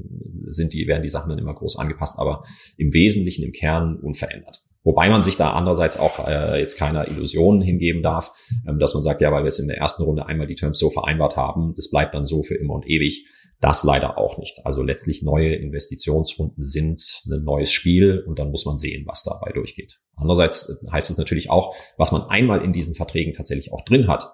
sind 0.47 0.73
die, 0.73 0.87
werden 0.87 1.03
die 1.03 1.07
Sachen 1.07 1.29
dann 1.29 1.37
immer 1.37 1.53
groß 1.53 1.77
angepasst, 1.77 2.17
aber 2.17 2.43
im 2.77 2.91
Wesentlichen 2.95 3.43
im 3.43 3.51
Kern 3.51 3.99
unverändert. 3.99 4.65
Wobei 4.83 5.09
man 5.09 5.23
sich 5.23 5.35
da 5.35 5.51
andererseits 5.53 5.99
auch 5.99 6.25
äh, 6.27 6.59
jetzt 6.59 6.77
keiner 6.77 7.07
Illusionen 7.07 7.61
hingeben 7.61 8.01
darf, 8.01 8.31
ähm, 8.67 8.79
dass 8.79 8.93
man 8.93 9.03
sagt, 9.03 9.21
ja, 9.21 9.31
weil 9.31 9.43
wir 9.43 9.49
es 9.49 9.59
in 9.59 9.67
der 9.67 9.77
ersten 9.77 10.03
Runde 10.03 10.25
einmal 10.25 10.47
die 10.47 10.55
Terms 10.55 10.79
so 10.79 10.89
vereinbart 10.89 11.35
haben, 11.35 11.73
das 11.75 11.89
bleibt 11.89 12.15
dann 12.15 12.25
so 12.25 12.43
für 12.43 12.55
immer 12.55 12.75
und 12.75 12.87
ewig. 12.87 13.27
Das 13.61 13.83
leider 13.83 14.17
auch 14.17 14.37
nicht. 14.37 14.61
Also 14.63 14.81
letztlich 14.81 15.21
neue 15.21 15.53
Investitionsrunden 15.53 16.63
sind 16.63 17.23
ein 17.29 17.43
neues 17.43 17.73
Spiel 17.73 18.23
und 18.25 18.39
dann 18.39 18.51
muss 18.51 18.65
man 18.65 18.77
sehen, 18.77 19.03
was 19.05 19.23
dabei 19.23 19.51
durchgeht. 19.51 19.99
Andererseits 20.15 20.81
heißt 20.89 21.09
es 21.09 21.17
natürlich 21.17 21.49
auch, 21.49 21.75
was 21.97 22.13
man 22.13 22.23
einmal 22.23 22.63
in 22.63 22.71
diesen 22.71 22.95
Verträgen 22.95 23.33
tatsächlich 23.33 23.73
auch 23.73 23.83
drin 23.83 24.07
hat, 24.07 24.31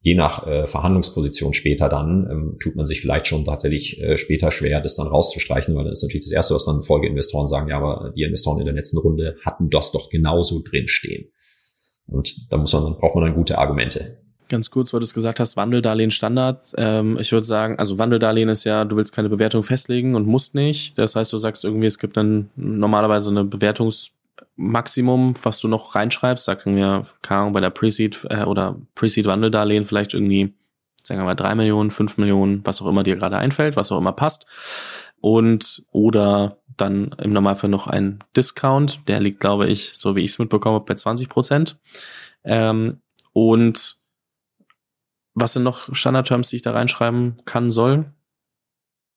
je 0.00 0.14
nach 0.14 0.46
äh, 0.46 0.66
Verhandlungsposition 0.66 1.52
später 1.52 1.88
dann, 1.88 2.26
ähm, 2.30 2.56
tut 2.60 2.74
man 2.74 2.86
sich 2.86 3.00
vielleicht 3.00 3.26
schon 3.26 3.44
tatsächlich 3.44 4.00
äh, 4.00 4.16
später 4.16 4.50
schwer, 4.50 4.80
das 4.80 4.96
dann 4.96 5.06
rauszustreichen, 5.06 5.74
weil 5.74 5.84
das 5.84 5.98
ist 5.98 6.02
natürlich 6.04 6.26
das 6.26 6.32
Erste, 6.32 6.54
was 6.54 6.64
dann 6.64 6.82
Folgeinvestoren 6.82 7.48
sagen, 7.48 7.68
ja, 7.68 7.76
aber 7.76 8.12
die 8.16 8.22
Investoren 8.22 8.60
in 8.60 8.64
der 8.64 8.74
letzten 8.74 8.98
Runde 8.98 9.36
hatten 9.44 9.68
das 9.68 9.92
doch 9.92 10.08
genauso 10.08 10.62
drinstehen. 10.62 11.30
Und 12.06 12.50
da 12.50 12.56
muss 12.56 12.72
man, 12.72 12.96
braucht 12.96 13.14
man 13.14 13.24
dann 13.24 13.34
gute 13.34 13.58
Argumente. 13.58 14.18
Ganz 14.48 14.70
kurz, 14.70 14.92
weil 14.92 14.98
du 14.98 15.04
es 15.04 15.14
gesagt 15.14 15.38
hast, 15.38 15.56
Wandeldarlehen 15.56 16.10
Standard. 16.10 16.72
Ähm, 16.76 17.18
ich 17.20 17.30
würde 17.30 17.46
sagen, 17.46 17.78
also 17.78 17.98
Wandeldarlehen 17.98 18.48
ist 18.48 18.64
ja, 18.64 18.84
du 18.84 18.96
willst 18.96 19.14
keine 19.14 19.28
Bewertung 19.28 19.62
festlegen 19.62 20.16
und 20.16 20.26
musst 20.26 20.56
nicht. 20.56 20.98
Das 20.98 21.14
heißt, 21.14 21.32
du 21.32 21.38
sagst 21.38 21.64
irgendwie, 21.64 21.86
es 21.86 22.00
gibt 22.00 22.16
dann 22.16 22.50
normalerweise 22.56 23.30
eine 23.30 23.44
Bewertungsmaximum, 24.60 25.34
was 25.42 25.60
du 25.60 25.68
noch 25.68 25.94
reinschreibst. 25.94 26.44
Sagst 26.44 26.66
du 26.66 26.70
mir, 26.70 27.04
keine 27.22 27.40
Ahnung, 27.40 27.52
bei 27.52 27.60
der 27.60 27.70
Pre-Seed 27.70 28.26
äh, 28.28 28.44
oder 28.44 28.76
Pre-Seed-Wandeldarlehen 28.94 29.86
vielleicht 29.86 30.14
irgendwie, 30.14 30.54
sagen 31.02 31.20
wir 31.20 31.24
mal, 31.24 31.34
drei 31.34 31.54
Millionen, 31.54 31.90
fünf 31.90 32.18
Millionen, 32.18 32.64
was 32.64 32.80
auch 32.82 32.86
immer 32.86 33.02
dir 33.02 33.16
gerade 33.16 33.38
einfällt, 33.38 33.76
was 33.76 33.90
auch 33.90 33.98
immer 33.98 34.12
passt. 34.12 34.46
Und 35.20 35.84
oder 35.90 36.58
dann 36.76 37.14
im 37.18 37.30
Normalfall 37.30 37.70
noch 37.70 37.86
ein 37.86 38.20
Discount, 38.36 39.06
der 39.08 39.20
liegt, 39.20 39.40
glaube 39.40 39.66
ich, 39.66 39.92
so 39.94 40.16
wie 40.16 40.22
ich 40.22 40.30
es 40.30 40.38
mitbekomme, 40.38 40.80
bei 40.80 40.94
20 40.94 41.28
Prozent. 41.28 41.78
Ähm, 42.44 43.00
und 43.32 43.96
was 45.34 45.52
sind 45.52 45.62
noch 45.62 45.94
Standardterms, 45.94 46.48
die 46.48 46.56
ich 46.56 46.62
da 46.62 46.72
reinschreiben 46.72 47.42
kann, 47.44 47.70
soll? 47.70 48.12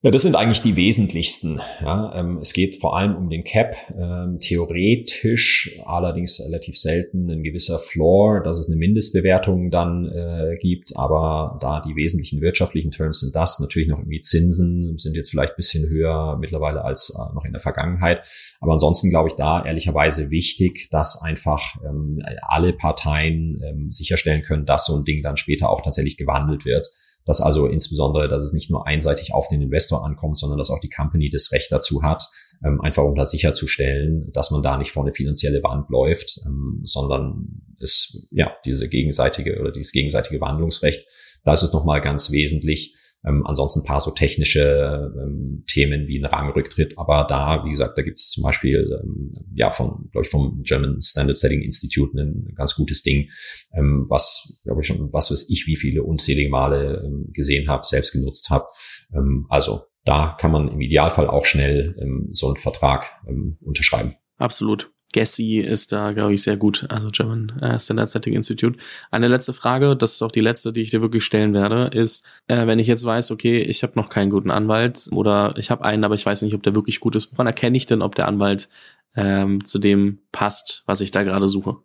Ja, 0.05 0.11
das 0.11 0.23
sind 0.23 0.35
eigentlich 0.35 0.61
die 0.61 0.75
wesentlichsten. 0.75 1.61
Ja, 1.79 2.13
ähm, 2.13 2.39
es 2.41 2.51
geht 2.51 2.81
vor 2.81 2.97
allem 2.97 3.15
um 3.15 3.29
den 3.29 3.45
Cap. 3.45 3.73
Ähm, 3.97 4.37
theoretisch, 4.41 5.79
allerdings 5.85 6.41
relativ 6.45 6.77
selten, 6.77 7.29
ein 7.31 7.41
gewisser 7.41 7.79
Floor, 7.79 8.43
dass 8.43 8.59
es 8.59 8.67
eine 8.67 8.75
Mindestbewertung 8.75 9.71
dann 9.71 10.11
äh, 10.11 10.57
gibt. 10.59 10.97
Aber 10.97 11.57
da 11.61 11.81
die 11.87 11.95
wesentlichen 11.95 12.41
wirtschaftlichen 12.41 12.91
Terms 12.91 13.21
sind 13.21 13.33
das, 13.33 13.61
natürlich 13.61 13.87
noch 13.87 13.99
irgendwie 13.99 14.19
Zinsen 14.19 14.97
sind 14.97 15.15
jetzt 15.15 15.29
vielleicht 15.29 15.55
bisschen 15.55 15.89
höher 15.89 16.37
mittlerweile 16.37 16.83
als 16.83 17.11
äh, 17.17 17.33
noch 17.33 17.45
in 17.45 17.53
der 17.53 17.61
Vergangenheit. 17.61 18.25
Aber 18.59 18.73
ansonsten 18.73 19.09
glaube 19.09 19.29
ich 19.29 19.35
da 19.35 19.63
ehrlicherweise 19.63 20.29
wichtig, 20.29 20.89
dass 20.91 21.21
einfach 21.21 21.77
ähm, 21.81 22.21
alle 22.49 22.73
Parteien 22.73 23.61
ähm, 23.63 23.89
sicherstellen 23.89 24.41
können, 24.41 24.65
dass 24.65 24.85
so 24.85 24.97
ein 24.97 25.05
Ding 25.05 25.21
dann 25.21 25.37
später 25.37 25.69
auch 25.69 25.79
tatsächlich 25.79 26.17
gewandelt 26.17 26.65
wird 26.65 26.89
dass 27.25 27.41
also 27.41 27.67
insbesondere, 27.67 28.27
dass 28.27 28.43
es 28.43 28.53
nicht 28.53 28.69
nur 28.69 28.87
einseitig 28.87 29.33
auf 29.33 29.47
den 29.47 29.61
Investor 29.61 30.05
ankommt, 30.05 30.37
sondern 30.37 30.57
dass 30.57 30.69
auch 30.69 30.79
die 30.79 30.89
Company 30.89 31.29
das 31.29 31.51
Recht 31.51 31.71
dazu 31.71 32.03
hat, 32.03 32.23
ähm, 32.65 32.81
einfach 32.81 33.03
um 33.03 33.15
da 33.15 33.25
sicherzustellen, 33.25 34.31
dass 34.33 34.51
man 34.51 34.63
da 34.63 34.77
nicht 34.77 34.91
vor 34.91 35.03
eine 35.03 35.13
finanzielle 35.13 35.63
Wand 35.63 35.89
läuft, 35.89 36.41
ähm, 36.45 36.81
sondern 36.83 37.61
es, 37.79 38.27
ja, 38.31 38.51
diese 38.65 38.89
gegenseitige 38.89 39.59
oder 39.59 39.71
dieses 39.71 39.91
gegenseitige 39.91 40.39
Wandlungsrecht, 40.41 41.05
da 41.43 41.53
ist 41.53 41.63
es 41.63 41.73
nochmal 41.73 42.01
ganz 42.01 42.31
wesentlich, 42.31 42.95
ähm, 43.25 43.43
ansonsten 43.45 43.81
ein 43.81 43.85
paar 43.85 43.99
so 43.99 44.11
technische 44.11 45.13
ähm, 45.17 45.63
Themen 45.67 46.07
wie 46.07 46.19
ein 46.19 46.25
Rangrücktritt. 46.25 46.97
Aber 46.97 47.25
da, 47.27 47.63
wie 47.65 47.71
gesagt, 47.71 47.97
da 47.97 48.01
gibt 48.01 48.19
es 48.19 48.31
zum 48.31 48.43
Beispiel 48.43 48.85
ähm, 49.01 49.33
ja 49.53 49.71
von, 49.71 50.09
glaube 50.11 50.25
ich, 50.25 50.29
vom 50.29 50.61
German 50.63 51.01
Standard 51.01 51.37
Setting 51.37 51.61
Institute 51.61 52.17
ein 52.19 52.53
ganz 52.55 52.75
gutes 52.75 53.03
Ding, 53.03 53.29
ähm, 53.73 54.05
was, 54.09 54.61
glaube 54.63 54.81
ich, 54.81 54.93
was 55.11 55.31
weiß 55.31 55.49
ich, 55.49 55.67
wie 55.67 55.75
viele 55.75 56.03
unzählige 56.03 56.49
Male 56.49 57.03
ähm, 57.05 57.29
gesehen 57.33 57.67
habe, 57.67 57.85
selbst 57.85 58.11
genutzt 58.11 58.49
habe. 58.49 58.65
Ähm, 59.13 59.45
also 59.49 59.83
da 60.05 60.35
kann 60.39 60.51
man 60.51 60.67
im 60.67 60.81
Idealfall 60.81 61.27
auch 61.27 61.45
schnell 61.45 61.95
ähm, 62.01 62.29
so 62.31 62.47
einen 62.47 62.57
Vertrag 62.57 63.05
ähm, 63.27 63.57
unterschreiben. 63.61 64.15
Absolut. 64.37 64.92
Gessi 65.13 65.59
ist 65.59 65.93
da, 65.93 66.11
glaube 66.11 66.33
ich, 66.33 66.43
sehr 66.43 66.57
gut, 66.57 66.85
also 66.89 67.09
German 67.09 67.57
äh, 67.61 67.79
Standard 67.79 68.09
Setting 68.09 68.33
Institute. 68.33 68.77
Eine 69.11 69.29
letzte 69.29 69.53
Frage, 69.53 69.95
das 69.95 70.15
ist 70.15 70.21
auch 70.21 70.31
die 70.31 70.41
letzte, 70.41 70.73
die 70.73 70.81
ich 70.81 70.89
dir 70.89 71.01
wirklich 71.01 71.23
stellen 71.23 71.53
werde, 71.53 71.89
ist, 71.97 72.25
äh, 72.47 72.67
wenn 72.67 72.79
ich 72.79 72.87
jetzt 72.87 73.05
weiß, 73.05 73.31
okay, 73.31 73.61
ich 73.61 73.83
habe 73.83 73.93
noch 73.95 74.09
keinen 74.09 74.29
guten 74.29 74.51
Anwalt 74.51 75.07
oder 75.11 75.53
ich 75.57 75.71
habe 75.71 75.85
einen, 75.85 76.03
aber 76.03 76.15
ich 76.15 76.25
weiß 76.25 76.41
nicht, 76.41 76.53
ob 76.53 76.63
der 76.63 76.75
wirklich 76.75 76.99
gut 76.99 77.15
ist, 77.15 77.31
woran 77.31 77.47
erkenne 77.47 77.77
ich 77.77 77.85
denn, 77.85 78.01
ob 78.01 78.15
der 78.15 78.27
Anwalt 78.27 78.67
ähm, 79.15 79.63
zu 79.63 79.79
dem 79.79 80.19
passt, 80.31 80.83
was 80.85 80.99
ich 80.99 81.11
da 81.11 81.23
gerade 81.23 81.47
suche? 81.47 81.77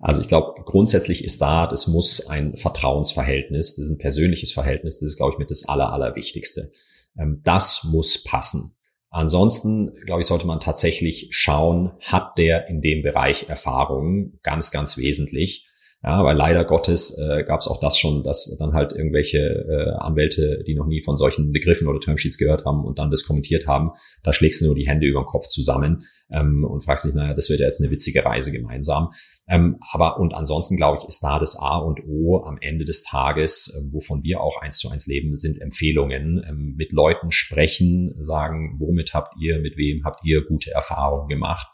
Also 0.00 0.20
ich 0.20 0.28
glaube, 0.28 0.62
grundsätzlich 0.64 1.24
ist 1.24 1.42
da, 1.42 1.66
das 1.66 1.88
muss 1.88 2.28
ein 2.28 2.56
Vertrauensverhältnis, 2.56 3.74
das 3.74 3.86
ist 3.86 3.90
ein 3.90 3.98
persönliches 3.98 4.52
Verhältnis, 4.52 5.00
das 5.00 5.08
ist, 5.08 5.16
glaube 5.16 5.32
ich, 5.32 5.38
mit 5.38 5.50
das 5.50 5.68
Aller, 5.68 5.92
Allerwichtigste. 5.92 6.70
Ähm, 7.18 7.40
das 7.44 7.84
muss 7.84 8.22
passen. 8.22 8.74
Ansonsten, 9.18 9.94
glaube 10.06 10.20
ich, 10.20 10.28
sollte 10.28 10.46
man 10.46 10.60
tatsächlich 10.60 11.26
schauen, 11.32 11.90
hat 12.00 12.38
der 12.38 12.68
in 12.68 12.80
dem 12.80 13.02
Bereich 13.02 13.48
Erfahrung 13.48 14.38
ganz, 14.44 14.70
ganz 14.70 14.96
wesentlich. 14.96 15.67
Ja, 16.04 16.22
weil 16.22 16.36
leider 16.36 16.64
Gottes 16.64 17.18
äh, 17.18 17.42
gab 17.42 17.58
es 17.58 17.66
auch 17.66 17.80
das 17.80 17.98
schon, 17.98 18.22
dass 18.22 18.56
dann 18.56 18.72
halt 18.72 18.92
irgendwelche 18.92 19.38
äh, 19.38 19.90
Anwälte, 19.98 20.62
die 20.64 20.76
noch 20.76 20.86
nie 20.86 21.02
von 21.02 21.16
solchen 21.16 21.50
Begriffen 21.50 21.88
oder 21.88 21.98
Termsheets 21.98 22.38
gehört 22.38 22.64
haben 22.64 22.84
und 22.84 23.00
dann 23.00 23.10
das 23.10 23.24
kommentiert 23.24 23.66
haben, 23.66 23.90
da 24.22 24.32
schlägst 24.32 24.60
du 24.60 24.66
nur 24.66 24.76
die 24.76 24.86
Hände 24.86 25.08
über 25.08 25.22
den 25.22 25.26
Kopf 25.26 25.48
zusammen 25.48 26.04
ähm, 26.30 26.64
und 26.64 26.84
fragst 26.84 27.04
dich, 27.04 27.14
naja, 27.14 27.34
das 27.34 27.50
wird 27.50 27.58
ja 27.58 27.66
jetzt 27.66 27.80
eine 27.80 27.90
witzige 27.90 28.24
Reise 28.24 28.52
gemeinsam. 28.52 29.10
Ähm, 29.48 29.78
aber 29.90 30.20
und 30.20 30.34
ansonsten 30.34 30.76
glaube 30.76 30.98
ich, 31.00 31.08
ist 31.08 31.20
da 31.20 31.40
das 31.40 31.56
A 31.58 31.78
und 31.78 32.00
O 32.06 32.44
am 32.44 32.58
Ende 32.60 32.84
des 32.84 33.02
Tages, 33.02 33.74
äh, 33.74 33.92
wovon 33.92 34.22
wir 34.22 34.40
auch 34.40 34.62
eins 34.62 34.78
zu 34.78 34.90
eins 34.90 35.08
leben, 35.08 35.34
sind 35.34 35.60
Empfehlungen. 35.60 36.44
Ähm, 36.48 36.74
mit 36.76 36.92
Leuten 36.92 37.32
sprechen, 37.32 38.14
sagen, 38.20 38.76
womit 38.78 39.14
habt 39.14 39.34
ihr, 39.40 39.58
mit 39.58 39.76
wem 39.76 40.04
habt 40.04 40.24
ihr 40.24 40.44
gute 40.44 40.70
Erfahrungen 40.70 41.26
gemacht? 41.26 41.66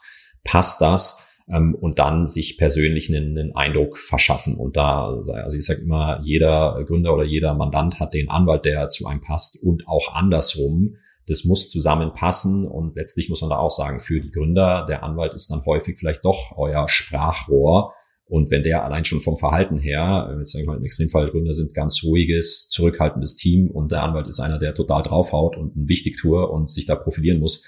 Passt 0.43 0.81
das? 0.81 1.24
Ähm, 1.49 1.75
und 1.75 1.99
dann 1.99 2.27
sich 2.27 2.57
persönlich 2.57 3.09
einen, 3.09 3.37
einen 3.37 3.55
Eindruck 3.55 3.97
verschaffen. 3.97 4.55
Und 4.55 4.77
da, 4.77 5.07
also 5.07 5.57
ich 5.57 5.65
sage 5.65 5.81
immer, 5.81 6.19
jeder 6.23 6.83
Gründer 6.85 7.13
oder 7.13 7.23
jeder 7.23 7.53
Mandant 7.53 7.99
hat 7.99 8.13
den 8.13 8.29
Anwalt, 8.29 8.65
der 8.65 8.89
zu 8.89 9.07
einem 9.07 9.21
passt 9.21 9.61
und 9.61 9.87
auch 9.87 10.13
andersrum. 10.13 10.95
Das 11.27 11.43
muss 11.43 11.69
zusammenpassen 11.69 12.67
und 12.67 12.95
letztlich 12.95 13.29
muss 13.29 13.41
man 13.41 13.49
da 13.49 13.57
auch 13.57 13.71
sagen, 13.71 13.99
für 13.99 14.21
die 14.21 14.31
Gründer, 14.31 14.85
der 14.87 15.03
Anwalt 15.03 15.33
ist 15.33 15.49
dann 15.49 15.65
häufig 15.65 15.97
vielleicht 15.97 16.23
doch 16.23 16.53
euer 16.55 16.87
Sprachrohr. 16.87 17.93
Und 18.27 18.49
wenn 18.49 18.63
der 18.63 18.83
allein 18.83 19.05
schon 19.05 19.21
vom 19.21 19.37
Verhalten 19.37 19.77
her, 19.77 20.35
jetzt 20.39 20.51
sagen 20.51 20.65
wir 20.65 20.73
mal 20.73 20.77
im 20.77 20.83
Extremfall 20.83 21.29
Gründer 21.29 21.53
sind 21.53 21.75
ganz 21.75 22.03
ruhiges, 22.03 22.67
zurückhaltendes 22.69 23.35
Team 23.35 23.69
und 23.69 23.91
der 23.91 24.01
Anwalt 24.01 24.27
ist 24.27 24.39
einer, 24.39 24.57
der 24.57 24.73
total 24.73 25.03
draufhaut 25.03 25.57
und 25.57 25.75
ein 25.75 25.89
Wichtigtour 25.89 26.51
und 26.51 26.71
sich 26.71 26.87
da 26.87 26.95
profilieren 26.95 27.39
muss, 27.39 27.65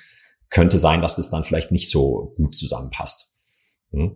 könnte 0.50 0.80
sein, 0.80 1.02
dass 1.02 1.16
das 1.16 1.30
dann 1.30 1.44
vielleicht 1.44 1.72
nicht 1.72 1.90
so 1.90 2.34
gut 2.38 2.56
zusammenpasst. 2.56 3.27
Mhm. 3.92 4.16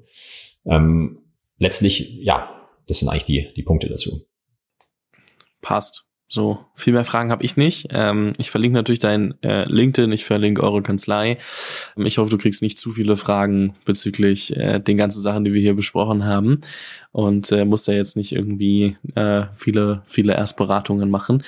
Ähm, 0.66 1.20
letztlich, 1.58 2.18
ja, 2.22 2.68
das 2.88 3.00
sind 3.00 3.10
eigentlich 3.10 3.26
die, 3.26 3.54
die 3.56 3.64
Punkte 3.64 3.90
dazu. 3.90 4.26
Passt. 5.62 6.06
So, 6.34 6.60
viel 6.76 6.94
mehr 6.94 7.04
Fragen 7.04 7.30
habe 7.30 7.44
ich 7.44 7.58
nicht. 7.58 7.88
Ähm, 7.92 8.32
ich 8.38 8.52
verlinke 8.52 8.76
natürlich 8.76 9.00
dein 9.00 9.34
äh, 9.44 9.66
LinkedIn, 9.66 10.14
ich 10.14 10.24
verlinke 10.24 10.64
eure 10.64 10.82
Kanzlei. 10.82 11.38
Ähm, 11.98 12.06
ich 12.06 12.20
hoffe, 12.20 12.32
du 12.32 12.38
kriegst 12.38 12.62
nicht 12.62 12.78
zu 12.78 12.94
viele 12.94 13.18
Fragen 13.18 13.76
bezüglich 13.84 14.56
äh, 14.56 14.80
den 14.80 14.96
ganzen 14.96 15.20
Sachen, 15.20 15.44
die 15.44 15.52
wir 15.52 15.60
hier 15.60 15.74
besprochen 15.74 16.24
haben. 16.24 16.62
Und 17.12 17.52
äh, 17.52 17.66
musst 17.66 17.90
da 17.90 17.92
jetzt 17.92 18.16
nicht 18.16 18.32
irgendwie 18.32 18.96
äh, 19.16 19.44
viele, 19.56 20.04
viele 20.06 20.34
Erstberatungen 20.34 21.10
machen. 21.10 21.44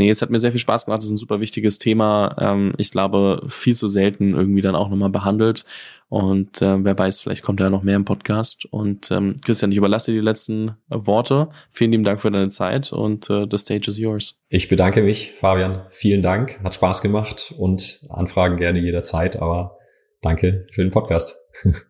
Nee, 0.00 0.08
es 0.08 0.22
hat 0.22 0.30
mir 0.30 0.38
sehr 0.38 0.50
viel 0.50 0.60
Spaß 0.60 0.86
gemacht. 0.86 1.00
Das 1.00 1.04
ist 1.04 1.12
ein 1.12 1.18
super 1.18 1.40
wichtiges 1.40 1.78
Thema. 1.78 2.34
Ähm, 2.40 2.72
ich 2.78 2.90
glaube, 2.90 3.42
viel 3.48 3.76
zu 3.76 3.86
selten 3.86 4.32
irgendwie 4.32 4.62
dann 4.62 4.74
auch 4.74 4.88
nochmal 4.88 5.10
behandelt. 5.10 5.66
Und 6.08 6.62
äh, 6.62 6.82
wer 6.82 6.98
weiß, 6.98 7.20
vielleicht 7.20 7.42
kommt 7.42 7.60
da 7.60 7.68
noch 7.68 7.82
mehr 7.82 7.96
im 7.96 8.06
Podcast. 8.06 8.64
Und 8.64 9.10
ähm, 9.10 9.36
Christian, 9.44 9.72
ich 9.72 9.76
überlasse 9.76 10.10
dir 10.10 10.20
die 10.20 10.24
letzten 10.24 10.74
Worte. 10.88 11.50
Vielen 11.70 11.90
lieben 11.92 12.04
Dank 12.04 12.22
für 12.22 12.30
deine 12.30 12.48
Zeit 12.48 12.94
und 12.94 13.28
äh, 13.28 13.46
the 13.50 13.58
stage 13.58 13.90
is 13.90 13.98
yours. 13.98 14.40
Ich 14.48 14.70
bedanke 14.70 15.02
mich, 15.02 15.34
Fabian. 15.38 15.82
Vielen 15.90 16.22
Dank. 16.22 16.58
Hat 16.64 16.74
Spaß 16.74 17.02
gemacht 17.02 17.54
und 17.58 18.06
Anfragen 18.08 18.56
gerne 18.56 18.78
jederzeit. 18.78 19.36
Aber 19.36 19.76
danke 20.22 20.66
für 20.72 20.80
den 20.80 20.92
Podcast. 20.92 21.36